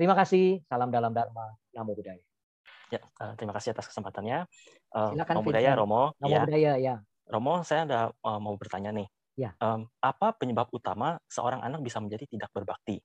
Terima 0.00 0.16
kasih. 0.16 0.64
Salam 0.64 0.88
dalam 0.88 1.12
Dharma. 1.12 1.52
Namo 1.76 1.92
Buddhaya. 1.92 2.24
Ya, 2.88 3.04
uh, 3.20 3.36
terima 3.36 3.52
kasih 3.52 3.76
atas 3.76 3.92
kesempatannya. 3.92 4.48
Uh, 4.96 5.12
Silakan, 5.12 5.34
Namo 5.36 5.44
Buddhaya, 5.44 5.70
Romo. 5.76 6.16
Namo 6.16 6.32
ya. 6.32 6.40
Buddhaya, 6.48 6.72
ya. 6.80 6.96
Romo, 7.30 7.62
saya 7.62 7.86
ada 7.86 8.00
uh, 8.26 8.40
mau 8.42 8.58
bertanya 8.58 8.90
nih. 8.90 9.08
Ya. 9.38 9.54
Um, 9.62 9.86
apa 10.02 10.34
penyebab 10.36 10.68
utama 10.74 11.16
seorang 11.30 11.62
anak 11.62 11.80
bisa 11.80 12.02
menjadi 12.02 12.26
tidak 12.26 12.50
berbakti? 12.50 13.00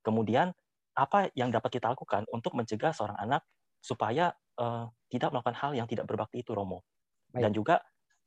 Kemudian 0.00 0.54
apa 0.94 1.28
yang 1.34 1.50
dapat 1.50 1.74
kita 1.74 1.90
lakukan 1.90 2.22
untuk 2.30 2.54
mencegah 2.54 2.94
seorang 2.94 3.18
anak 3.18 3.42
supaya 3.82 4.32
uh, 4.62 4.86
tidak 5.10 5.34
melakukan 5.34 5.58
hal 5.58 5.74
yang 5.74 5.90
tidak 5.90 6.06
berbakti 6.06 6.40
itu, 6.46 6.54
Romo? 6.54 6.86
Baik. 7.34 7.42
Dan 7.42 7.50
juga 7.50 7.76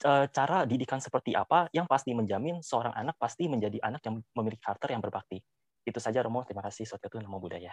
uh, 0.04 0.28
cara 0.28 0.68
didikan 0.68 1.00
seperti 1.00 1.34
apa 1.34 1.72
yang 1.72 1.88
pasti 1.88 2.12
menjamin 2.12 2.60
seorang 2.60 2.93
anak 2.93 3.16
pasti 3.16 3.48
menjadi 3.48 3.80
anak 3.82 4.04
yang 4.04 4.20
memiliki 4.36 4.62
karakter 4.62 4.91
yang 4.91 5.02
berbakti. 5.02 5.39
Itu 5.88 6.04
saja, 6.04 6.20
Romo. 6.20 6.43
Terima 6.43 6.62
kasih. 6.62 6.84
Suatu 6.84 7.08
itu 7.08 7.24
nama 7.24 7.39
budaya. 7.39 7.72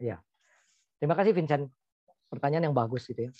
Ya. 0.00 0.18
Terima 0.96 1.12
kasih, 1.12 1.36
Vincent. 1.36 1.68
Pertanyaan 2.32 2.72
yang 2.72 2.76
bagus 2.76 3.06
gitu 3.06 3.28
ya 3.28 3.32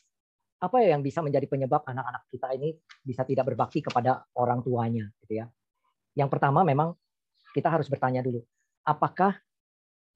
apa 0.57 0.80
yang 0.80 1.04
bisa 1.04 1.20
menjadi 1.20 1.44
penyebab 1.44 1.84
anak-anak 1.84 2.24
kita 2.32 2.48
ini 2.57 2.72
bisa 3.04 3.28
tidak 3.28 3.52
berbakti 3.52 3.84
kepada 3.84 4.24
orang 4.40 4.64
tuanya 4.64 5.04
gitu 5.24 5.44
ya. 5.44 5.46
Yang 6.16 6.28
pertama 6.32 6.64
memang 6.64 6.96
kita 7.52 7.68
harus 7.68 7.92
bertanya 7.92 8.24
dulu, 8.24 8.40
apakah 8.84 9.36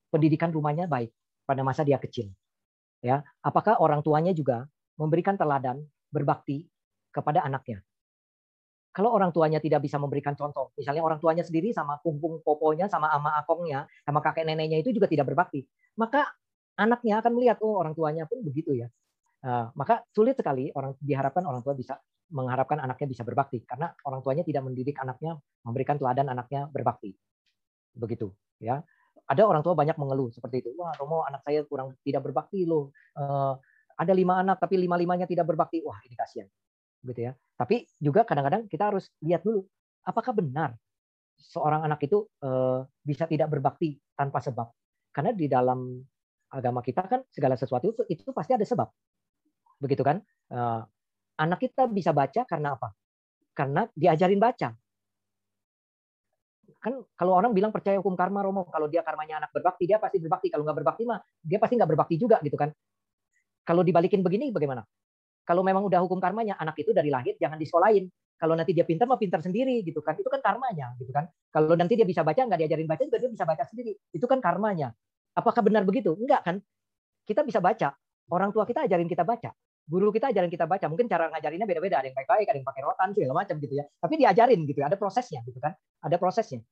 pendidikan 0.09 0.49
rumahnya 0.49 0.89
baik 0.89 1.13
pada 1.45 1.61
masa 1.61 1.85
dia 1.85 2.01
kecil? 2.01 2.33
Ya, 3.01 3.25
apakah 3.41 3.81
orang 3.81 4.05
tuanya 4.05 4.33
juga 4.37 4.69
memberikan 5.01 5.37
teladan 5.37 5.81
berbakti 6.13 6.69
kepada 7.13 7.45
anaknya? 7.45 7.81
Kalau 8.91 9.15
orang 9.15 9.31
tuanya 9.31 9.63
tidak 9.63 9.87
bisa 9.87 9.97
memberikan 9.97 10.35
contoh, 10.35 10.75
misalnya 10.75 11.01
orang 11.01 11.23
tuanya 11.23 11.47
sendiri 11.47 11.71
sama 11.71 12.03
kumpung 12.03 12.43
poponya, 12.43 12.91
sama 12.91 13.09
ama 13.09 13.39
akongnya, 13.39 13.87
sama 14.03 14.19
kakek 14.19 14.45
neneknya 14.45 14.83
itu 14.83 14.91
juga 14.91 15.07
tidak 15.07 15.31
berbakti, 15.31 15.63
maka 15.95 16.27
anaknya 16.75 17.23
akan 17.23 17.33
melihat 17.39 17.57
oh 17.63 17.79
orang 17.79 17.95
tuanya 17.95 18.27
pun 18.27 18.43
begitu 18.43 18.75
ya. 18.75 18.91
Nah, 19.41 19.73
maka 19.73 20.05
sulit 20.13 20.37
sekali 20.37 20.69
orang 20.77 20.93
diharapkan 21.01 21.49
orang 21.49 21.65
tua 21.65 21.73
bisa 21.73 21.97
mengharapkan 22.31 22.79
anaknya 22.81 23.07
bisa 23.09 23.23
berbakti. 23.25 23.65
Karena 23.65 23.91
orang 24.05 24.21
tuanya 24.21 24.45
tidak 24.45 24.63
mendidik 24.65 24.97
anaknya 25.01 25.37
memberikan 25.65 25.97
teladan 25.97 26.29
anaknya 26.29 26.69
berbakti. 26.69 27.17
Begitu 27.97 28.31
ya. 28.61 28.85
Ada 29.31 29.47
orang 29.47 29.63
tua 29.63 29.79
banyak 29.79 29.95
mengeluh 29.95 30.29
seperti 30.35 30.67
itu. 30.67 30.71
Wah 30.75 30.91
Romo 30.99 31.23
anak 31.23 31.47
saya 31.47 31.63
kurang 31.65 31.95
tidak 32.03 32.27
berbakti 32.27 32.67
loh. 32.67 32.91
Uh, 33.15 33.55
ada 33.95 34.11
lima 34.11 34.43
anak 34.43 34.59
tapi 34.59 34.75
lima 34.77 34.99
limanya 34.99 35.25
tidak 35.25 35.47
berbakti. 35.47 35.81
Wah 35.87 35.99
ini 36.05 36.15
kasihan. 36.19 36.51
Gitu 37.01 37.31
ya. 37.31 37.33
Tapi 37.55 37.87
juga 37.97 38.27
kadang-kadang 38.27 38.67
kita 38.67 38.91
harus 38.91 39.09
lihat 39.23 39.47
dulu 39.47 39.65
apakah 40.05 40.35
benar 40.35 40.75
seorang 41.41 41.87
anak 41.89 42.05
itu 42.05 42.27
uh, 42.45 42.85
bisa 43.01 43.25
tidak 43.25 43.49
berbakti 43.49 43.97
tanpa 44.13 44.43
sebab? 44.43 44.69
Karena 45.11 45.31
di 45.33 45.47
dalam 45.49 46.03
agama 46.51 46.83
kita 46.83 47.07
kan 47.07 47.23
segala 47.31 47.55
sesuatu 47.55 47.95
itu, 47.95 48.03
itu 48.11 48.31
pasti 48.35 48.55
ada 48.55 48.67
sebab 48.67 48.91
begitu 49.81 50.05
kan? 50.05 50.21
Uh, 50.53 50.85
anak 51.41 51.65
kita 51.65 51.89
bisa 51.89 52.13
baca 52.13 52.45
karena 52.45 52.77
apa? 52.77 52.93
Karena 53.57 53.89
diajarin 53.97 54.37
baca. 54.37 54.69
Kan 56.81 56.95
kalau 57.17 57.33
orang 57.37 57.53
bilang 57.57 57.73
percaya 57.73 57.97
hukum 58.01 58.17
karma, 58.17 58.45
Romo, 58.45 58.69
kalau 58.69 58.89
dia 58.89 59.01
karmanya 59.01 59.41
anak 59.41 59.51
berbakti, 59.53 59.89
dia 59.89 59.97
pasti 59.97 60.21
berbakti. 60.21 60.53
Kalau 60.53 60.65
nggak 60.69 60.79
berbakti 60.85 61.03
mah, 61.09 61.21
dia 61.41 61.57
pasti 61.57 61.81
nggak 61.81 61.91
berbakti 61.91 62.15
juga 62.21 62.37
gitu 62.45 62.57
kan? 62.57 62.71
Kalau 63.65 63.85
dibalikin 63.85 64.21
begini 64.21 64.53
bagaimana? 64.53 64.85
Kalau 65.45 65.65
memang 65.65 65.83
udah 65.89 66.01
hukum 66.05 66.21
karmanya, 66.21 66.57
anak 66.61 66.79
itu 66.79 66.93
dari 66.93 67.09
lahir 67.11 67.35
jangan 67.41 67.57
disekolahin. 67.57 68.07
Kalau 68.41 68.57
nanti 68.57 68.73
dia 68.73 68.89
pintar, 68.89 69.05
mah 69.05 69.21
pintar 69.21 69.45
sendiri 69.45 69.85
gitu 69.85 70.01
kan? 70.01 70.17
Itu 70.17 70.33
kan 70.33 70.41
karmanya 70.41 70.97
gitu 70.97 71.13
kan? 71.13 71.29
Kalau 71.53 71.77
nanti 71.77 71.93
dia 72.01 72.09
bisa 72.09 72.25
baca, 72.25 72.41
nggak 72.49 72.61
diajarin 72.65 72.89
baca 72.89 73.03
juga 73.05 73.19
dia 73.21 73.29
bisa 73.29 73.45
baca 73.45 73.65
sendiri. 73.69 73.93
Itu 74.17 74.25
kan 74.25 74.41
karmanya. 74.41 74.97
Apakah 75.37 75.61
benar 75.61 75.85
begitu? 75.85 76.17
Enggak 76.17 76.49
kan? 76.49 76.57
Kita 77.29 77.45
bisa 77.45 77.61
baca. 77.61 77.93
Orang 78.33 78.55
tua 78.57 78.65
kita 78.65 78.89
ajarin 78.89 79.11
kita 79.11 79.27
baca 79.27 79.53
guru 79.91 80.15
kita 80.15 80.31
ajarin 80.31 80.47
kita 80.47 80.71
baca. 80.71 80.87
Mungkin 80.87 81.11
cara 81.11 81.27
ngajarinnya 81.35 81.67
beda-beda. 81.67 81.99
Ada 81.99 82.15
yang 82.15 82.17
baik-baik, 82.23 82.47
ada 82.47 82.59
yang 82.63 82.69
pakai 82.71 82.83
rotan, 82.87 83.09
segala 83.11 83.35
macam 83.43 83.55
gitu 83.59 83.75
ya. 83.75 83.85
Tapi 83.99 84.15
diajarin 84.23 84.61
gitu 84.63 84.79
ya. 84.79 84.87
Ada 84.87 84.95
prosesnya 84.95 85.43
gitu 85.43 85.59
kan. 85.59 85.75
Ada 86.07 86.17
prosesnya. 86.23 86.63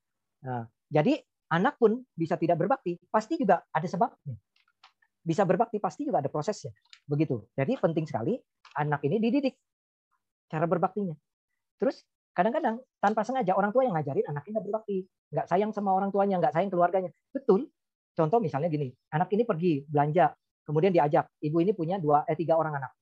Nah, 0.47 0.71
jadi 0.87 1.19
anak 1.51 1.75
pun 1.83 1.99
bisa 2.15 2.39
tidak 2.39 2.63
berbakti, 2.63 2.95
pasti 3.11 3.35
juga 3.35 3.67
ada 3.75 3.87
sebabnya. 3.91 4.39
Bisa 5.19 5.43
berbakti 5.43 5.83
pasti 5.83 6.07
juga 6.07 6.23
ada 6.23 6.31
prosesnya. 6.31 6.71
Begitu. 7.11 7.43
Jadi 7.59 7.75
penting 7.83 8.07
sekali 8.07 8.39
anak 8.79 9.03
ini 9.03 9.19
dididik 9.19 9.59
cara 10.47 10.65
berbaktinya. 10.71 11.13
Terus 11.77 12.07
kadang-kadang 12.33 12.79
tanpa 13.03 13.27
sengaja 13.27 13.53
orang 13.59 13.75
tua 13.75 13.83
yang 13.83 13.99
ngajarin 13.99 14.25
anaknya 14.31 14.51
nggak 14.57 14.67
berbakti, 14.71 14.97
nggak 15.35 15.47
sayang 15.51 15.71
sama 15.75 15.91
orang 15.91 16.15
tuanya, 16.15 16.39
nggak 16.39 16.55
sayang 16.55 16.71
keluarganya. 16.71 17.11
Betul. 17.35 17.67
Contoh 18.15 18.39
misalnya 18.43 18.67
gini, 18.67 18.91
anak 19.15 19.31
ini 19.31 19.47
pergi 19.47 19.87
belanja, 19.87 20.35
kemudian 20.67 20.91
diajak, 20.91 21.31
ibu 21.39 21.63
ini 21.63 21.71
punya 21.71 22.03
dua 22.03 22.27
eh 22.27 22.35
tiga 22.35 22.59
orang 22.59 22.83
anak. 22.83 22.98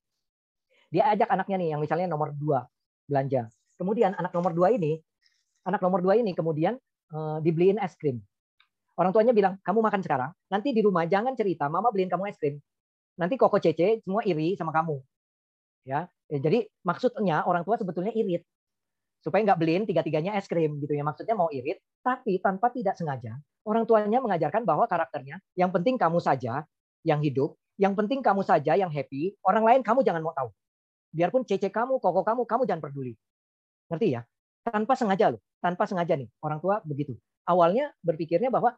Dia 0.90 1.12
ajak 1.12 1.28
anaknya 1.30 1.56
nih 1.58 1.68
yang 1.74 1.80
misalnya 1.82 2.06
nomor 2.10 2.32
dua 2.34 2.66
belanja. 3.06 3.50
Kemudian 3.76 4.14
anak 4.16 4.32
nomor 4.32 4.52
dua 4.56 4.72
ini, 4.72 4.98
anak 5.66 5.80
nomor 5.82 6.00
dua 6.00 6.16
ini 6.16 6.32
kemudian 6.32 6.78
uh, 7.12 7.38
dibeliin 7.42 7.76
es 7.82 7.94
krim. 7.98 8.22
Orang 8.96 9.12
tuanya 9.12 9.36
bilang, 9.36 9.60
kamu 9.60 9.84
makan 9.84 10.00
sekarang, 10.00 10.30
nanti 10.48 10.72
di 10.72 10.80
rumah 10.80 11.04
jangan 11.04 11.36
cerita, 11.36 11.68
mama 11.68 11.92
beliin 11.92 12.08
kamu 12.08 12.32
es 12.32 12.40
krim. 12.40 12.56
Nanti 13.20 13.36
koko 13.36 13.60
cece 13.60 14.00
semua 14.00 14.24
iri 14.24 14.56
sama 14.56 14.72
kamu. 14.72 14.96
Ya, 15.84 16.08
ya 16.26 16.38
jadi 16.42 16.66
maksudnya 16.82 17.44
orang 17.46 17.62
tua 17.62 17.76
sebetulnya 17.78 18.10
irit 18.10 18.42
supaya 19.26 19.42
nggak 19.42 19.58
beliin 19.58 19.82
tiga-tiganya 19.90 20.38
es 20.38 20.46
krim 20.46 20.78
gitu 20.78 20.94
ya 20.94 21.02
maksudnya 21.02 21.34
mau 21.34 21.50
irit 21.50 21.82
tapi 21.98 22.38
tanpa 22.38 22.70
tidak 22.70 22.94
sengaja 22.94 23.34
orang 23.66 23.82
tuanya 23.82 24.22
mengajarkan 24.22 24.62
bahwa 24.62 24.86
karakternya 24.86 25.42
yang 25.58 25.74
penting 25.74 25.98
kamu 25.98 26.22
saja 26.22 26.62
yang 27.02 27.18
hidup 27.18 27.58
yang 27.74 27.98
penting 27.98 28.22
kamu 28.22 28.46
saja 28.46 28.78
yang 28.78 28.86
happy 28.86 29.34
orang 29.42 29.66
lain 29.66 29.80
kamu 29.82 30.06
jangan 30.06 30.22
mau 30.22 30.30
tahu 30.30 30.54
biarpun 31.16 31.48
cece 31.48 31.72
kamu, 31.72 31.96
koko 31.96 32.20
kamu, 32.20 32.44
kamu 32.44 32.62
jangan 32.68 32.82
peduli. 32.84 33.16
Ngerti 33.88 34.06
ya? 34.12 34.22
Tanpa 34.68 34.92
sengaja 34.98 35.32
loh, 35.32 35.40
tanpa 35.64 35.88
sengaja 35.88 36.14
nih 36.20 36.28
orang 36.44 36.60
tua 36.60 36.84
begitu. 36.84 37.16
Awalnya 37.48 37.96
berpikirnya 38.04 38.52
bahwa 38.52 38.76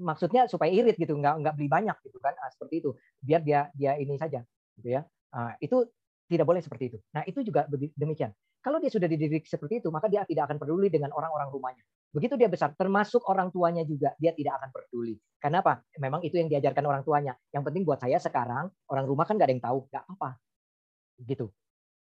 maksudnya 0.00 0.48
supaya 0.48 0.72
irit 0.72 0.96
gitu, 0.96 1.12
nggak 1.12 1.44
nggak 1.44 1.54
beli 1.60 1.68
banyak 1.68 1.96
gitu 2.08 2.18
kan, 2.22 2.32
nah, 2.38 2.48
seperti 2.48 2.80
itu. 2.80 2.90
Biar 3.20 3.44
dia 3.44 3.68
dia 3.76 4.00
ini 4.00 4.16
saja, 4.16 4.40
gitu 4.80 4.88
ya. 4.88 5.02
Nah, 5.34 5.58
itu 5.60 5.84
tidak 6.30 6.46
boleh 6.48 6.62
seperti 6.64 6.94
itu. 6.94 6.98
Nah 7.12 7.22
itu 7.28 7.44
juga 7.44 7.68
demikian. 7.70 8.32
Kalau 8.64 8.80
dia 8.80 8.88
sudah 8.88 9.04
dididik 9.04 9.44
seperti 9.44 9.84
itu, 9.84 9.92
maka 9.92 10.08
dia 10.08 10.24
tidak 10.24 10.48
akan 10.48 10.56
peduli 10.56 10.88
dengan 10.88 11.12
orang-orang 11.12 11.52
rumahnya. 11.52 11.84
Begitu 12.16 12.40
dia 12.40 12.48
besar, 12.48 12.72
termasuk 12.72 13.20
orang 13.28 13.52
tuanya 13.52 13.84
juga, 13.84 14.16
dia 14.16 14.32
tidak 14.32 14.56
akan 14.56 14.70
peduli. 14.72 15.20
Karena 15.36 15.60
apa? 15.60 15.84
Memang 16.00 16.24
itu 16.24 16.40
yang 16.40 16.48
diajarkan 16.48 16.84
orang 16.88 17.02
tuanya. 17.04 17.36
Yang 17.52 17.62
penting 17.68 17.82
buat 17.84 18.00
saya 18.00 18.16
sekarang, 18.16 18.72
orang 18.88 19.04
rumah 19.04 19.28
kan 19.28 19.36
nggak 19.36 19.48
ada 19.52 19.54
yang 19.54 19.64
tahu, 19.68 19.78
nggak 19.92 20.04
apa 20.16 20.30
gitu 21.20 21.50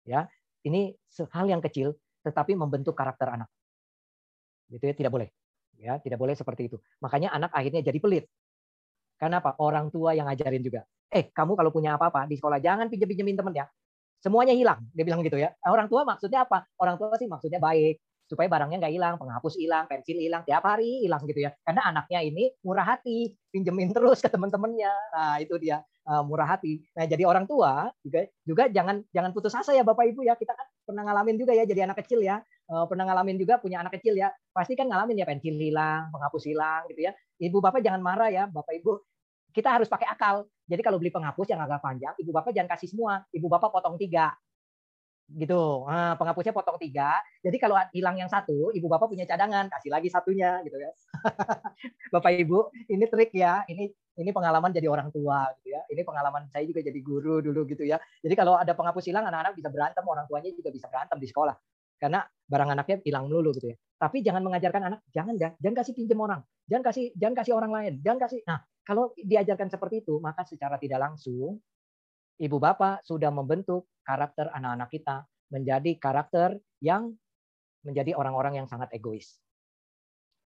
ya. 0.07 0.27
Ini 0.63 0.95
hal 1.35 1.45
yang 1.51 1.59
kecil 1.59 1.95
tetapi 2.23 2.55
membentuk 2.55 2.95
karakter 2.95 3.35
anak. 3.35 3.49
Gitu 4.71 4.83
ya 4.87 4.95
tidak 4.95 5.11
boleh 5.11 5.29
ya 5.79 5.99
tidak 5.99 6.19
boleh 6.21 6.35
seperti 6.37 6.71
itu. 6.71 6.77
Makanya 7.03 7.33
anak 7.35 7.51
akhirnya 7.51 7.83
jadi 7.83 7.99
pelit. 7.99 8.25
Karena 9.19 9.39
apa 9.43 9.55
orang 9.59 9.91
tua 9.91 10.15
yang 10.15 10.27
ngajarin 10.27 10.63
juga. 10.63 10.87
Eh 11.11 11.29
kamu 11.29 11.53
kalau 11.59 11.69
punya 11.69 11.99
apa-apa 11.99 12.25
di 12.25 12.39
sekolah 12.39 12.57
jangan 12.63 12.89
pinjam 12.89 13.05
pinjemin 13.05 13.37
temen 13.37 13.53
ya 13.53 13.67
semuanya 14.23 14.55
hilang 14.55 14.79
dia 14.95 15.03
bilang 15.03 15.19
gitu 15.19 15.35
ya. 15.35 15.51
Orang 15.67 15.91
tua 15.91 16.07
maksudnya 16.07 16.47
apa? 16.47 16.63
Orang 16.79 16.95
tua 16.95 17.19
sih 17.19 17.27
maksudnya 17.27 17.59
baik 17.59 17.99
supaya 18.27 18.47
barangnya 18.47 18.77
nggak 18.79 18.93
hilang, 18.93 19.15
penghapus 19.19 19.55
hilang, 19.59 19.85
pensil 19.85 20.17
hilang, 20.17 20.41
tiap 20.47 20.63
hari 20.63 21.03
hilang 21.05 21.21
gitu 21.27 21.43
ya. 21.43 21.51
Karena 21.61 21.81
anaknya 21.91 22.19
ini 22.23 22.49
murah 22.63 22.95
hati, 22.95 23.35
pinjemin 23.51 23.91
terus 23.91 24.23
ke 24.23 24.29
teman-temannya. 24.31 24.93
Nah, 25.13 25.35
itu 25.43 25.55
dia 25.59 25.83
uh, 26.07 26.23
murah 26.23 26.55
hati. 26.55 26.83
Nah, 26.95 27.05
jadi 27.05 27.23
orang 27.27 27.45
tua 27.45 27.91
juga 28.03 28.27
juga 28.43 28.63
jangan 28.71 29.03
jangan 29.11 29.31
putus 29.35 29.53
asa 29.53 29.75
ya 29.75 29.83
Bapak 29.83 30.09
Ibu 30.09 30.23
ya. 30.25 30.35
Kita 30.39 30.55
kan 30.55 30.67
pernah 30.83 31.03
ngalamin 31.07 31.35
juga 31.39 31.51
ya 31.55 31.63
jadi 31.67 31.87
anak 31.87 32.03
kecil 32.03 32.23
ya. 32.23 32.39
Uh, 32.67 32.87
pernah 32.87 33.03
ngalamin 33.05 33.35
juga 33.37 33.59
punya 33.59 33.83
anak 33.83 33.99
kecil 33.99 34.15
ya. 34.15 34.31
Pasti 34.55 34.73
kan 34.73 34.87
ngalamin 34.87 35.19
ya 35.19 35.25
pensil 35.27 35.55
hilang, 35.55 36.09
penghapus 36.09 36.43
hilang 36.47 36.87
gitu 36.91 37.07
ya. 37.07 37.11
Ibu 37.43 37.59
Bapak 37.59 37.83
jangan 37.83 37.99
marah 37.99 38.31
ya, 38.31 38.47
Bapak 38.47 38.73
Ibu. 38.79 39.03
Kita 39.53 39.69
harus 39.69 39.85
pakai 39.85 40.09
akal. 40.09 40.49
Jadi 40.65 40.81
kalau 40.81 40.97
beli 40.97 41.13
penghapus 41.13 41.53
yang 41.53 41.61
agak 41.61 41.83
panjang, 41.83 42.15
Ibu 42.17 42.31
Bapak 42.33 42.55
jangan 42.55 42.71
kasih 42.73 42.89
semua. 42.89 43.21
Ibu 43.29 43.45
Bapak 43.51 43.69
potong 43.69 43.99
tiga 43.99 44.33
gitu. 45.35 45.85
Nah, 45.89 46.15
penghapusnya 46.15 46.53
potong 46.53 46.77
tiga. 46.77 47.17
Jadi 47.41 47.57
kalau 47.57 47.75
hilang 47.91 48.15
yang 48.17 48.29
satu, 48.29 48.69
ibu 48.71 48.85
bapak 48.85 49.09
punya 49.09 49.25
cadangan, 49.25 49.67
kasih 49.69 49.89
lagi 49.89 50.09
satunya, 50.09 50.61
gitu 50.65 50.77
ya. 50.77 50.91
bapak 52.13 52.31
ibu, 52.39 52.69
ini 52.89 53.05
trik 53.09 53.31
ya. 53.33 53.65
Ini 53.65 53.89
ini 53.93 54.29
pengalaman 54.29 54.69
jadi 54.69 54.87
orang 54.89 55.09
tua, 55.09 55.49
gitu 55.59 55.73
ya. 55.73 55.81
Ini 55.89 56.01
pengalaman 56.05 56.45
saya 56.53 56.63
juga 56.69 56.85
jadi 56.85 56.99
guru 57.01 57.41
dulu, 57.41 57.65
gitu 57.65 57.83
ya. 57.83 57.97
Jadi 58.21 58.33
kalau 58.37 58.55
ada 58.55 58.77
penghapus 58.77 59.09
hilang, 59.09 59.25
anak-anak 59.25 59.57
bisa 59.57 59.69
berantem, 59.73 60.05
orang 60.05 60.25
tuanya 60.29 60.49
juga 60.53 60.69
bisa 60.69 60.85
berantem 60.87 61.17
di 61.17 61.27
sekolah. 61.27 61.55
Karena 61.97 62.21
barang 62.23 62.69
anaknya 62.77 62.97
hilang 63.03 63.25
melulu, 63.25 63.51
gitu 63.57 63.73
ya. 63.73 63.77
Tapi 63.97 64.19
jangan 64.19 64.43
mengajarkan 64.43 64.81
anak, 64.91 64.99
jangan 65.15 65.33
dah, 65.39 65.51
jangan 65.63 65.75
kasih 65.79 65.93
pinjam 65.95 66.19
orang, 66.19 66.41
jangan 66.67 66.83
kasih, 66.91 67.05
jangan 67.15 67.35
kasih 67.39 67.53
orang 67.55 67.71
lain, 67.71 67.93
jangan 68.03 68.19
kasih. 68.27 68.39
Nah, 68.43 68.59
kalau 68.83 69.15
diajarkan 69.15 69.71
seperti 69.71 70.03
itu, 70.03 70.19
maka 70.19 70.43
secara 70.43 70.75
tidak 70.75 70.99
langsung 70.99 71.63
ibu 72.41 72.57
bapak 72.57 73.05
sudah 73.05 73.29
membentuk 73.29 73.89
karakter 74.01 74.49
anak-anak 74.53 74.89
kita 74.89 75.15
menjadi 75.53 75.91
karakter 76.01 76.57
yang 76.81 77.13
menjadi 77.85 78.15
orang-orang 78.15 78.63
yang 78.63 78.67
sangat 78.67 78.89
egois. 78.95 79.37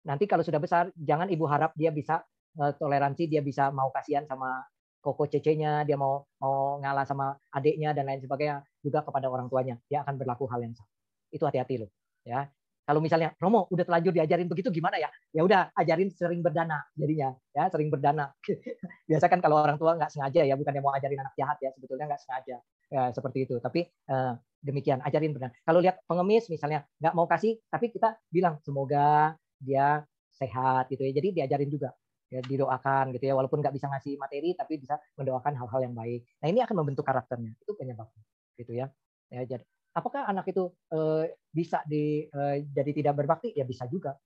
Nanti 0.04 0.28
kalau 0.28 0.44
sudah 0.44 0.60
besar, 0.60 0.92
jangan 1.00 1.32
ibu 1.32 1.48
harap 1.48 1.72
dia 1.80 1.90
bisa 1.90 2.22
uh, 2.60 2.74
toleransi, 2.76 3.32
dia 3.32 3.40
bisa 3.40 3.72
mau 3.72 3.88
kasihan 3.90 4.28
sama 4.28 4.62
koko 5.00 5.28
cecenya, 5.28 5.88
dia 5.88 5.96
mau 5.96 6.28
mau 6.40 6.80
ngalah 6.80 7.08
sama 7.08 7.36
adiknya 7.52 7.96
dan 7.96 8.08
lain 8.08 8.20
sebagainya 8.24 8.64
juga 8.84 9.04
kepada 9.04 9.32
orang 9.32 9.48
tuanya. 9.48 9.80
Dia 9.88 10.04
akan 10.04 10.20
berlaku 10.20 10.48
hal 10.52 10.64
yang 10.68 10.76
sama. 10.76 10.92
Itu 11.32 11.48
hati-hati 11.48 11.88
loh, 11.88 11.92
ya. 12.28 12.48
Kalau 12.84 13.00
misalnya 13.00 13.32
Romo 13.40 13.66
udah 13.72 13.88
terlanjur 13.88 14.12
diajarin 14.12 14.48
begitu 14.52 14.68
gimana 14.68 15.00
ya? 15.00 15.08
Ya 15.32 15.42
udah 15.48 15.72
ajarin 15.80 16.12
sering 16.12 16.44
berdana 16.44 16.84
jadinya, 17.00 17.32
ya 17.56 17.72
sering 17.72 17.88
berdana. 17.88 18.36
Biasa 19.10 19.26
kan 19.32 19.40
kalau 19.40 19.64
orang 19.64 19.80
tua 19.80 19.96
nggak 19.96 20.12
sengaja 20.12 20.44
ya, 20.44 20.56
bukan 20.60 20.76
yang 20.76 20.84
mau 20.84 20.92
ajarin 20.92 21.20
anak 21.24 21.36
jahat 21.40 21.58
ya, 21.64 21.72
sebetulnya 21.72 22.12
nggak 22.12 22.22
sengaja 22.22 22.58
ya, 22.92 23.02
seperti 23.16 23.48
itu. 23.48 23.56
Tapi 23.64 23.88
uh, 24.12 24.36
demikian 24.60 25.00
ajarin 25.00 25.32
berdana. 25.32 25.56
Kalau 25.64 25.80
lihat 25.80 26.04
pengemis 26.04 26.52
misalnya 26.52 26.84
nggak 27.00 27.14
mau 27.16 27.24
kasih, 27.24 27.56
tapi 27.72 27.88
kita 27.88 28.20
bilang 28.28 28.60
semoga 28.68 29.40
dia 29.64 30.04
sehat 30.36 30.92
gitu 30.92 31.08
ya. 31.08 31.16
Jadi 31.16 31.40
diajarin 31.40 31.72
juga 31.72 31.96
ya 32.34 32.42
didoakan 32.42 33.14
gitu 33.14 33.30
ya 33.30 33.38
walaupun 33.38 33.62
nggak 33.62 33.78
bisa 33.78 33.86
ngasih 33.94 34.18
materi 34.18 34.58
tapi 34.58 34.82
bisa 34.82 34.98
mendoakan 35.22 35.54
hal-hal 35.54 35.86
yang 35.86 35.94
baik 35.94 36.26
nah 36.42 36.50
ini 36.50 36.66
akan 36.66 36.82
membentuk 36.82 37.06
karakternya 37.06 37.54
itu 37.54 37.78
penyebabnya 37.78 38.24
gitu 38.58 38.74
ya 38.74 38.90
ya 39.30 39.46
jadi 39.46 39.62
apakah 39.94 40.26
anak 40.28 40.50
itu 40.50 40.74
uh, 40.94 41.24
bisa 41.54 41.82
di, 41.86 42.26
uh, 42.30 42.58
jadi 42.74 42.92
tidak 42.92 43.14
berbakti? 43.24 43.54
Ya 43.54 43.66
bisa 43.66 43.86
juga. 43.88 44.18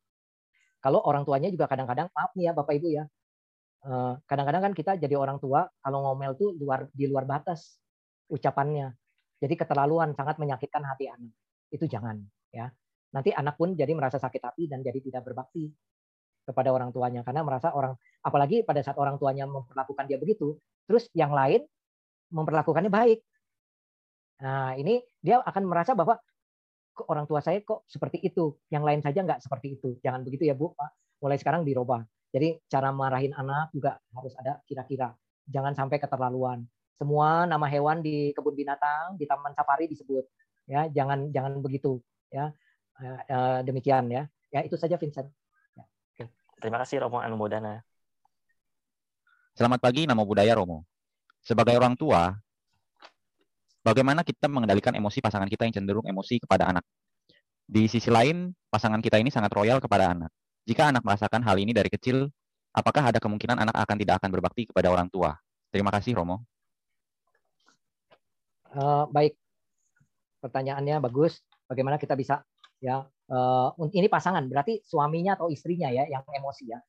Kalau 0.78 1.01
orang 1.03 1.26
tuanya 1.26 1.49
juga 1.49 1.65
kadang-kadang, 1.68 2.07
maaf 2.13 2.32
nih 2.38 2.47
ya 2.49 2.53
Bapak 2.53 2.74
Ibu 2.78 2.88
ya, 2.93 3.03
eh, 3.82 4.13
kadang-kadang 4.30 4.72
kan 4.72 4.74
kita 4.78 4.91
jadi 5.01 5.18
orang 5.18 5.41
tua 5.41 5.65
kalau 5.82 6.05
ngomel 6.05 6.38
tuh 6.38 6.53
luar 6.53 6.86
di 6.93 7.09
luar 7.09 7.26
batas 7.26 7.82
ucapannya. 8.30 8.93
Jadi 9.41 9.53
keterlaluan 9.57 10.13
sangat 10.13 10.38
menyakitkan 10.38 10.86
hati 10.86 11.09
anak. 11.09 11.34
Itu 11.74 11.89
jangan 11.89 12.22
ya. 12.53 12.70
Nanti 13.09 13.34
anak 13.34 13.57
pun 13.57 13.74
jadi 13.74 13.89
merasa 13.97 14.22
sakit 14.22 14.41
hati 14.41 14.70
dan 14.70 14.86
jadi 14.86 15.01
tidak 15.01 15.26
berbakti 15.26 15.74
kepada 16.47 16.72
orang 16.72 16.93
tuanya 16.95 17.26
karena 17.26 17.43
merasa 17.43 17.74
orang 17.76 17.97
apalagi 18.24 18.63
pada 18.63 18.80
saat 18.80 18.95
orang 18.95 19.20
tuanya 19.20 19.49
memperlakukan 19.49 20.05
dia 20.07 20.22
begitu, 20.22 20.55
terus 20.88 21.09
yang 21.18 21.34
lain 21.34 21.65
memperlakukannya 22.32 22.91
baik. 22.93 23.20
Nah, 24.38 24.77
ini 24.77 25.01
dia 25.17 25.41
akan 25.41 25.63
merasa 25.65 25.97
bahwa 25.97 26.17
orang 27.09 27.25
tua 27.29 27.41
saya 27.41 27.61
kok 27.61 27.85
seperti 27.89 28.21
itu, 28.25 28.57
yang 28.73 28.81
lain 28.81 29.01
saja 29.01 29.21
nggak 29.21 29.41
seperti 29.41 29.77
itu. 29.77 29.97
Jangan 30.01 30.25
begitu 30.25 30.49
ya 30.49 30.53
Bu, 30.57 30.73
Pak. 30.73 31.21
Mulai 31.21 31.38
sekarang 31.41 31.65
dirubah. 31.65 32.05
Jadi 32.33 32.61
cara 32.69 32.93
marahin 32.93 33.33
anak 33.33 33.73
juga 33.73 33.97
harus 34.13 34.33
ada 34.38 34.61
kira-kira. 34.65 35.13
Jangan 35.47 35.73
sampai 35.73 35.97
keterlaluan. 35.97 36.65
Semua 36.97 37.45
nama 37.45 37.65
hewan 37.69 38.01
di 38.01 38.33
kebun 38.33 38.57
binatang, 38.57 39.17
di 39.17 39.29
taman 39.29 39.53
safari 39.53 39.85
disebut. 39.89 40.25
Ya, 40.67 40.89
jangan 40.91 41.29
jangan 41.31 41.61
begitu. 41.61 42.01
Ya, 42.33 42.51
eh, 42.99 43.19
eh, 43.29 43.59
demikian 43.63 44.09
ya. 44.11 44.27
Ya 44.51 44.65
itu 44.65 44.75
saja 44.75 44.97
Vincent. 44.97 45.29
Ya. 45.77 45.85
Terima 46.57 46.81
kasih 46.81 47.05
Romo 47.05 47.21
Anumodana. 47.21 47.85
Selamat 49.57 49.81
pagi, 49.81 50.05
nama 50.05 50.21
budaya 50.21 50.53
Romo. 50.53 50.85
Sebagai 51.41 51.73
orang 51.77 51.97
tua, 51.97 52.38
bagaimana 53.88 54.27
kita 54.27 54.51
mengendalikan 54.51 54.91
emosi 54.91 55.23
pasangan 55.23 55.47
kita 55.47 55.63
yang 55.63 55.79
cenderung 55.79 56.03
emosi 56.03 56.43
kepada 56.43 56.67
anak. 56.67 56.83
Di 57.63 57.88
sisi 57.88 58.11
lain, 58.11 58.51
pasangan 58.67 58.99
kita 58.99 59.15
ini 59.15 59.31
sangat 59.31 59.55
royal 59.55 59.79
kepada 59.79 60.11
anak. 60.11 60.31
Jika 60.67 60.91
anak 60.91 61.07
merasakan 61.07 61.39
hal 61.47 61.55
ini 61.55 61.71
dari 61.71 61.88
kecil, 61.88 62.27
apakah 62.75 63.11
ada 63.11 63.23
kemungkinan 63.23 63.55
anak 63.55 63.75
akan 63.75 63.95
tidak 63.95 64.19
akan 64.19 64.29
berbakti 64.35 64.67
kepada 64.67 64.91
orang 64.91 65.07
tua? 65.07 65.35
Terima 65.71 65.91
kasih, 65.95 66.19
Romo. 66.19 66.43
Uh, 68.75 69.07
baik, 69.07 69.39
pertanyaannya 70.43 70.99
bagus. 70.99 71.39
Bagaimana 71.67 71.95
kita 71.95 72.15
bisa 72.19 72.43
ya? 72.83 73.07
Uh, 73.27 73.71
ini 73.91 74.07
pasangan, 74.07 74.47
berarti 74.47 74.79
suaminya 74.88 75.35
atau 75.35 75.51
istrinya 75.51 75.91
ya 75.91 76.07
yang 76.07 76.23
emosi 76.23 76.71
ya. 76.71 76.79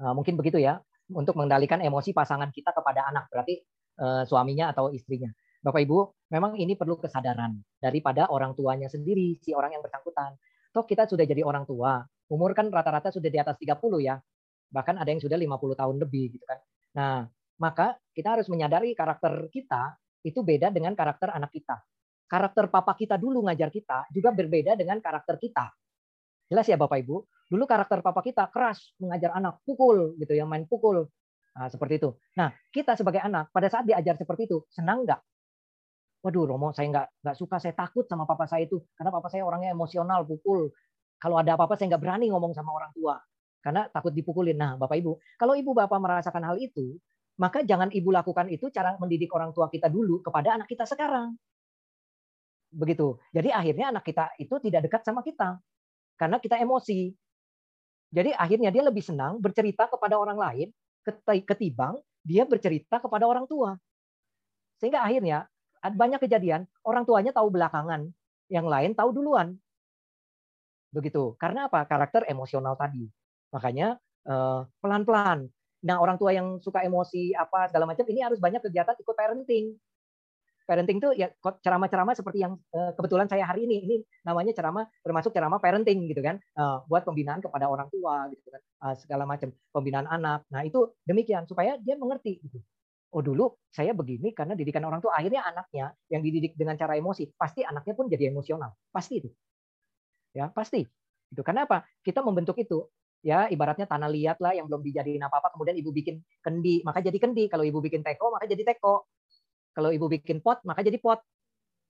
Uh, 0.00 0.16
mungkin 0.16 0.40
begitu 0.40 0.56
ya 0.56 0.80
untuk 1.12 1.36
mengendalikan 1.36 1.84
emosi 1.84 2.16
pasangan 2.16 2.48
kita 2.48 2.72
kepada 2.72 3.12
anak, 3.12 3.28
berarti 3.28 3.60
uh, 4.00 4.24
suaminya 4.24 4.72
atau 4.72 4.88
istrinya. 4.88 5.28
Bapak 5.62 5.78
Ibu, 5.86 6.26
memang 6.34 6.58
ini 6.58 6.74
perlu 6.74 6.98
kesadaran 6.98 7.54
daripada 7.78 8.26
orang 8.34 8.58
tuanya 8.58 8.90
sendiri, 8.90 9.38
si 9.38 9.54
orang 9.54 9.78
yang 9.78 9.82
bersangkutan. 9.86 10.34
Toh 10.74 10.82
kita 10.82 11.06
sudah 11.06 11.22
jadi 11.22 11.46
orang 11.46 11.62
tua, 11.62 12.02
umur 12.34 12.50
kan 12.50 12.66
rata-rata 12.66 13.14
sudah 13.14 13.30
di 13.30 13.38
atas 13.38 13.54
30 13.62 13.78
ya. 14.02 14.18
Bahkan 14.74 14.98
ada 14.98 15.06
yang 15.06 15.22
sudah 15.22 15.38
50 15.38 15.78
tahun 15.78 15.96
lebih 16.02 16.34
gitu 16.34 16.44
kan. 16.50 16.58
Nah, 16.98 17.16
maka 17.62 17.94
kita 18.10 18.34
harus 18.34 18.50
menyadari 18.50 18.90
karakter 18.90 19.46
kita 19.54 19.94
itu 20.26 20.42
beda 20.42 20.74
dengan 20.74 20.98
karakter 20.98 21.30
anak 21.30 21.54
kita. 21.54 21.78
Karakter 22.26 22.66
papa 22.66 22.98
kita 22.98 23.14
dulu 23.14 23.46
ngajar 23.46 23.70
kita 23.70 24.10
juga 24.10 24.34
berbeda 24.34 24.74
dengan 24.74 24.98
karakter 24.98 25.38
kita. 25.38 25.70
Jelas 26.50 26.66
ya 26.66 26.74
Bapak 26.74 26.98
Ibu? 27.06 27.16
Dulu 27.54 27.64
karakter 27.70 28.02
papa 28.02 28.18
kita 28.18 28.50
keras 28.50 28.96
mengajar 28.98 29.30
anak, 29.36 29.62
pukul 29.62 30.18
gitu 30.18 30.34
yang 30.34 30.50
main 30.50 30.66
pukul. 30.66 31.06
Nah, 31.54 31.68
seperti 31.68 32.02
itu. 32.02 32.10
Nah, 32.34 32.50
kita 32.72 32.96
sebagai 32.98 33.22
anak 33.22 33.52
pada 33.54 33.68
saat 33.70 33.86
diajar 33.86 34.16
seperti 34.18 34.48
itu, 34.48 34.64
senang 34.72 35.04
nggak? 35.06 35.20
Waduh 36.22 36.46
Romo 36.46 36.70
saya 36.70 36.86
nggak 36.88 37.06
nggak 37.26 37.36
suka 37.36 37.58
saya 37.58 37.74
takut 37.74 38.06
sama 38.06 38.24
papa 38.24 38.46
saya 38.46 38.64
itu. 38.64 38.78
Karena 38.94 39.10
papa 39.10 39.28
saya 39.28 39.42
orangnya 39.42 39.74
emosional 39.74 40.22
pukul. 40.22 40.70
Kalau 41.18 41.36
ada 41.38 41.54
apa-apa 41.58 41.74
saya 41.74 41.94
nggak 41.94 42.02
berani 42.02 42.30
ngomong 42.30 42.54
sama 42.54 42.70
orang 42.74 42.94
tua. 42.94 43.18
Karena 43.62 43.86
takut 43.90 44.14
dipukulin. 44.14 44.56
Nah 44.56 44.78
bapak 44.78 44.96
ibu 45.02 45.18
kalau 45.36 45.58
ibu 45.58 45.70
bapak 45.74 45.98
merasakan 45.98 46.42
hal 46.46 46.56
itu 46.62 46.98
maka 47.42 47.66
jangan 47.66 47.90
ibu 47.90 48.12
lakukan 48.14 48.46
itu 48.52 48.70
cara 48.70 48.94
mendidik 49.02 49.32
orang 49.34 49.50
tua 49.50 49.66
kita 49.66 49.90
dulu 49.90 50.22
kepada 50.22 50.54
anak 50.58 50.70
kita 50.70 50.86
sekarang. 50.86 51.34
Begitu. 52.72 53.18
Jadi 53.34 53.50
akhirnya 53.52 53.92
anak 53.92 54.04
kita 54.06 54.32
itu 54.38 54.54
tidak 54.62 54.88
dekat 54.88 55.02
sama 55.04 55.20
kita. 55.20 55.58
Karena 56.16 56.38
kita 56.38 56.56
emosi. 56.62 57.10
Jadi 58.12 58.30
akhirnya 58.36 58.68
dia 58.70 58.84
lebih 58.84 59.00
senang 59.00 59.40
bercerita 59.40 59.88
kepada 59.88 60.20
orang 60.20 60.36
lain 60.38 60.68
ketimbang 61.24 61.98
dia 62.22 62.46
bercerita 62.46 63.02
kepada 63.02 63.26
orang 63.26 63.44
tua. 63.50 63.74
Sehingga 64.78 65.02
akhirnya 65.02 65.50
banyak 65.90 66.22
kejadian 66.22 66.70
orang 66.86 67.02
tuanya 67.02 67.34
tahu 67.34 67.50
belakangan, 67.50 68.06
yang 68.46 68.70
lain 68.70 68.94
tahu 68.94 69.10
duluan. 69.10 69.58
Begitu. 70.92 71.34
Karena 71.40 71.66
apa? 71.66 71.88
Karakter 71.88 72.28
emosional 72.28 72.78
tadi. 72.78 73.08
Makanya 73.50 73.98
eh, 74.28 74.60
pelan-pelan. 74.78 75.48
Nah, 75.82 75.96
orang 75.98 76.14
tua 76.14 76.30
yang 76.30 76.62
suka 76.62 76.86
emosi 76.86 77.34
apa 77.34 77.66
segala 77.66 77.90
macam 77.90 78.06
ini 78.06 78.22
harus 78.22 78.38
banyak 78.38 78.62
kegiatan 78.62 78.94
ikut 78.94 79.16
parenting. 79.16 79.74
Parenting 80.62 81.02
itu 81.02 81.10
ya 81.18 81.26
ceramah-ceramah 81.42 82.14
seperti 82.14 82.46
yang 82.46 82.54
eh, 82.70 82.92
kebetulan 82.94 83.26
saya 83.26 83.42
hari 83.48 83.66
ini 83.66 83.76
ini 83.82 83.96
namanya 84.22 84.54
ceramah 84.54 84.86
termasuk 85.02 85.34
ceramah 85.34 85.58
parenting 85.58 86.06
gitu 86.06 86.22
kan. 86.22 86.38
Eh, 86.38 86.78
buat 86.86 87.02
pembinaan 87.02 87.42
kepada 87.42 87.66
orang 87.66 87.90
tua 87.90 88.30
gitu 88.30 88.52
kan. 88.52 88.62
segala 88.94 89.24
macam 89.26 89.50
pembinaan 89.74 90.06
anak. 90.06 90.44
Nah, 90.52 90.62
itu 90.62 90.92
demikian 91.08 91.48
supaya 91.48 91.80
dia 91.80 91.96
mengerti 91.98 92.38
gitu 92.44 92.60
oh 93.12 93.22
dulu 93.22 93.52
saya 93.68 93.92
begini 93.92 94.32
karena 94.32 94.56
didikan 94.56 94.82
orang 94.88 95.04
tua 95.04 95.12
akhirnya 95.12 95.44
anaknya 95.44 95.92
yang 96.08 96.24
dididik 96.24 96.56
dengan 96.56 96.74
cara 96.80 96.96
emosi 96.96 97.28
pasti 97.36 97.60
anaknya 97.60 97.94
pun 97.96 98.08
jadi 98.08 98.32
emosional 98.32 98.72
pasti 98.88 99.20
itu. 99.20 99.30
Ya 100.32 100.48
pasti. 100.48 100.88
Itu 101.32 101.44
karena 101.44 101.68
apa? 101.68 101.84
Kita 102.00 102.24
membentuk 102.24 102.56
itu 102.60 102.88
ya 103.22 103.46
ibaratnya 103.52 103.86
tanah 103.86 104.08
liat 104.10 104.42
lah 104.42 104.56
yang 104.56 104.66
belum 104.66 104.82
dijadiin 104.82 105.22
apa 105.22 105.38
apa 105.38 105.54
kemudian 105.54 105.78
ibu 105.78 105.94
bikin 105.94 106.24
kendi 106.40 106.80
maka 106.82 107.04
jadi 107.04 107.18
kendi. 107.20 107.46
Kalau 107.52 107.64
ibu 107.64 107.78
bikin 107.84 108.00
teko 108.00 108.32
maka 108.32 108.48
jadi 108.48 108.64
teko. 108.64 109.04
Kalau 109.72 109.88
ibu 109.92 110.08
bikin 110.08 110.40
pot 110.40 110.64
maka 110.64 110.80
jadi 110.80 110.96
pot. 110.96 111.20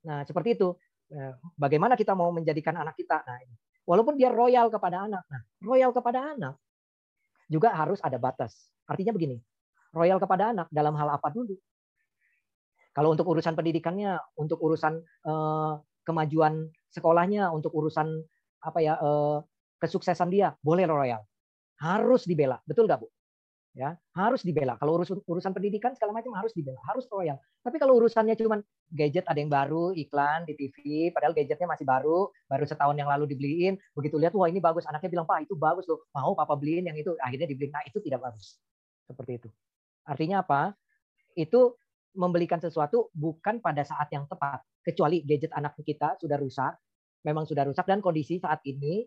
Nah 0.06 0.26
seperti 0.26 0.58
itu. 0.58 0.74
Ya, 1.12 1.36
bagaimana 1.60 1.92
kita 1.92 2.16
mau 2.16 2.32
menjadikan 2.32 2.72
anak 2.72 2.96
kita? 2.96 3.20
Nah 3.22 3.36
Walaupun 3.82 4.14
dia 4.14 4.30
royal 4.30 4.70
kepada 4.70 5.10
anak. 5.10 5.26
Nah, 5.26 5.42
royal 5.58 5.90
kepada 5.90 6.34
anak 6.34 6.54
juga 7.50 7.74
harus 7.74 7.98
ada 8.00 8.16
batas. 8.16 8.70
Artinya 8.86 9.12
begini, 9.12 9.36
royal 9.92 10.18
kepada 10.18 10.52
anak 10.52 10.66
dalam 10.72 10.96
hal 10.96 11.08
apa 11.16 11.28
dulu? 11.32 11.54
Kalau 12.92 13.16
untuk 13.16 13.24
urusan 13.24 13.56
pendidikannya, 13.56 14.20
untuk 14.36 14.60
urusan 14.60 15.00
eh, 15.00 15.72
kemajuan 16.04 16.68
sekolahnya, 16.92 17.48
untuk 17.52 17.72
urusan 17.72 18.08
apa 18.60 18.78
ya 18.84 18.96
eh, 19.00 19.38
kesuksesan 19.80 20.28
dia, 20.28 20.52
boleh 20.60 20.84
royal. 20.84 21.24
Harus 21.80 22.28
dibela, 22.28 22.60
betul 22.68 22.84
nggak 22.84 23.00
bu? 23.00 23.08
ya 23.72 23.96
harus 24.12 24.44
dibela. 24.44 24.76
Kalau 24.76 25.00
urusan 25.00 25.24
urusan 25.24 25.52
pendidikan 25.56 25.96
segala 25.96 26.12
macam 26.20 26.36
harus 26.36 26.52
dibela, 26.52 26.76
harus 26.84 27.08
royal. 27.08 27.40
Tapi 27.64 27.80
kalau 27.80 27.96
urusannya 27.96 28.36
cuma 28.36 28.60
gadget 28.92 29.24
ada 29.24 29.40
yang 29.40 29.48
baru, 29.48 29.96
iklan 29.96 30.44
di 30.44 30.52
TV, 30.56 31.08
padahal 31.08 31.32
gadgetnya 31.32 31.64
masih 31.64 31.88
baru, 31.88 32.28
baru 32.52 32.64
setahun 32.68 32.96
yang 33.00 33.08
lalu 33.08 33.32
dibeliin, 33.32 33.80
begitu 33.96 34.20
lihat 34.20 34.36
wah 34.36 34.48
ini 34.48 34.60
bagus, 34.60 34.84
anaknya 34.84 35.08
bilang 35.08 35.26
pak 35.26 35.48
itu 35.48 35.56
bagus 35.56 35.88
loh, 35.88 36.04
mau 36.12 36.36
papa 36.36 36.52
beliin 36.52 36.84
yang 36.84 36.96
itu, 36.96 37.16
akhirnya 37.16 37.48
dibeliin. 37.48 37.72
Nah 37.72 37.84
itu 37.88 37.98
tidak 38.04 38.20
bagus, 38.20 38.60
seperti 39.08 39.40
itu. 39.40 39.48
Artinya 40.06 40.42
apa? 40.44 40.74
Itu 41.36 41.78
membelikan 42.12 42.60
sesuatu 42.60 43.08
bukan 43.16 43.64
pada 43.64 43.82
saat 43.86 44.12
yang 44.12 44.28
tepat, 44.28 44.60
kecuali 44.84 45.24
gadget 45.24 45.52
anak 45.56 45.78
kita 45.80 46.20
sudah 46.20 46.36
rusak, 46.36 46.76
memang 47.24 47.48
sudah 47.48 47.64
rusak 47.64 47.88
dan 47.88 48.04
kondisi 48.04 48.36
saat 48.36 48.60
ini 48.68 49.06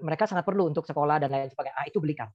mereka 0.00 0.24
sangat 0.24 0.46
perlu 0.46 0.70
untuk 0.70 0.86
sekolah 0.86 1.20
dan 1.20 1.28
lain 1.28 1.50
sebagainya. 1.50 1.76
Ah, 1.76 1.86
itu 1.88 1.98
belikan 2.00 2.30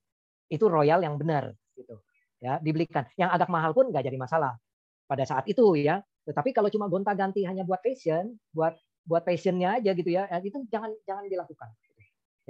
itu 0.50 0.66
royal 0.66 1.00
yang 1.06 1.16
benar 1.16 1.54
gitu 1.78 2.02
ya 2.42 2.58
dibelikan 2.60 3.06
yang 3.16 3.30
agak 3.30 3.48
mahal 3.48 3.72
pun 3.72 3.94
nggak 3.94 4.02
jadi 4.10 4.18
masalah 4.18 4.58
pada 5.06 5.24
saat 5.24 5.46
itu 5.46 5.78
ya 5.78 6.02
tetapi 6.26 6.52
kalau 6.52 6.68
cuma 6.74 6.90
gonta-ganti 6.90 7.46
hanya 7.46 7.64
buat 7.64 7.80
passion 7.86 8.36
buat 8.52 8.74
buat 9.06 9.26
passionnya 9.26 9.80
aja 9.82 9.96
gitu 9.96 10.10
ya, 10.12 10.28
ya 10.28 10.38
itu 10.44 10.62
jangan 10.70 10.94
jangan 11.06 11.26
dilakukan 11.30 11.70
gitu. 11.82 11.94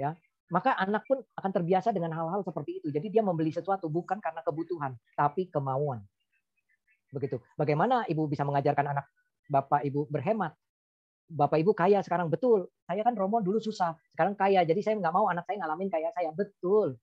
ya 0.00 0.16
maka 0.50 0.74
anak 0.76 1.06
pun 1.06 1.22
akan 1.38 1.50
terbiasa 1.50 1.94
dengan 1.94 2.14
hal-hal 2.14 2.42
seperti 2.42 2.82
itu 2.82 2.90
jadi 2.90 3.06
dia 3.08 3.22
membeli 3.22 3.54
sesuatu 3.54 3.86
bukan 3.86 4.18
karena 4.18 4.42
kebutuhan 4.42 4.92
tapi 5.14 5.48
kemauan 5.48 6.02
begitu 7.10 7.42
bagaimana 7.58 8.06
ibu 8.06 8.26
bisa 8.26 8.42
mengajarkan 8.46 8.94
anak 8.94 9.06
bapak 9.50 9.82
ibu 9.86 10.06
berhemat 10.10 10.54
bapak 11.30 11.62
ibu 11.62 11.70
kaya 11.74 12.02
sekarang 12.02 12.26
betul 12.26 12.70
saya 12.86 13.02
kan 13.06 13.14
Romo 13.14 13.38
dulu 13.38 13.62
susah 13.62 13.94
sekarang 14.14 14.34
kaya 14.34 14.66
jadi 14.66 14.78
saya 14.82 14.94
nggak 14.98 15.14
mau 15.14 15.30
anak 15.30 15.46
saya 15.46 15.62
ngalamin 15.62 15.90
kayak 15.90 16.10
saya 16.14 16.30
betul 16.34 16.98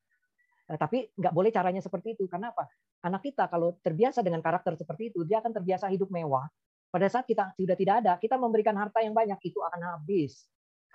Nah, 0.68 0.76
tapi 0.76 1.08
nggak 1.16 1.32
boleh 1.32 1.52
caranya 1.52 1.80
seperti 1.80 2.20
itu. 2.20 2.28
Karena 2.28 2.52
apa? 2.52 2.68
Anak 3.08 3.24
kita 3.24 3.48
kalau 3.48 3.80
terbiasa 3.80 4.20
dengan 4.20 4.44
karakter 4.44 4.76
seperti 4.76 5.16
itu, 5.16 5.24
dia 5.24 5.40
akan 5.40 5.56
terbiasa 5.56 5.88
hidup 5.88 6.12
mewah. 6.12 6.44
Pada 6.92 7.08
saat 7.08 7.28
kita 7.28 7.56
sudah 7.56 7.76
tidak 7.76 8.04
ada, 8.04 8.14
kita 8.20 8.36
memberikan 8.36 8.76
harta 8.76 9.00
yang 9.00 9.16
banyak, 9.16 9.40
itu 9.48 9.60
akan 9.64 9.96
habis. 9.96 10.48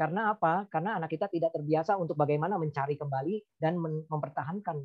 Karena 0.03 0.35
apa? 0.35 0.67
Karena 0.67 0.99
anak 0.99 1.15
kita 1.15 1.31
tidak 1.31 1.55
terbiasa 1.55 1.95
untuk 1.95 2.19
bagaimana 2.19 2.59
mencari 2.59 2.99
kembali 2.99 3.55
dan 3.55 3.79
mempertahankan 4.11 4.83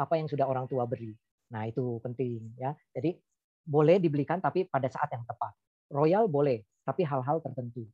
apa 0.00 0.14
yang 0.16 0.32
sudah 0.32 0.48
orang 0.48 0.64
tua 0.64 0.88
beri. 0.88 1.12
Nah, 1.52 1.68
itu 1.68 2.00
penting 2.00 2.56
ya. 2.56 2.72
Jadi 2.96 3.20
boleh 3.68 4.00
dibelikan 4.00 4.40
tapi 4.40 4.64
pada 4.64 4.88
saat 4.88 5.12
yang 5.12 5.28
tepat. 5.28 5.52
Royal 5.92 6.24
boleh, 6.32 6.64
tapi 6.88 7.04
hal-hal 7.04 7.44
tertentu. 7.44 7.84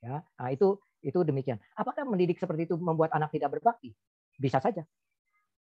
Ya. 0.00 0.24
Nah, 0.24 0.48
itu 0.48 0.80
itu 1.04 1.20
demikian. 1.20 1.60
Apakah 1.76 2.08
mendidik 2.08 2.40
seperti 2.40 2.64
itu 2.64 2.80
membuat 2.80 3.12
anak 3.12 3.36
tidak 3.36 3.52
berbakti? 3.52 3.92
Bisa 4.40 4.56
saja 4.56 4.88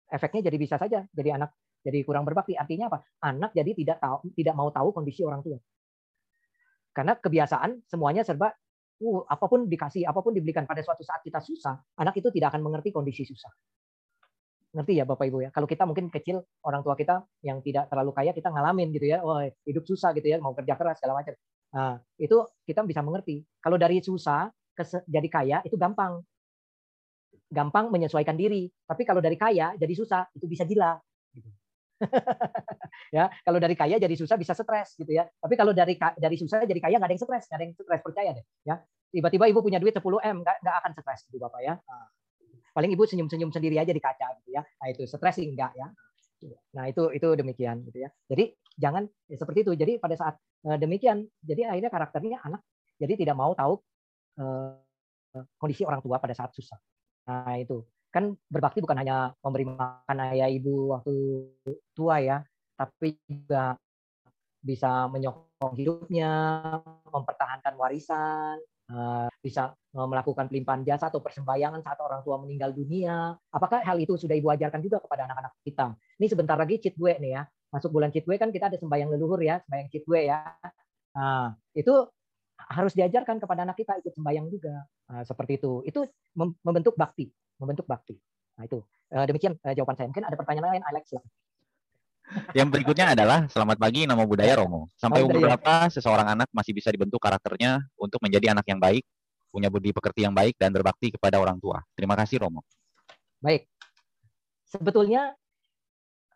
efeknya 0.10 0.48
jadi 0.52 0.58
bisa 0.62 0.76
saja 0.78 1.02
jadi 1.12 1.38
anak 1.38 1.52
jadi 1.86 2.02
kurang 2.02 2.26
berbakti. 2.26 2.58
Artinya 2.58 2.90
apa? 2.90 3.06
Anak 3.22 3.54
jadi 3.54 3.72
tidak 3.78 3.98
tahu 4.02 4.34
tidak 4.34 4.56
mau 4.58 4.70
tahu 4.74 4.90
kondisi 4.90 5.22
orang 5.22 5.46
tua. 5.46 5.60
Karena 6.96 7.14
kebiasaan 7.14 7.86
semuanya 7.86 8.24
serba 8.24 8.56
uh, 9.02 9.22
apa 9.28 9.46
pun 9.50 9.68
dikasih, 9.68 10.08
apa 10.08 10.20
pun 10.22 10.32
dibelikan 10.32 10.64
pada 10.64 10.80
suatu 10.86 11.02
saat 11.02 11.24
kita 11.26 11.40
susah, 11.42 11.76
anak 12.00 12.16
itu 12.20 12.30
tidak 12.32 12.56
akan 12.56 12.62
mengerti 12.64 12.96
kondisi 12.96 13.28
susah. 13.28 13.52
Ngerti 14.76 15.00
ya 15.00 15.08
Bapak 15.08 15.26
Ibu 15.32 15.48
ya? 15.48 15.50
Kalau 15.56 15.68
kita 15.68 15.88
mungkin 15.88 16.12
kecil 16.12 16.44
orang 16.68 16.84
tua 16.84 17.00
kita 17.00 17.24
yang 17.44 17.64
tidak 17.64 17.88
terlalu 17.88 18.12
kaya 18.12 18.32
kita 18.36 18.52
ngalamin 18.52 18.92
gitu 18.92 19.08
ya, 19.08 19.24
oh 19.24 19.40
hidup 19.64 19.88
susah 19.88 20.12
gitu 20.12 20.28
ya, 20.28 20.38
mau 20.44 20.52
kerja 20.52 20.76
keras 20.76 21.00
segala 21.00 21.24
macam. 21.24 21.34
Nah, 21.76 21.96
itu 22.20 22.38
kita 22.68 22.84
bisa 22.84 23.00
mengerti. 23.00 23.44
Kalau 23.64 23.80
dari 23.80 24.04
susah 24.04 24.52
ke 24.76 24.84
jadi 25.08 25.28
kaya 25.32 25.58
itu 25.64 25.80
gampang 25.80 26.20
gampang 27.52 27.88
menyesuaikan 27.88 28.36
diri. 28.36 28.68
Tapi 28.84 29.08
kalau 29.08 29.24
dari 29.24 29.40
kaya 29.40 29.74
jadi 29.80 29.94
susah, 29.96 30.28
itu 30.36 30.46
bisa 30.50 30.68
gila. 30.68 31.00
Gitu. 31.32 31.50
ya, 33.18 33.32
kalau 33.44 33.60
dari 33.60 33.76
kaya 33.76 33.96
jadi 33.96 34.16
susah 34.16 34.36
bisa 34.36 34.52
stres 34.52 34.96
gitu 35.00 35.12
ya. 35.12 35.28
Tapi 35.28 35.54
kalau 35.56 35.72
dari 35.72 35.96
dari 35.96 36.36
susah 36.36 36.64
jadi 36.68 36.80
kaya 36.80 37.00
nggak 37.00 37.10
ada 37.10 37.16
yang 37.16 37.24
stres, 37.24 37.44
nggak 37.48 37.58
ada 37.58 37.66
yang 37.66 37.74
stres 37.76 38.02
percaya 38.04 38.30
deh. 38.36 38.46
Ya, 38.68 38.76
tiba-tiba 39.12 39.46
ibu 39.48 39.60
punya 39.64 39.80
duit 39.80 39.96
10 39.96 40.04
m 40.04 40.38
nggak 40.44 40.76
akan 40.84 40.92
stres 40.96 41.28
gitu 41.32 41.38
bapak 41.40 41.62
ya. 41.64 41.74
Paling 42.76 42.92
ibu 42.92 43.04
senyum-senyum 43.08 43.56
sendiri 43.56 43.80
aja 43.80 43.96
di 43.96 44.04
kaca 44.04 44.36
gitu 44.44 44.56
ya. 44.56 44.62
Nah 44.64 44.88
itu 44.92 45.08
stres 45.08 45.40
enggak 45.40 45.72
ya. 45.80 45.88
Nah 46.76 46.92
itu 46.92 47.08
itu 47.16 47.28
demikian 47.40 47.88
gitu 47.88 48.04
ya. 48.04 48.10
Jadi 48.28 48.52
jangan 48.76 49.08
ya, 49.32 49.36
seperti 49.40 49.64
itu. 49.64 49.72
Jadi 49.80 49.94
pada 49.98 50.16
saat 50.20 50.36
uh, 50.68 50.76
demikian, 50.76 51.24
jadi 51.40 51.72
akhirnya 51.72 51.92
karakternya 51.92 52.44
anak 52.44 52.62
jadi 53.00 53.14
tidak 53.20 53.36
mau 53.36 53.52
tahu 53.56 53.80
uh, 54.40 54.76
kondisi 55.60 55.84
orang 55.84 56.00
tua 56.00 56.20
pada 56.20 56.32
saat 56.32 56.52
susah. 56.56 56.80
Nah, 57.28 57.56
itu. 57.60 57.84
Kan 58.16 58.32
berbakti 58.48 58.80
bukan 58.80 58.96
hanya 58.96 59.36
memberi 59.44 59.68
makan 59.68 60.18
ayah 60.32 60.48
ibu 60.48 60.96
waktu 60.96 61.52
tua 61.92 62.24
ya, 62.24 62.48
tapi 62.80 63.20
juga 63.28 63.76
bisa 64.64 65.12
menyokong 65.12 65.76
hidupnya, 65.76 66.32
mempertahankan 67.12 67.76
warisan, 67.76 68.56
eh, 68.88 69.28
bisa 69.44 69.76
melakukan 69.92 70.48
pelimpahan 70.48 70.88
jasa 70.88 71.12
atau 71.12 71.20
persembahyangan 71.20 71.84
saat 71.84 72.00
orang 72.00 72.24
tua 72.24 72.40
meninggal 72.40 72.72
dunia. 72.72 73.36
Apakah 73.52 73.84
hal 73.84 74.00
itu 74.00 74.16
sudah 74.16 74.34
ibu 74.34 74.48
ajarkan 74.48 74.80
juga 74.80 75.04
kepada 75.04 75.28
anak-anak 75.28 75.52
kita? 75.68 75.92
Ini 76.16 76.28
sebentar 76.32 76.56
lagi 76.56 76.80
citwe 76.80 77.20
nih 77.20 77.32
ya. 77.36 77.44
Masuk 77.70 77.92
bulan 77.92 78.16
citwe 78.16 78.40
kan 78.40 78.50
kita 78.56 78.72
ada 78.72 78.80
sembahyang 78.80 79.12
leluhur 79.12 79.44
ya, 79.44 79.60
sembahyang 79.60 79.90
citwe 79.92 80.20
ya. 80.32 80.40
Nah, 81.20 81.52
itu 81.76 81.94
harus 82.56 82.96
diajarkan 82.96 83.44
kepada 83.44 83.68
anak 83.68 83.76
kita 83.76 84.00
ikut 84.00 84.16
sembahyang 84.16 84.48
juga. 84.48 84.88
Nah, 85.12 85.22
seperti 85.28 85.60
itu. 85.60 85.84
Itu 85.84 86.08
membentuk 86.36 86.96
bakti, 86.96 87.28
membentuk 87.60 87.86
bakti. 87.88 88.16
Nah, 88.60 88.64
itu. 88.68 88.80
Eh, 89.12 89.26
demikian 89.30 89.54
eh, 89.62 89.74
jawaban 89.76 89.96
saya. 89.96 90.08
Mungkin 90.10 90.26
ada 90.26 90.36
pertanyaan 90.36 90.68
lain, 90.76 90.84
Alex 90.86 91.14
silakan. 91.14 91.32
Yang 92.58 92.70
berikutnya 92.74 93.14
adalah 93.14 93.46
selamat 93.46 93.78
pagi 93.78 94.10
nama 94.10 94.26
budaya 94.26 94.58
Romo. 94.58 94.90
Sampai 94.98 95.22
umur 95.22 95.46
berapa 95.46 95.94
seseorang 95.94 96.26
anak 96.34 96.50
masih 96.50 96.74
bisa 96.74 96.90
dibentuk 96.90 97.22
karakternya 97.22 97.86
untuk 98.02 98.18
menjadi 98.18 98.50
anak 98.58 98.66
yang 98.66 98.82
baik, 98.82 99.06
punya 99.54 99.70
budi 99.70 99.94
pekerti 99.94 100.26
yang 100.26 100.34
baik 100.34 100.58
dan 100.58 100.74
berbakti 100.74 101.14
kepada 101.14 101.38
orang 101.38 101.62
tua. 101.62 101.86
Terima 101.94 102.18
kasih 102.18 102.42
Romo. 102.42 102.66
Baik. 103.38 103.70
Sebetulnya 104.66 105.38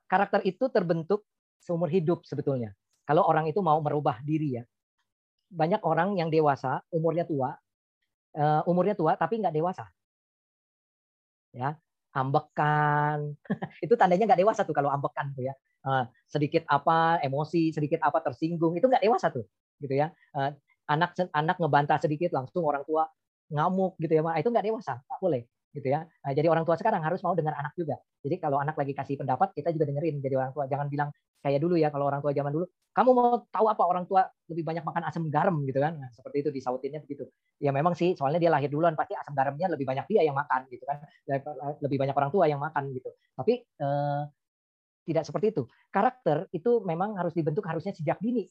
karakter 0.05 0.45
itu 0.45 0.69
terbentuk 0.69 1.25
seumur 1.57 1.89
hidup 1.89 2.21
sebetulnya. 2.21 2.77
Kalau 3.09 3.25
orang 3.25 3.49
itu 3.49 3.57
mau 3.65 3.81
merubah 3.81 4.21
diri 4.21 4.61
ya 4.61 4.63
banyak 5.49 5.81
orang 5.81 6.15
yang 6.15 6.29
dewasa, 6.29 6.85
umurnya 6.93 7.25
tua, 7.25 7.57
uh, 8.37 8.61
umurnya 8.69 8.93
tua 8.93 9.17
tapi 9.17 9.41
nggak 9.41 9.53
dewasa. 9.57 9.89
Ya, 11.53 11.77
ambekan. 12.13 13.33
itu 13.85 13.93
tandanya 13.97 14.29
nggak 14.29 14.41
dewasa 14.41 14.61
tuh 14.65 14.75
kalau 14.75 14.89
ambekan 14.93 15.33
tuh 15.33 15.49
ya. 15.49 15.53
Uh, 15.79 16.03
sedikit 16.27 16.67
apa 16.67 17.23
emosi, 17.23 17.71
sedikit 17.71 18.03
apa 18.03 18.19
tersinggung, 18.19 18.75
itu 18.75 18.85
nggak 18.85 19.01
dewasa 19.01 19.31
tuh, 19.31 19.47
gitu 19.79 19.95
ya. 19.95 20.11
Uh, 20.35 20.51
anak 20.89 21.15
anak 21.31 21.55
ngebantah 21.61 21.97
sedikit 22.01 22.33
langsung 22.35 22.65
orang 22.65 22.83
tua 22.83 23.07
ngamuk 23.49 23.97
gitu 24.01 24.13
ya, 24.19 24.21
itu 24.37 24.49
nggak 24.49 24.65
dewasa, 24.69 25.01
nggak 25.05 25.19
boleh 25.21 25.43
gitu 25.69 25.87
ya. 25.89 26.01
Nah, 26.01 26.31
jadi 26.33 26.47
orang 26.49 26.65
tua 26.65 26.75
sekarang 26.75 27.01
harus 27.05 27.21
mau 27.21 27.37
dengar 27.37 27.53
anak 27.53 27.73
juga. 27.77 28.01
Jadi 28.25 28.35
kalau 28.41 28.57
anak 28.57 28.73
lagi 28.73 28.93
kasih 28.97 29.15
pendapat, 29.21 29.53
kita 29.53 29.69
juga 29.69 29.85
dengerin. 29.93 30.17
Jadi 30.17 30.35
orang 30.35 30.51
tua 30.51 30.65
jangan 30.65 30.89
bilang 30.89 31.09
kayak 31.39 31.59
dulu 31.61 31.79
ya 31.79 31.87
kalau 31.93 32.09
orang 32.09 32.19
tua 32.25 32.33
zaman 32.33 32.51
dulu, 32.51 32.65
kamu 32.91 33.09
mau 33.15 33.45
tahu 33.47 33.65
apa 33.69 33.83
orang 33.85 34.05
tua 34.09 34.27
lebih 34.49 34.63
banyak 34.65 34.83
makan 34.83 35.03
asam 35.05 35.23
garam 35.29 35.55
gitu 35.63 35.79
kan? 35.79 35.93
Nah, 35.95 36.09
seperti 36.09 36.37
itu 36.41 36.49
disautinnya 36.49 36.99
begitu. 37.05 37.29
Ya 37.61 37.69
memang 37.69 37.93
sih, 37.93 38.17
soalnya 38.17 38.41
dia 38.41 38.51
lahir 38.51 38.67
duluan 38.67 38.97
pasti 38.97 39.13
asam 39.13 39.37
garamnya 39.37 39.69
lebih 39.69 39.85
banyak 39.85 40.05
dia 40.09 40.25
yang 40.25 40.35
makan 40.35 40.65
gitu 40.73 40.83
kan. 40.89 40.97
Lebih 41.85 41.97
banyak 42.01 42.15
orang 42.17 42.31
tua 42.33 42.45
yang 42.49 42.59
makan 42.59 42.89
gitu. 42.91 43.09
Tapi 43.37 43.53
eh, 43.61 44.21
tidak 45.05 45.23
seperti 45.25 45.53
itu. 45.53 45.63
Karakter 45.93 46.49
itu 46.49 46.81
memang 46.81 47.13
harus 47.17 47.33
dibentuk 47.37 47.65
harusnya 47.69 47.93
sejak 47.93 48.17
dini. 48.17 48.49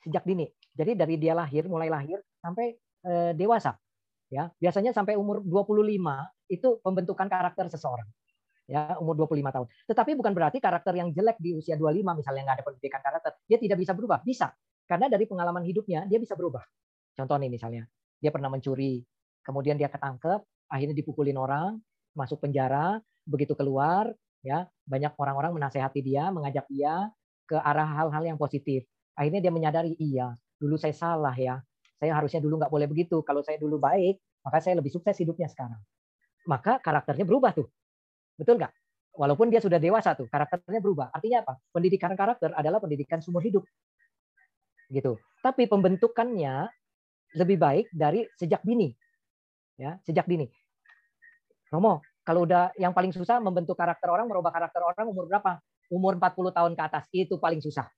Sejak 0.00 0.22
dini. 0.22 0.46
Jadi 0.70 0.94
dari 0.96 1.14
dia 1.18 1.34
lahir, 1.34 1.66
mulai 1.66 1.90
lahir 1.90 2.22
sampai 2.40 2.78
eh, 3.04 3.32
dewasa 3.34 3.74
ya 4.30 4.48
biasanya 4.62 4.94
sampai 4.94 5.18
umur 5.18 5.42
25 5.42 5.98
itu 6.48 6.68
pembentukan 6.80 7.26
karakter 7.26 7.66
seseorang. 7.66 8.06
Ya 8.70 8.94
umur 9.02 9.18
25 9.18 9.50
tahun. 9.50 9.66
Tetapi 9.90 10.10
bukan 10.14 10.32
berarti 10.32 10.62
karakter 10.62 10.94
yang 10.94 11.10
jelek 11.10 11.42
di 11.42 11.58
usia 11.58 11.74
25 11.74 12.06
misalnya 12.22 12.42
nggak 12.46 12.56
ada 12.62 12.64
pendidikan 12.64 13.02
karakter 13.02 13.32
dia 13.50 13.58
tidak 13.58 13.82
bisa 13.82 13.92
berubah. 13.92 14.22
Bisa. 14.22 14.54
Karena 14.86 15.10
dari 15.10 15.26
pengalaman 15.26 15.66
hidupnya 15.66 16.06
dia 16.06 16.22
bisa 16.22 16.38
berubah. 16.38 16.62
Contoh 17.18 17.34
nih 17.42 17.50
misalnya 17.50 17.82
dia 18.22 18.30
pernah 18.30 18.46
mencuri 18.46 19.02
kemudian 19.42 19.74
dia 19.74 19.90
ketangkep 19.90 20.70
akhirnya 20.70 20.94
dipukulin 20.94 21.34
orang 21.34 21.82
masuk 22.14 22.38
penjara 22.38 23.02
begitu 23.26 23.58
keluar 23.58 24.14
ya 24.46 24.70
banyak 24.86 25.12
orang-orang 25.18 25.50
menasehati 25.58 26.00
dia 26.06 26.30
mengajak 26.30 26.64
dia 26.70 27.10
ke 27.50 27.58
arah 27.58 27.90
hal-hal 27.90 28.22
yang 28.22 28.38
positif. 28.38 28.86
Akhirnya 29.18 29.42
dia 29.42 29.50
menyadari 29.50 29.98
iya 29.98 30.30
dulu 30.62 30.78
saya 30.78 30.94
salah 30.94 31.34
ya 31.34 31.58
saya 32.00 32.16
harusnya 32.16 32.40
dulu 32.40 32.56
nggak 32.56 32.72
boleh 32.72 32.88
begitu. 32.88 33.20
Kalau 33.20 33.44
saya 33.44 33.60
dulu 33.60 33.76
baik, 33.76 34.16
maka 34.40 34.64
saya 34.64 34.80
lebih 34.80 34.88
sukses 34.88 35.12
hidupnya 35.20 35.52
sekarang. 35.52 35.76
Maka 36.48 36.80
karakternya 36.80 37.28
berubah 37.28 37.52
tuh. 37.52 37.68
Betul 38.40 38.56
nggak? 38.56 38.72
Walaupun 39.20 39.52
dia 39.52 39.60
sudah 39.60 39.76
dewasa 39.76 40.16
tuh, 40.16 40.24
karakternya 40.32 40.80
berubah. 40.80 41.12
Artinya 41.12 41.44
apa? 41.44 41.60
Pendidikan 41.68 42.16
karakter 42.16 42.56
adalah 42.56 42.80
pendidikan 42.80 43.20
seumur 43.20 43.44
hidup. 43.44 43.68
Gitu. 44.88 45.20
Tapi 45.44 45.68
pembentukannya 45.68 46.72
lebih 47.36 47.60
baik 47.60 47.86
dari 47.92 48.24
sejak 48.40 48.64
dini. 48.64 48.88
Ya, 49.76 50.00
sejak 50.08 50.24
dini. 50.24 50.48
Romo, 51.68 52.00
kalau 52.24 52.48
udah 52.48 52.72
yang 52.80 52.96
paling 52.96 53.12
susah 53.12 53.44
membentuk 53.44 53.76
karakter 53.76 54.08
orang, 54.08 54.24
merubah 54.24 54.56
karakter 54.56 54.80
orang 54.80 55.04
umur 55.04 55.28
berapa? 55.28 55.60
Umur 55.92 56.16
40 56.16 56.56
tahun 56.56 56.72
ke 56.72 56.82
atas. 56.82 57.04
Itu 57.12 57.36
paling 57.36 57.60
susah. 57.60 57.92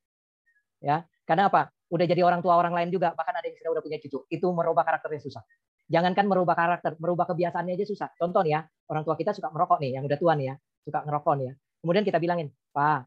Ya, 0.82 1.06
karena 1.22 1.46
apa? 1.46 1.70
Udah 1.92 2.08
jadi 2.08 2.24
orang 2.24 2.40
tua 2.40 2.56
orang 2.56 2.72
lain 2.72 2.88
juga, 2.88 3.12
bahkan 3.12 3.36
ada 3.36 3.44
yang 3.44 3.56
sudah 3.60 3.70
udah 3.76 3.82
punya 3.84 4.00
cucu. 4.00 4.24
Itu 4.32 4.48
merubah 4.56 4.80
karakternya 4.88 5.20
susah. 5.20 5.44
Jangankan 5.92 6.24
merubah 6.24 6.56
karakter, 6.56 6.96
merubah 6.96 7.28
kebiasaannya 7.28 7.76
aja 7.76 7.84
susah. 7.84 8.08
Contoh 8.16 8.40
nih 8.40 8.56
ya, 8.56 8.60
orang 8.88 9.04
tua 9.04 9.12
kita 9.12 9.36
suka 9.36 9.52
merokok 9.52 9.76
nih, 9.76 10.00
yang 10.00 10.04
udah 10.08 10.16
tua 10.16 10.32
nih 10.32 10.46
ya, 10.48 10.54
suka 10.88 11.04
ngerokok 11.04 11.34
nih 11.36 11.46
ya. 11.52 11.54
Kemudian 11.84 12.04
kita 12.08 12.16
bilangin, 12.16 12.48
Pak, 12.72 13.04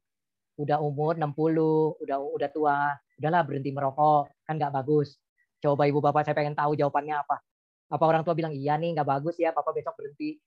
udah 0.62 0.78
umur 0.86 1.18
60, 1.18 1.98
udah 1.98 2.18
udah 2.22 2.50
tua, 2.54 2.94
udahlah 3.18 3.42
berhenti 3.42 3.74
merokok, 3.74 4.30
kan 4.46 4.54
nggak 4.62 4.70
bagus. 4.70 5.18
Coba 5.58 5.90
ibu 5.90 5.98
bapak 5.98 6.30
saya 6.30 6.38
pengen 6.38 6.54
tahu 6.54 6.78
jawabannya 6.78 7.26
apa. 7.26 7.42
Apa 7.90 8.04
orang 8.06 8.22
tua 8.22 8.38
bilang, 8.38 8.54
iya 8.54 8.78
nih 8.78 8.94
nggak 8.94 9.08
bagus 9.08 9.36
ya, 9.42 9.50
papa 9.50 9.74
besok 9.74 9.98
berhenti. 9.98 10.38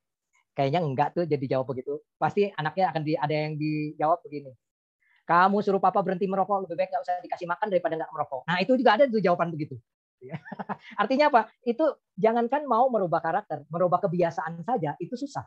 Kayaknya 0.54 0.80
enggak 0.82 1.08
tuh 1.14 1.24
jadi 1.26 1.58
jawab 1.58 1.74
begitu. 1.74 1.98
Pasti 2.18 2.50
anaknya 2.54 2.94
akan 2.94 3.02
di, 3.02 3.12
ada 3.18 3.34
yang 3.34 3.54
dijawab 3.58 4.22
begini. 4.22 4.54
Kamu 5.28 5.60
suruh 5.60 5.76
papa 5.76 6.00
berhenti 6.00 6.24
merokok, 6.24 6.64
lebih 6.64 6.80
baik 6.80 6.88
nggak 6.88 7.04
usah 7.04 7.20
dikasih 7.20 7.44
makan 7.44 7.68
daripada 7.68 8.00
nggak 8.00 8.12
merokok. 8.16 8.48
Nah 8.48 8.64
itu 8.64 8.72
juga 8.80 8.96
ada 8.96 9.04
tuh 9.04 9.20
jawaban 9.20 9.52
begitu. 9.52 9.76
Artinya 11.02 11.28
apa? 11.28 11.52
Itu 11.60 12.00
jangankan 12.16 12.64
mau 12.64 12.88
merubah 12.88 13.20
karakter, 13.20 13.68
merubah 13.68 14.00
kebiasaan 14.00 14.64
saja 14.64 14.96
itu 14.96 15.14
susah. 15.20 15.44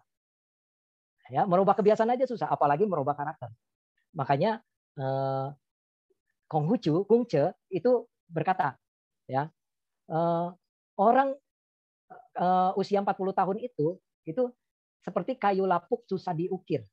Ya, 1.34 1.48
merubah 1.48 1.74
kebiasaan 1.74 2.12
aja 2.14 2.30
susah, 2.30 2.46
apalagi 2.46 2.86
merubah 2.86 3.18
karakter. 3.18 3.50
Makanya 4.14 4.62
eh, 5.00 5.48
Konghucu, 6.46 7.08
Kungce 7.08 7.56
itu 7.72 8.06
berkata, 8.30 8.78
ya 9.26 9.50
eh, 10.12 10.48
orang 11.00 11.34
eh, 12.38 12.72
usia 12.78 13.02
40 13.02 13.34
tahun 13.34 13.58
itu 13.66 13.98
itu 14.30 14.44
seperti 15.02 15.40
kayu 15.42 15.66
lapuk 15.66 16.06
susah 16.06 16.38
diukir. 16.38 16.86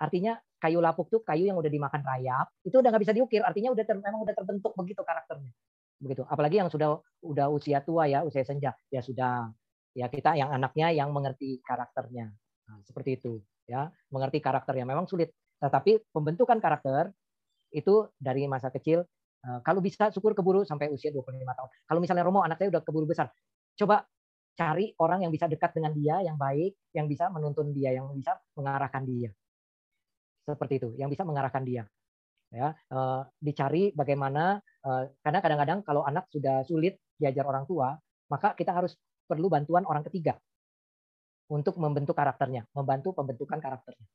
Artinya 0.00 0.40
kayu 0.64 0.80
lapuk 0.80 1.12
tuh 1.12 1.20
kayu 1.20 1.44
yang 1.44 1.60
udah 1.60 1.68
dimakan 1.68 2.00
rayap, 2.00 2.48
itu 2.64 2.80
udah 2.80 2.88
nggak 2.88 3.04
bisa 3.04 3.12
diukir. 3.12 3.44
Artinya 3.44 3.76
udah 3.76 3.84
ter, 3.84 4.00
memang 4.00 4.24
udah 4.24 4.32
terbentuk 4.32 4.72
begitu 4.72 5.04
karakternya. 5.04 5.52
Begitu. 6.00 6.24
Apalagi 6.24 6.56
yang 6.64 6.72
sudah 6.72 6.96
udah 7.20 7.46
usia 7.52 7.84
tua 7.84 8.08
ya, 8.08 8.24
usia 8.24 8.40
senja, 8.48 8.72
ya 8.88 9.04
sudah 9.04 9.52
ya 9.92 10.08
kita 10.08 10.40
yang 10.40 10.48
anaknya 10.56 10.88
yang 10.96 11.12
mengerti 11.12 11.60
karakternya. 11.60 12.32
Nah, 12.64 12.80
seperti 12.80 13.20
itu 13.20 13.44
ya, 13.68 13.92
mengerti 14.08 14.40
karakternya 14.40 14.88
memang 14.88 15.04
sulit. 15.04 15.36
Tetapi 15.60 16.08
pembentukan 16.08 16.56
karakter 16.56 17.12
itu 17.68 18.08
dari 18.16 18.48
masa 18.48 18.72
kecil 18.72 19.04
eh, 19.44 19.60
kalau 19.60 19.84
bisa 19.84 20.08
syukur 20.08 20.32
keburu 20.32 20.64
sampai 20.64 20.88
usia 20.88 21.12
25 21.12 21.28
tahun. 21.28 21.68
Kalau 21.84 22.00
misalnya 22.00 22.24
Romo 22.24 22.40
anak 22.40 22.56
saya 22.56 22.72
udah 22.72 22.80
keburu 22.80 23.04
besar, 23.04 23.28
coba 23.76 24.08
cari 24.54 24.94
orang 25.02 25.26
yang 25.26 25.32
bisa 25.34 25.50
dekat 25.50 25.76
dengan 25.76 25.92
dia, 25.92 26.22
yang 26.22 26.38
baik, 26.38 26.78
yang 26.94 27.10
bisa 27.10 27.28
menuntun 27.28 27.74
dia, 27.74 27.92
yang 27.92 28.08
bisa 28.14 28.38
mengarahkan 28.54 29.02
dia. 29.04 29.34
Seperti 30.44 30.74
itu, 30.76 30.88
yang 31.00 31.08
bisa 31.08 31.24
mengarahkan 31.24 31.64
dia. 31.64 31.88
Ya, 32.54 32.70
uh, 32.94 33.26
dicari 33.42 33.90
bagaimana 33.90 34.62
uh, 34.86 35.10
karena 35.26 35.42
kadang-kadang 35.42 35.82
kalau 35.82 36.06
anak 36.06 36.30
sudah 36.30 36.62
sulit 36.62 37.02
diajar 37.18 37.42
orang 37.50 37.66
tua, 37.66 37.98
maka 38.30 38.54
kita 38.54 38.70
harus 38.70 38.94
perlu 39.26 39.50
bantuan 39.50 39.82
orang 39.88 40.06
ketiga 40.06 40.38
untuk 41.50 41.74
membentuk 41.82 42.14
karakternya, 42.14 42.62
membantu 42.70 43.10
pembentukan 43.10 43.58
karakternya. 43.58 44.06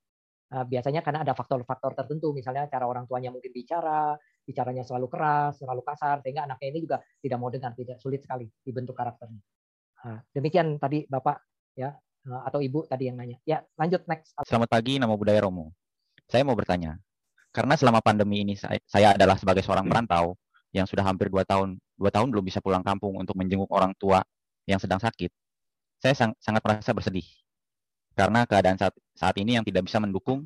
Uh, 0.55 0.63
biasanya 0.63 1.03
karena 1.03 1.27
ada 1.27 1.35
faktor-faktor 1.35 1.99
tertentu, 1.99 2.31
misalnya 2.31 2.71
cara 2.71 2.87
orang 2.87 3.03
tuanya 3.11 3.27
mungkin 3.27 3.51
bicara, 3.51 4.15
bicaranya 4.47 4.87
selalu 4.87 5.11
keras, 5.11 5.59
selalu 5.59 5.81
kasar, 5.83 6.23
sehingga 6.23 6.47
anaknya 6.47 6.67
ini 6.73 6.79
juga 6.79 6.97
tidak 7.19 7.37
mau 7.37 7.51
dengar, 7.51 7.75
tidak 7.75 7.99
sulit 7.99 8.23
sekali 8.23 8.47
dibentuk 8.63 8.95
karakternya. 8.95 9.41
Nah, 9.99 10.19
demikian 10.31 10.79
tadi 10.79 11.03
Bapak 11.05 11.37
ya 11.75 11.91
eh, 12.23 12.41
atau 12.47 12.63
Ibu 12.63 12.87
tadi 12.87 13.11
yang 13.11 13.19
nanya. 13.19 13.37
Ya, 13.43 13.61
lanjut 13.75 14.07
next. 14.07 14.33
Selamat 14.47 14.71
pagi, 14.71 14.95
nama 14.95 15.13
budaya 15.13 15.43
Romo. 15.43 15.75
Saya 16.29 16.45
mau 16.45 16.53
bertanya, 16.53 17.01
karena 17.49 17.73
selama 17.73 18.05
pandemi 18.05 18.45
ini 18.45 18.53
saya, 18.53 18.77
saya 18.85 19.17
adalah 19.17 19.33
sebagai 19.33 19.65
seorang 19.65 19.89
perantau 19.89 20.37
yang 20.69 20.85
sudah 20.85 21.01
hampir 21.01 21.33
dua 21.33 21.41
tahun, 21.41 21.81
dua 21.97 22.13
tahun 22.13 22.29
belum 22.29 22.45
bisa 22.45 22.61
pulang 22.61 22.85
kampung 22.85 23.17
untuk 23.17 23.33
menjenguk 23.33 23.69
orang 23.73 23.97
tua 23.97 24.21
yang 24.69 24.77
sedang 24.77 25.01
sakit. 25.01 25.33
Saya 25.99 26.13
sang, 26.13 26.31
sangat 26.37 26.61
merasa 26.61 26.93
bersedih 26.93 27.25
karena 28.13 28.45
keadaan 28.45 28.77
saat, 28.77 28.93
saat 29.17 29.35
ini 29.41 29.57
yang 29.57 29.65
tidak 29.65 29.89
bisa 29.89 29.97
mendukung 29.97 30.45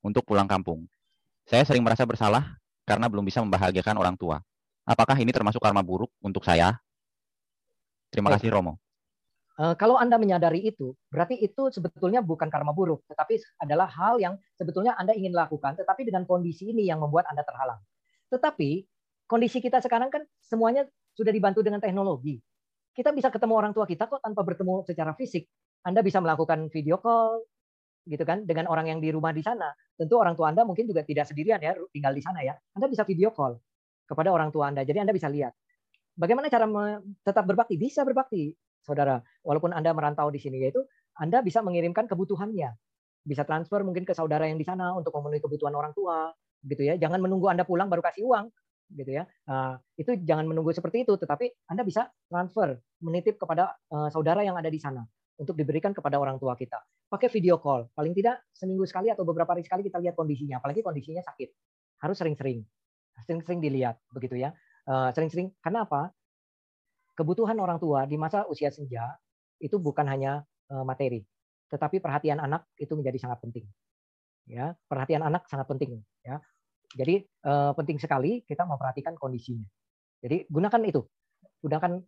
untuk 0.00 0.22
pulang 0.22 0.46
kampung. 0.46 0.86
Saya 1.48 1.66
sering 1.66 1.82
merasa 1.82 2.06
bersalah 2.06 2.54
karena 2.86 3.10
belum 3.10 3.26
bisa 3.26 3.42
membahagiakan 3.42 3.98
orang 3.98 4.14
tua. 4.14 4.38
Apakah 4.86 5.18
ini 5.18 5.34
termasuk 5.34 5.60
karma 5.60 5.82
buruk 5.82 6.08
untuk 6.22 6.46
saya? 6.46 6.78
Terima 8.08 8.32
kasih 8.32 8.54
Romo. 8.54 8.80
Uh, 9.58 9.74
kalau 9.74 9.98
Anda 9.98 10.22
menyadari 10.22 10.62
itu, 10.62 10.94
berarti 11.10 11.34
itu 11.34 11.66
sebetulnya 11.74 12.22
bukan 12.22 12.46
karma 12.46 12.70
buruk, 12.70 13.02
tetapi 13.10 13.42
adalah 13.58 13.90
hal 13.90 14.22
yang 14.22 14.38
sebetulnya 14.54 14.94
Anda 14.94 15.18
ingin 15.18 15.34
lakukan, 15.34 15.74
tetapi 15.74 16.06
dengan 16.06 16.22
kondisi 16.30 16.70
ini 16.70 16.86
yang 16.86 17.02
membuat 17.02 17.26
Anda 17.26 17.42
terhalang. 17.42 17.82
Tetapi 18.30 18.86
kondisi 19.26 19.58
kita 19.58 19.82
sekarang 19.82 20.14
kan 20.14 20.22
semuanya 20.46 20.86
sudah 21.18 21.34
dibantu 21.34 21.66
dengan 21.66 21.82
teknologi. 21.82 22.38
Kita 22.94 23.10
bisa 23.10 23.34
ketemu 23.34 23.54
orang 23.58 23.74
tua 23.74 23.82
kita 23.82 24.06
kok 24.06 24.22
tanpa 24.22 24.46
bertemu 24.46 24.86
secara 24.86 25.10
fisik. 25.18 25.50
Anda 25.82 26.06
bisa 26.06 26.22
melakukan 26.22 26.70
video 26.70 27.02
call, 27.02 27.42
gitu 28.06 28.22
kan, 28.22 28.46
dengan 28.46 28.70
orang 28.70 28.94
yang 28.94 29.02
di 29.02 29.10
rumah 29.10 29.34
di 29.34 29.42
sana. 29.42 29.74
Tentu 29.98 30.22
orang 30.22 30.38
tua 30.38 30.54
Anda 30.54 30.62
mungkin 30.62 30.86
juga 30.86 31.02
tidak 31.02 31.26
sendirian 31.26 31.58
ya, 31.58 31.74
tinggal 31.90 32.14
di 32.14 32.22
sana 32.22 32.46
ya. 32.46 32.54
Anda 32.78 32.86
bisa 32.86 33.02
video 33.02 33.34
call 33.34 33.58
kepada 34.06 34.30
orang 34.30 34.54
tua 34.54 34.70
Anda. 34.70 34.86
Jadi 34.86 35.02
Anda 35.02 35.10
bisa 35.10 35.26
lihat. 35.26 35.50
Bagaimana 36.14 36.46
cara 36.46 36.66
tetap 37.26 37.42
berbakti? 37.42 37.74
Bisa 37.78 38.02
berbakti, 38.02 38.50
saudara. 38.84 39.22
Walaupun 39.42 39.74
Anda 39.74 39.94
merantau 39.94 40.28
di 40.28 40.38
sini, 40.42 40.62
yaitu 40.62 40.84
Anda 41.18 41.42
bisa 41.42 41.62
mengirimkan 41.64 42.06
kebutuhannya. 42.06 42.74
Bisa 43.26 43.44
transfer 43.44 43.82
mungkin 43.84 44.06
ke 44.08 44.14
saudara 44.16 44.46
yang 44.48 44.56
di 44.56 44.64
sana 44.64 44.94
untuk 44.96 45.12
memenuhi 45.18 45.42
kebutuhan 45.42 45.74
orang 45.74 45.92
tua, 45.92 46.32
gitu 46.64 46.82
ya. 46.86 46.94
Jangan 46.96 47.20
menunggu 47.20 47.50
Anda 47.50 47.66
pulang 47.66 47.90
baru 47.92 48.00
kasih 48.00 48.24
uang, 48.24 48.46
gitu 48.96 49.10
ya. 49.20 49.28
Nah, 49.44 49.76
itu 50.00 50.16
jangan 50.24 50.48
menunggu 50.48 50.72
seperti 50.72 51.04
itu, 51.04 51.14
tetapi 51.20 51.52
Anda 51.68 51.84
bisa 51.84 52.08
transfer, 52.30 52.80
menitip 53.04 53.36
kepada 53.36 53.76
uh, 53.92 54.08
saudara 54.08 54.40
yang 54.40 54.56
ada 54.56 54.72
di 54.72 54.80
sana 54.80 55.04
untuk 55.38 55.54
diberikan 55.54 55.94
kepada 55.94 56.18
orang 56.18 56.40
tua 56.40 56.56
kita. 56.58 56.80
Pakai 57.08 57.28
video 57.30 57.56
call, 57.60 57.88
paling 57.94 58.12
tidak 58.12 58.42
seminggu 58.52 58.84
sekali 58.84 59.08
atau 59.08 59.22
beberapa 59.22 59.54
hari 59.54 59.64
sekali 59.64 59.86
kita 59.86 60.00
lihat 60.02 60.18
kondisinya, 60.18 60.60
apalagi 60.60 60.82
kondisinya 60.82 61.22
sakit. 61.24 61.48
Harus 62.04 62.16
sering-sering, 62.20 62.62
sering-sering 63.24 63.60
dilihat, 63.62 63.96
begitu 64.12 64.36
ya. 64.36 64.52
Eh, 64.88 65.10
sering-sering 65.12 65.52
karena 65.60 65.84
apa? 65.84 66.12
Kebutuhan 67.18 67.58
orang 67.58 67.82
tua 67.82 68.06
di 68.06 68.14
masa 68.14 68.46
usia 68.46 68.70
senja 68.70 69.18
itu 69.58 69.74
bukan 69.82 70.06
hanya 70.06 70.46
eh, 70.70 70.84
materi, 70.86 71.26
tetapi 71.66 71.98
perhatian 71.98 72.38
anak 72.38 72.70
itu 72.78 72.94
menjadi 72.94 73.18
sangat 73.18 73.42
penting. 73.42 73.66
Ya, 74.46 74.78
perhatian 74.86 75.26
anak 75.26 75.50
sangat 75.50 75.66
penting. 75.66 75.98
Ya, 76.22 76.38
jadi 76.94 77.26
eh, 77.26 77.72
penting 77.74 77.98
sekali 77.98 78.46
kita 78.46 78.62
memperhatikan 78.62 79.18
kondisinya. 79.18 79.66
Jadi 80.22 80.46
gunakan 80.46 80.82
itu, 80.86 81.02
gunakan 81.62 82.02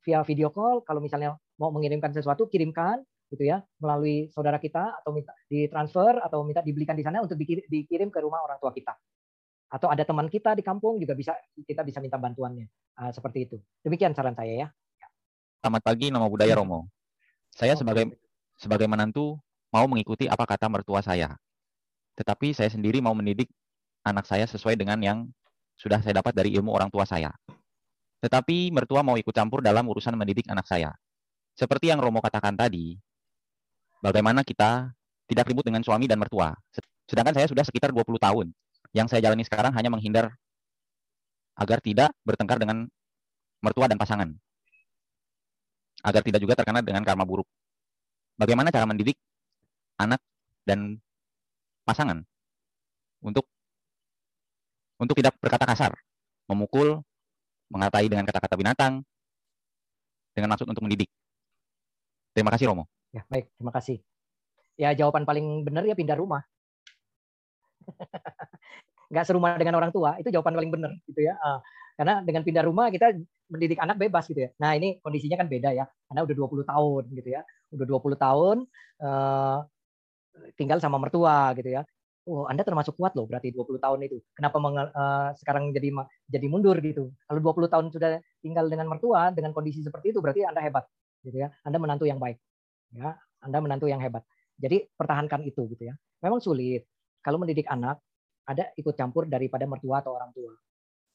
via 0.00 0.20
video 0.24 0.48
call. 0.48 0.80
Kalau 0.80 1.00
misalnya 1.04 1.36
mau 1.60 1.68
mengirimkan 1.68 2.08
sesuatu, 2.12 2.48
kirimkan 2.48 3.04
gitu 3.30 3.46
ya 3.46 3.62
melalui 3.78 4.26
saudara 4.34 4.58
kita 4.58 5.00
atau 5.00 5.14
minta 5.14 5.30
ditransfer 5.46 6.18
atau 6.18 6.42
minta 6.42 6.66
dibelikan 6.66 6.98
di 6.98 7.06
sana 7.06 7.22
untuk 7.22 7.38
dikirim 7.38 8.10
ke 8.10 8.18
rumah 8.18 8.42
orang 8.42 8.58
tua 8.58 8.74
kita 8.74 8.90
atau 9.70 9.86
ada 9.86 10.02
teman 10.02 10.26
kita 10.26 10.58
di 10.58 10.66
kampung 10.66 10.98
juga 10.98 11.14
bisa 11.14 11.32
kita 11.62 11.86
bisa 11.86 12.02
minta 12.02 12.18
bantuannya. 12.18 12.66
Uh, 12.98 13.14
seperti 13.14 13.46
itu. 13.46 13.56
Demikian 13.86 14.12
saran 14.12 14.34
saya 14.34 14.66
ya. 14.66 14.68
Selamat 15.62 15.82
pagi 15.86 16.10
nama 16.10 16.26
budaya 16.26 16.58
Romo. 16.58 16.90
Saya 17.54 17.78
sebagai 17.78 18.10
sebagai 18.58 18.90
menantu 18.90 19.38
mau 19.70 19.86
mengikuti 19.86 20.26
apa 20.26 20.42
kata 20.42 20.66
mertua 20.66 21.00
saya. 21.06 21.38
Tetapi 22.18 22.50
saya 22.50 22.68
sendiri 22.68 22.98
mau 22.98 23.14
mendidik 23.14 23.46
anak 24.02 24.26
saya 24.26 24.44
sesuai 24.50 24.74
dengan 24.74 24.98
yang 24.98 25.18
sudah 25.78 26.02
saya 26.02 26.18
dapat 26.18 26.34
dari 26.34 26.50
ilmu 26.58 26.74
orang 26.74 26.90
tua 26.90 27.06
saya. 27.06 27.30
Tetapi 28.20 28.74
mertua 28.74 29.00
mau 29.00 29.16
ikut 29.16 29.32
campur 29.32 29.64
dalam 29.64 29.86
urusan 29.86 30.12
mendidik 30.18 30.50
anak 30.50 30.66
saya. 30.66 30.92
Seperti 31.54 31.88
yang 31.88 32.02
Romo 32.02 32.18
katakan 32.20 32.58
tadi 32.58 32.98
bagaimana 34.02 34.42
kita 34.42 34.92
tidak 35.30 35.46
ribut 35.46 35.62
dengan 35.62 35.80
suami 35.86 36.10
dan 36.10 36.18
mertua. 36.18 36.52
Sedangkan 37.06 37.32
saya 37.38 37.46
sudah 37.46 37.62
sekitar 37.62 37.94
20 37.94 38.18
tahun 38.18 38.50
yang 38.90 39.06
saya 39.06 39.22
jalani 39.22 39.46
sekarang 39.46 39.70
hanya 39.74 39.90
menghindar 39.90 40.34
agar 41.54 41.78
tidak 41.78 42.10
bertengkar 42.26 42.58
dengan 42.58 42.88
mertua 43.60 43.86
dan 43.86 44.00
pasangan. 44.00 44.28
Agar 46.00 46.24
tidak 46.24 46.40
juga 46.40 46.56
terkena 46.56 46.80
dengan 46.80 47.04
karma 47.04 47.28
buruk. 47.28 47.44
Bagaimana 48.40 48.72
cara 48.72 48.88
mendidik 48.88 49.20
anak 50.00 50.24
dan 50.64 50.96
pasangan 51.84 52.24
untuk 53.20 53.44
untuk 54.96 55.12
tidak 55.16 55.36
berkata 55.40 55.68
kasar, 55.68 55.92
memukul, 56.48 57.04
mengatai 57.68 58.08
dengan 58.08 58.24
kata-kata 58.24 58.56
binatang 58.56 59.04
dengan 60.32 60.56
maksud 60.56 60.68
untuk 60.68 60.84
mendidik. 60.84 61.08
Terima 62.32 62.52
kasih 62.52 62.72
Romo. 62.72 62.88
Ya, 63.12 63.26
baik, 63.28 63.52
terima 63.60 63.72
kasih. 63.74 63.96
Ya, 64.80 64.96
jawaban 64.96 65.28
paling 65.28 65.64
benar 65.66 65.84
ya 65.84 65.92
pindah 65.92 66.16
rumah. 66.16 66.40
Nggak 69.10 69.24
serumah 69.26 69.58
dengan 69.58 69.74
orang 69.76 69.90
tua, 69.90 70.16
itu 70.22 70.30
jawaban 70.30 70.54
paling 70.54 70.70
benar 70.70 70.94
gitu 71.04 71.20
ya. 71.26 71.34
Ah, 71.42 71.58
karena 72.00 72.24
dengan 72.24 72.42
pindah 72.46 72.64
rumah 72.64 72.88
kita 72.88 73.12
mendidik 73.50 73.76
anak 73.82 74.00
bebas 74.00 74.24
gitu 74.30 74.46
ya. 74.46 74.50
Nah, 74.56 74.72
ini 74.78 75.02
kondisinya 75.04 75.36
kan 75.42 75.52
beda 75.52 75.74
ya. 75.74 75.84
Karena 76.08 76.24
udah 76.24 76.34
20 76.38 76.64
tahun 76.64 77.02
gitu 77.12 77.28
ya. 77.28 77.42
Udah 77.74 77.86
20 77.86 78.16
tahun 78.16 78.56
uh, 79.04 79.58
tinggal 80.56 80.78
sama 80.80 80.96
mertua 80.96 81.52
gitu 81.58 81.76
ya. 81.76 81.82
Oh, 82.30 82.46
Anda 82.46 82.62
termasuk 82.62 82.94
kuat 82.94 83.12
loh 83.18 83.26
berarti 83.26 83.50
20 83.50 83.82
tahun 83.82 84.00
itu. 84.06 84.16
Kenapa 84.32 84.56
uh, 84.62 85.34
sekarang 85.36 85.74
jadi 85.74 85.90
jadi 86.30 86.46
mundur 86.46 86.78
gitu? 86.80 87.10
Kalau 87.28 87.40
20 87.42 87.68
tahun 87.68 87.86
sudah 87.90 88.22
tinggal 88.40 88.70
dengan 88.70 88.86
mertua 88.88 89.34
dengan 89.34 89.50
kondisi 89.50 89.84
seperti 89.84 90.14
itu 90.14 90.24
berarti 90.24 90.46
Anda 90.46 90.62
hebat 90.62 90.86
gitu 91.26 91.36
ya. 91.36 91.52
Anda 91.66 91.76
menantu 91.82 92.06
yang 92.06 92.16
baik. 92.16 92.38
Ya, 92.94 93.18
Anda 93.44 93.58
menantu 93.60 93.92
yang 93.92 94.00
hebat. 94.00 94.24
Jadi 94.56 94.88
pertahankan 94.94 95.44
itu 95.44 95.68
gitu 95.74 95.90
ya. 95.90 95.94
Memang 96.24 96.38
sulit. 96.40 96.86
Kalau 97.20 97.36
mendidik 97.36 97.68
anak 97.68 98.00
ada 98.50 98.74
ikut 98.74 98.98
campur 98.98 99.30
daripada 99.30 99.62
mertua 99.70 100.02
atau 100.02 100.18
orang 100.18 100.34
tua. 100.34 100.50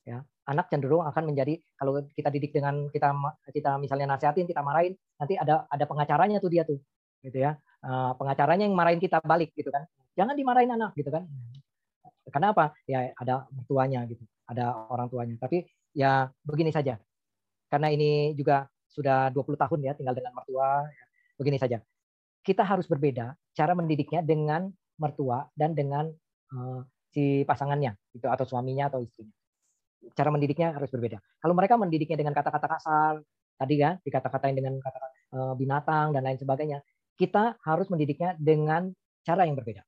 Ya, 0.05 0.21
anak 0.47 0.69
cenderung 0.69 1.01
akan 1.03 1.33
menjadi 1.33 1.57
kalau 1.75 1.99
kita 2.13 2.29
didik 2.29 2.53
dengan 2.53 2.87
kita 2.93 3.11
kita 3.51 3.75
misalnya 3.81 4.15
nasihatin, 4.15 4.45
kita 4.47 4.61
marahin, 4.63 4.93
nanti 5.19 5.35
ada 5.35 5.67
ada 5.67 5.83
pengacaranya 5.83 6.39
tuh 6.39 6.51
dia 6.53 6.63
tuh. 6.63 6.79
Gitu 7.19 7.43
ya. 7.43 7.57
Uh, 7.83 8.13
pengacaranya 8.15 8.69
yang 8.69 8.77
marahin 8.77 9.01
kita 9.01 9.19
balik 9.25 9.51
gitu 9.57 9.73
kan. 9.73 9.83
Jangan 10.15 10.37
dimarahin 10.37 10.71
anak 10.71 10.95
gitu 10.95 11.11
kan. 11.11 11.27
Karena 12.31 12.53
apa 12.55 12.71
ya 12.87 13.11
ada 13.17 13.49
mertuanya 13.51 14.05
gitu. 14.07 14.21
Ada 14.45 14.71
orang 14.93 15.09
tuanya. 15.09 15.35
Tapi 15.41 15.65
ya 15.91 16.29
begini 16.45 16.69
saja. 16.69 17.01
Karena 17.65 17.89
ini 17.89 18.37
juga 18.37 18.69
sudah 18.95 19.27
20 19.33 19.59
tahun 19.59 19.79
ya 19.83 19.91
tinggal 19.97 20.15
dengan 20.15 20.31
mertua 20.37 20.85
ya, 20.87 21.05
begini 21.35 21.57
saja. 21.59 21.81
Kita 22.45 22.61
harus 22.61 22.85
berbeda 22.85 23.33
cara 23.57 23.73
mendidiknya 23.73 24.21
dengan 24.21 24.69
mertua 25.01 25.49
dan 25.57 25.73
dengan 25.75 26.07
uh, 26.55 26.81
si 27.15 27.47
pasangannya 27.47 27.95
itu 28.11 28.27
atau 28.27 28.43
suaminya 28.43 28.91
atau 28.91 28.99
istrinya 28.99 29.31
cara 30.11 30.29
mendidiknya 30.35 30.75
harus 30.75 30.91
berbeda 30.91 31.23
kalau 31.39 31.55
mereka 31.55 31.79
mendidiknya 31.79 32.19
dengan 32.19 32.35
kata-kata 32.35 32.67
kasar 32.67 33.13
tadi 33.55 33.79
ya 33.79 33.95
dikata-katain 34.03 34.55
dengan 34.59 34.75
kata 34.83 34.99
uh, 35.31 35.53
binatang 35.55 36.11
dan 36.11 36.27
lain 36.27 36.35
sebagainya 36.35 36.83
kita 37.15 37.55
harus 37.63 37.87
mendidiknya 37.87 38.35
dengan 38.35 38.91
cara 39.23 39.47
yang 39.47 39.55
berbeda 39.55 39.87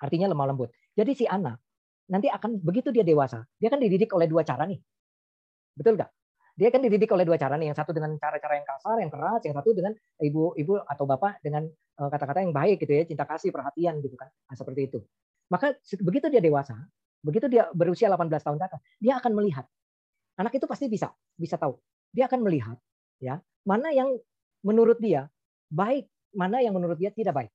Artinya 0.00 0.28
lemah 0.28 0.46
lembut. 0.52 0.70
Jadi 0.96 1.12
si 1.16 1.24
anak 1.24 1.60
nanti 2.06 2.30
akan 2.30 2.62
begitu 2.62 2.94
dia 2.94 3.02
dewasa, 3.02 3.42
dia 3.58 3.66
kan 3.72 3.80
dididik 3.82 4.12
oleh 4.14 4.28
dua 4.28 4.44
cara 4.46 4.68
nih. 4.68 4.78
Betul 5.76 5.98
nggak? 5.98 6.10
Dia 6.56 6.68
kan 6.72 6.80
dididik 6.80 7.10
oleh 7.12 7.24
dua 7.28 7.36
cara 7.36 7.60
nih. 7.60 7.72
Yang 7.72 7.84
satu 7.84 7.92
dengan 7.92 8.16
cara-cara 8.16 8.54
yang 8.56 8.64
kasar, 8.68 8.96
yang 8.96 9.12
keras. 9.12 9.40
Yang 9.44 9.54
satu 9.60 9.70
dengan 9.76 9.92
ibu-ibu 10.24 10.80
atau 10.88 11.04
bapak 11.04 11.44
dengan 11.44 11.68
eh, 11.68 12.08
kata-kata 12.08 12.40
yang 12.44 12.54
baik 12.56 12.80
gitu 12.80 12.92
ya, 12.96 13.04
cinta 13.04 13.28
kasih, 13.28 13.52
perhatian 13.52 14.00
gitu 14.00 14.16
kan. 14.16 14.32
Nah, 14.48 14.56
seperti 14.56 14.88
itu. 14.88 14.98
Maka 15.46 15.78
begitu 16.02 16.26
dia 16.26 16.42
dewasa, 16.42 16.74
begitu 17.22 17.46
dia 17.46 17.70
berusia 17.70 18.10
18 18.10 18.30
tahun 18.42 18.58
ke 18.58 18.64
atas, 18.66 18.80
dia 18.98 19.14
akan 19.18 19.32
melihat. 19.34 19.66
Anak 20.36 20.52
itu 20.58 20.66
pasti 20.66 20.90
bisa, 20.90 21.14
bisa 21.38 21.56
tahu. 21.56 21.78
Dia 22.10 22.26
akan 22.26 22.44
melihat 22.44 22.76
ya, 23.22 23.40
mana 23.64 23.94
yang 23.94 24.14
menurut 24.66 24.98
dia 24.98 25.30
baik, 25.70 26.10
mana 26.34 26.60
yang 26.60 26.74
menurut 26.74 26.98
dia 26.98 27.14
tidak 27.14 27.34
baik. 27.34 27.52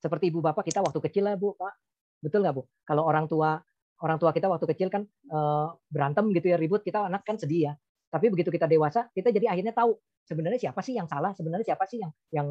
Seperti 0.00 0.32
ibu 0.32 0.40
bapak 0.40 0.64
kita 0.64 0.80
waktu 0.80 0.98
kecil 1.10 1.28
lah 1.28 1.36
bu, 1.36 1.52
pak. 1.58 1.76
Betul 2.24 2.46
nggak 2.46 2.54
bu? 2.56 2.62
Kalau 2.86 3.04
orang 3.04 3.28
tua 3.28 3.60
orang 4.00 4.16
tua 4.16 4.32
kita 4.32 4.48
waktu 4.48 4.64
kecil 4.72 4.88
kan 4.88 5.04
uh, 5.28 5.76
berantem 5.92 6.32
gitu 6.32 6.48
ya 6.48 6.56
ribut, 6.56 6.80
kita 6.80 7.04
anak 7.04 7.26
kan 7.26 7.36
sedih 7.36 7.70
ya. 7.70 7.72
Tapi 8.10 8.32
begitu 8.32 8.48
kita 8.48 8.66
dewasa, 8.66 9.06
kita 9.12 9.28
jadi 9.30 9.52
akhirnya 9.52 9.76
tahu 9.76 9.94
sebenarnya 10.24 10.58
siapa 10.58 10.80
sih 10.80 10.96
yang 10.96 11.06
salah, 11.06 11.36
sebenarnya 11.36 11.74
siapa 11.74 11.84
sih 11.86 12.00
yang 12.00 12.10
yang 12.32 12.48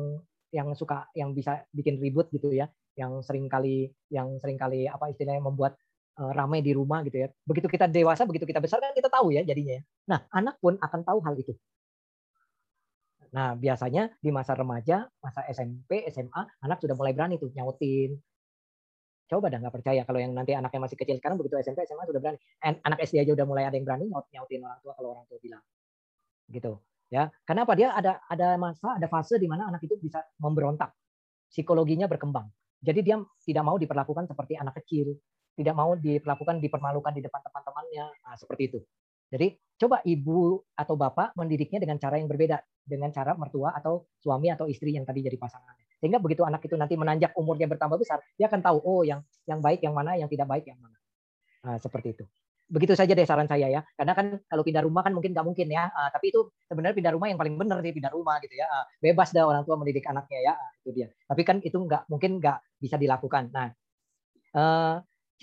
yang 0.49 0.73
suka 0.73 1.05
yang 1.13 1.33
bisa 1.37 1.63
bikin 1.69 2.01
ribut 2.01 2.29
gitu 2.33 2.49
ya, 2.49 2.69
yang 2.97 3.21
sering 3.21 3.45
kali 3.45 3.89
yang 4.09 4.37
sering 4.41 4.57
kali 4.57 4.89
apa 4.89 5.13
istilahnya 5.13 5.45
membuat 5.45 5.77
uh, 6.19 6.31
ramai 6.35 6.59
di 6.59 6.75
rumah 6.75 7.05
gitu 7.07 7.23
ya. 7.23 7.27
Begitu 7.47 7.71
kita 7.71 7.85
dewasa, 7.87 8.27
begitu 8.27 8.49
kita 8.49 8.59
besar 8.59 8.83
kan 8.83 8.91
kita 8.91 9.07
tahu 9.07 9.31
ya 9.31 9.41
jadinya. 9.45 9.79
Ya. 9.79 9.83
Nah, 10.09 10.19
anak 10.33 10.59
pun 10.59 10.75
akan 10.81 11.01
tahu 11.05 11.19
hal 11.23 11.35
itu. 11.39 11.53
Nah, 13.29 13.53
biasanya 13.53 14.09
di 14.17 14.33
masa 14.33 14.57
remaja, 14.57 15.05
masa 15.21 15.45
SMP, 15.53 16.01
SMA, 16.09 16.41
anak 16.65 16.81
sudah 16.81 16.97
mulai 16.97 17.13
berani 17.13 17.37
tuh 17.37 17.53
nyautin. 17.53 18.17
Coba 19.29 19.53
dah 19.53 19.61
nggak 19.61 19.75
percaya 19.77 20.01
kalau 20.01 20.17
yang 20.17 20.33
nanti 20.33 20.57
anaknya 20.57 20.89
masih 20.89 20.97
kecil 20.97 21.21
sekarang 21.21 21.37
begitu 21.37 21.61
SMP, 21.61 21.85
SMA 21.85 22.09
sudah 22.09 22.17
berani. 22.17 22.37
Anak 22.65 22.99
SD 23.05 23.21
aja 23.21 23.31
udah 23.37 23.45
mulai 23.45 23.69
ada 23.69 23.77
yang 23.77 23.85
berani 23.85 24.09
nyaut 24.09 24.25
nyautin 24.33 24.65
orang 24.65 24.81
tua 24.81 24.93
kalau 24.97 25.09
orang 25.13 25.25
tua 25.29 25.37
bilang. 25.37 25.61
Gitu. 26.49 26.73
Ya, 27.09 27.33
kenapa 27.41 27.73
dia 27.73 27.89
ada 27.89 28.21
ada 28.29 28.53
masa, 28.61 28.93
ada 29.01 29.09
fase 29.09 29.41
di 29.41 29.49
mana 29.49 29.65
anak 29.65 29.81
itu 29.81 29.97
bisa 29.97 30.21
memberontak. 30.37 30.93
Psikologinya 31.49 32.05
berkembang. 32.05 32.45
Jadi 32.79 32.99
dia 33.01 33.17
tidak 33.41 33.63
mau 33.65 33.81
diperlakukan 33.81 34.29
seperti 34.29 34.53
anak 34.55 34.77
kecil, 34.85 35.17
tidak 35.57 35.73
mau 35.73 35.97
diperlakukan 35.97 36.61
dipermalukan 36.61 37.11
di 37.17 37.25
depan 37.25 37.41
teman-temannya. 37.41 38.05
Nah, 38.13 38.35
seperti 38.37 38.63
itu. 38.69 38.79
Jadi 39.29 39.57
coba 39.77 40.01
ibu 40.05 40.61
atau 40.73 40.97
bapak 40.97 41.37
mendidiknya 41.37 41.77
dengan 41.81 42.01
cara 42.01 42.17
yang 42.17 42.25
berbeda 42.25 42.61
dengan 42.81 43.13
cara 43.13 43.37
mertua 43.37 43.77
atau 43.77 44.09
suami 44.17 44.49
atau 44.49 44.65
istri 44.65 44.93
yang 44.93 45.05
tadi 45.05 45.21
jadi 45.21 45.37
pasangannya. 45.37 45.85
Sehingga 46.01 46.17
begitu 46.17 46.41
anak 46.41 46.65
itu 46.65 46.73
nanti 46.73 46.97
menanjak 46.97 47.37
umurnya 47.37 47.69
bertambah 47.69 48.01
besar, 48.01 48.17
dia 48.33 48.49
akan 48.49 48.61
tahu 48.65 48.77
oh 48.81 49.01
yang 49.05 49.21
yang 49.45 49.61
baik 49.61 49.85
yang 49.85 49.93
mana, 49.93 50.17
yang 50.17 50.25
tidak 50.31 50.49
baik 50.49 50.65
yang 50.65 50.81
mana. 50.81 50.97
Nah, 51.65 51.77
seperti 51.77 52.17
itu. 52.17 52.25
Begitu 52.69 52.93
saja 52.93 53.11
deh 53.17 53.25
saran 53.25 53.49
saya 53.49 53.67
ya. 53.67 53.81
Karena 53.97 54.13
kan 54.13 54.37
kalau 54.45 54.61
pindah 54.61 54.85
rumah 54.85 55.01
kan 55.01 55.13
mungkin 55.17 55.33
nggak 55.33 55.45
mungkin 55.45 55.67
ya. 55.73 55.89
Uh, 55.89 56.09
tapi 56.13 56.29
itu 56.29 56.53
sebenarnya 56.69 56.95
pindah 56.95 57.13
rumah 57.17 57.27
yang 57.33 57.39
paling 57.41 57.57
benar 57.57 57.81
sih 57.81 57.91
pindah 57.91 58.13
rumah 58.13 58.37
gitu 58.45 58.53
ya. 58.53 58.69
Uh, 58.69 58.85
bebas 59.01 59.33
dah 59.33 59.43
orang 59.49 59.65
tua 59.65 59.75
mendidik 59.75 60.05
anaknya 60.05 60.39
ya. 60.39 60.53
Uh, 60.53 60.71
itu 60.85 60.89
dia. 60.93 61.07
Tapi 61.25 61.41
kan 61.41 61.57
itu 61.65 61.77
nggak 61.77 62.05
mungkin 62.07 62.37
nggak 62.37 62.57
bisa 62.77 62.95
dilakukan. 63.01 63.49
Nah, 63.49 63.67
uh, 64.53 64.95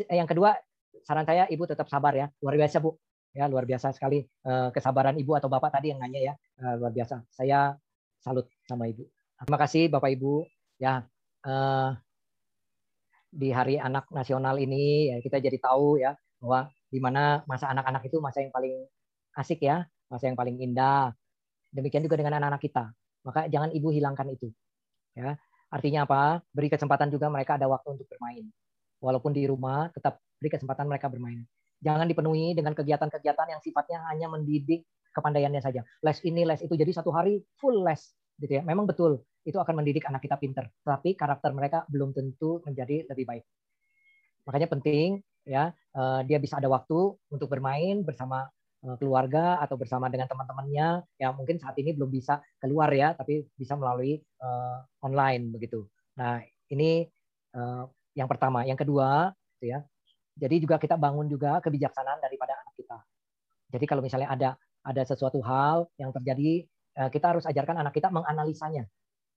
yang 0.07 0.31
kedua 0.31 0.55
saran 1.03 1.27
saya 1.27 1.51
ibu 1.51 1.66
tetap 1.66 1.91
sabar 1.91 2.14
ya. 2.14 2.31
Luar 2.39 2.55
biasa 2.55 2.79
bu 2.79 2.95
ya 3.37 3.45
luar 3.53 3.68
biasa 3.68 3.93
sekali 3.93 4.24
uh, 4.49 4.72
kesabaran 4.72 5.12
ibu 5.20 5.37
atau 5.37 5.53
bapak 5.53 5.77
tadi 5.77 5.93
yang 5.93 6.01
nanya 6.01 6.33
ya 6.33 6.35
uh, 6.64 6.81
luar 6.81 6.89
biasa 6.97 7.20
saya 7.29 7.77
salut 8.16 8.49
sama 8.64 8.89
ibu 8.89 9.05
terima 9.45 9.61
kasih 9.61 9.93
bapak 9.93 10.16
ibu 10.16 10.49
ya 10.81 11.05
uh, 11.45 11.93
di 13.29 13.53
hari 13.53 13.77
anak 13.77 14.09
nasional 14.09 14.57
ini 14.57 15.12
ya 15.12 15.16
kita 15.20 15.37
jadi 15.45 15.61
tahu 15.61 16.01
ya 16.01 16.16
bahwa 16.41 16.72
di 16.97 17.01
mana 17.05 17.45
masa 17.45 17.69
anak-anak 17.69 18.09
itu 18.09 18.17
masa 18.25 18.41
yang 18.41 18.49
paling 18.49 18.89
asik 19.37 19.61
ya 19.61 19.85
masa 20.09 20.33
yang 20.33 20.39
paling 20.41 20.57
indah 20.65 21.13
demikian 21.77 22.01
juga 22.01 22.17
dengan 22.17 22.41
anak-anak 22.41 22.65
kita 22.65 22.89
maka 23.21 23.45
jangan 23.53 23.69
ibu 23.77 23.93
hilangkan 23.93 24.33
itu 24.33 24.49
ya 25.13 25.37
artinya 25.69 26.09
apa 26.09 26.41
beri 26.49 26.73
kesempatan 26.73 27.13
juga 27.13 27.29
mereka 27.29 27.61
ada 27.61 27.69
waktu 27.69 28.01
untuk 28.01 28.09
bermain 28.09 28.49
walaupun 29.05 29.37
di 29.37 29.45
rumah 29.45 29.93
tetap 29.93 30.25
beri 30.41 30.49
kesempatan 30.49 30.89
mereka 30.89 31.13
bermain 31.13 31.45
Jangan 31.85 32.09
dipenuhi 32.09 32.57
dengan 32.57 32.73
kegiatan-kegiatan 32.73 33.47
yang 33.53 33.61
sifatnya 33.61 34.01
hanya 34.09 34.33
mendidik 34.33 34.89
kepandaiannya 35.13 35.61
saja. 35.61 35.85
Les 36.01 36.19
ini, 36.25 36.49
les 36.49 36.61
itu. 36.65 36.73
Jadi 36.73 36.93
satu 36.93 37.13
hari 37.13 37.45
full 37.61 37.85
les. 37.85 38.01
Gitu 38.41 38.61
ya. 38.61 38.63
Memang 38.65 38.89
betul, 38.89 39.21
itu 39.45 39.57
akan 39.57 39.85
mendidik 39.85 40.09
anak 40.09 40.25
kita 40.25 40.41
pinter. 40.41 40.69
Tapi 40.85 41.17
karakter 41.17 41.53
mereka 41.53 41.85
belum 41.89 42.17
tentu 42.17 42.65
menjadi 42.65 43.05
lebih 43.13 43.25
baik. 43.29 43.45
Makanya 44.49 44.69
penting 44.73 45.21
ya 45.47 45.71
eh, 45.73 46.21
dia 46.27 46.39
bisa 46.43 46.59
ada 46.59 46.67
waktu 46.67 47.15
untuk 47.31 47.47
bermain 47.47 48.03
bersama 48.03 48.51
eh, 48.83 48.97
keluarga 48.99 49.63
atau 49.63 49.79
bersama 49.79 50.11
dengan 50.11 50.27
teman-temannya 50.27 51.07
yang 51.23 51.33
mungkin 51.39 51.57
saat 51.63 51.79
ini 51.79 51.95
belum 51.95 52.11
bisa 52.11 52.43
keluar 52.59 52.91
ya, 52.91 53.15
tapi 53.15 53.47
bisa 53.55 53.79
melalui 53.79 54.19
uh, 54.43 54.83
online 55.07 55.55
begitu. 55.55 55.87
Nah 56.19 56.43
ini 56.69 57.07
uh, 57.55 57.87
yang 58.19 58.27
pertama. 58.27 58.67
Yang 58.67 58.85
kedua, 58.85 59.31
gitu 59.57 59.73
ya, 59.73 59.81
jadi 60.35 60.57
juga 60.61 60.77
kita 60.83 60.99
bangun 60.99 61.31
juga 61.31 61.63
kebijaksanaan 61.63 62.21
daripada 62.21 62.59
anak 62.59 62.75
kita. 62.75 62.99
Jadi 63.71 63.85
kalau 63.87 64.03
misalnya 64.03 64.29
ada 64.33 64.51
ada 64.87 65.03
sesuatu 65.03 65.43
hal 65.43 65.91
yang 65.99 66.15
terjadi, 66.15 66.63
kita 67.11 67.27
harus 67.35 67.45
ajarkan 67.45 67.83
anak 67.83 67.93
kita 67.93 68.09
menganalisanya. 68.09 68.87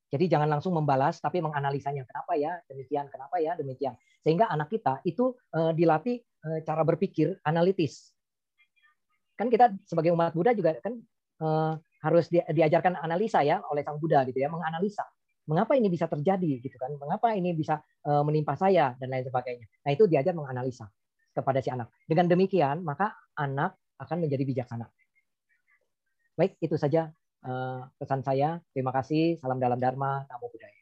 Jadi 0.09 0.25
jangan 0.25 0.49
langsung 0.49 0.73
membalas, 0.73 1.21
tapi 1.21 1.37
menganalisanya. 1.37 2.01
Kenapa 2.05 2.33
ya 2.33 2.57
demikian? 2.65 3.05
Kenapa 3.13 3.37
ya 3.37 3.53
demikian? 3.53 3.93
Sehingga 4.25 4.49
anak 4.49 4.73
kita 4.73 5.05
itu 5.05 5.37
eh, 5.53 5.71
dilatih 5.77 6.17
eh, 6.19 6.59
cara 6.65 6.81
berpikir 6.81 7.37
analitis. 7.45 8.13
Kan 9.37 9.53
kita 9.53 9.71
sebagai 9.85 10.11
umat 10.11 10.33
Buddha 10.35 10.51
juga 10.51 10.75
kan 10.83 10.99
harus 12.03 12.27
diajarkan 12.27 12.99
analisa 12.99 13.39
ya 13.47 13.63
oleh 13.71 13.79
sang 13.79 13.95
Buddha 13.95 14.27
gitu 14.27 14.43
ya, 14.43 14.51
menganalisa 14.51 15.07
mengapa 15.47 15.73
ini 15.73 15.87
bisa 15.87 16.05
terjadi 16.05 16.61
gitu 16.61 16.75
kan 16.75 16.91
mengapa 16.99 17.31
ini 17.31 17.55
bisa 17.55 17.79
menimpa 18.05 18.53
saya 18.59 18.93
dan 18.99 19.07
lain 19.07 19.23
sebagainya 19.23 19.65
nah 19.81 19.91
itu 19.95 20.03
diajar 20.05 20.35
menganalisa 20.35 20.91
kepada 21.31 21.63
si 21.63 21.71
anak 21.71 21.89
dengan 22.05 22.27
demikian 22.27 22.83
maka 22.83 23.15
anak 23.39 23.79
akan 23.97 24.27
menjadi 24.27 24.43
bijaksana 24.45 24.91
baik 26.37 26.55
itu 26.61 26.75
saja 26.75 27.09
uh, 27.45 27.87
pesan 27.99 28.21
saya 28.25 28.59
terima 28.73 28.91
kasih 28.95 29.37
salam 29.39 29.59
dalam 29.59 29.79
dharma 29.79 30.25
namo 30.27 30.47
buddhaya 30.51 30.78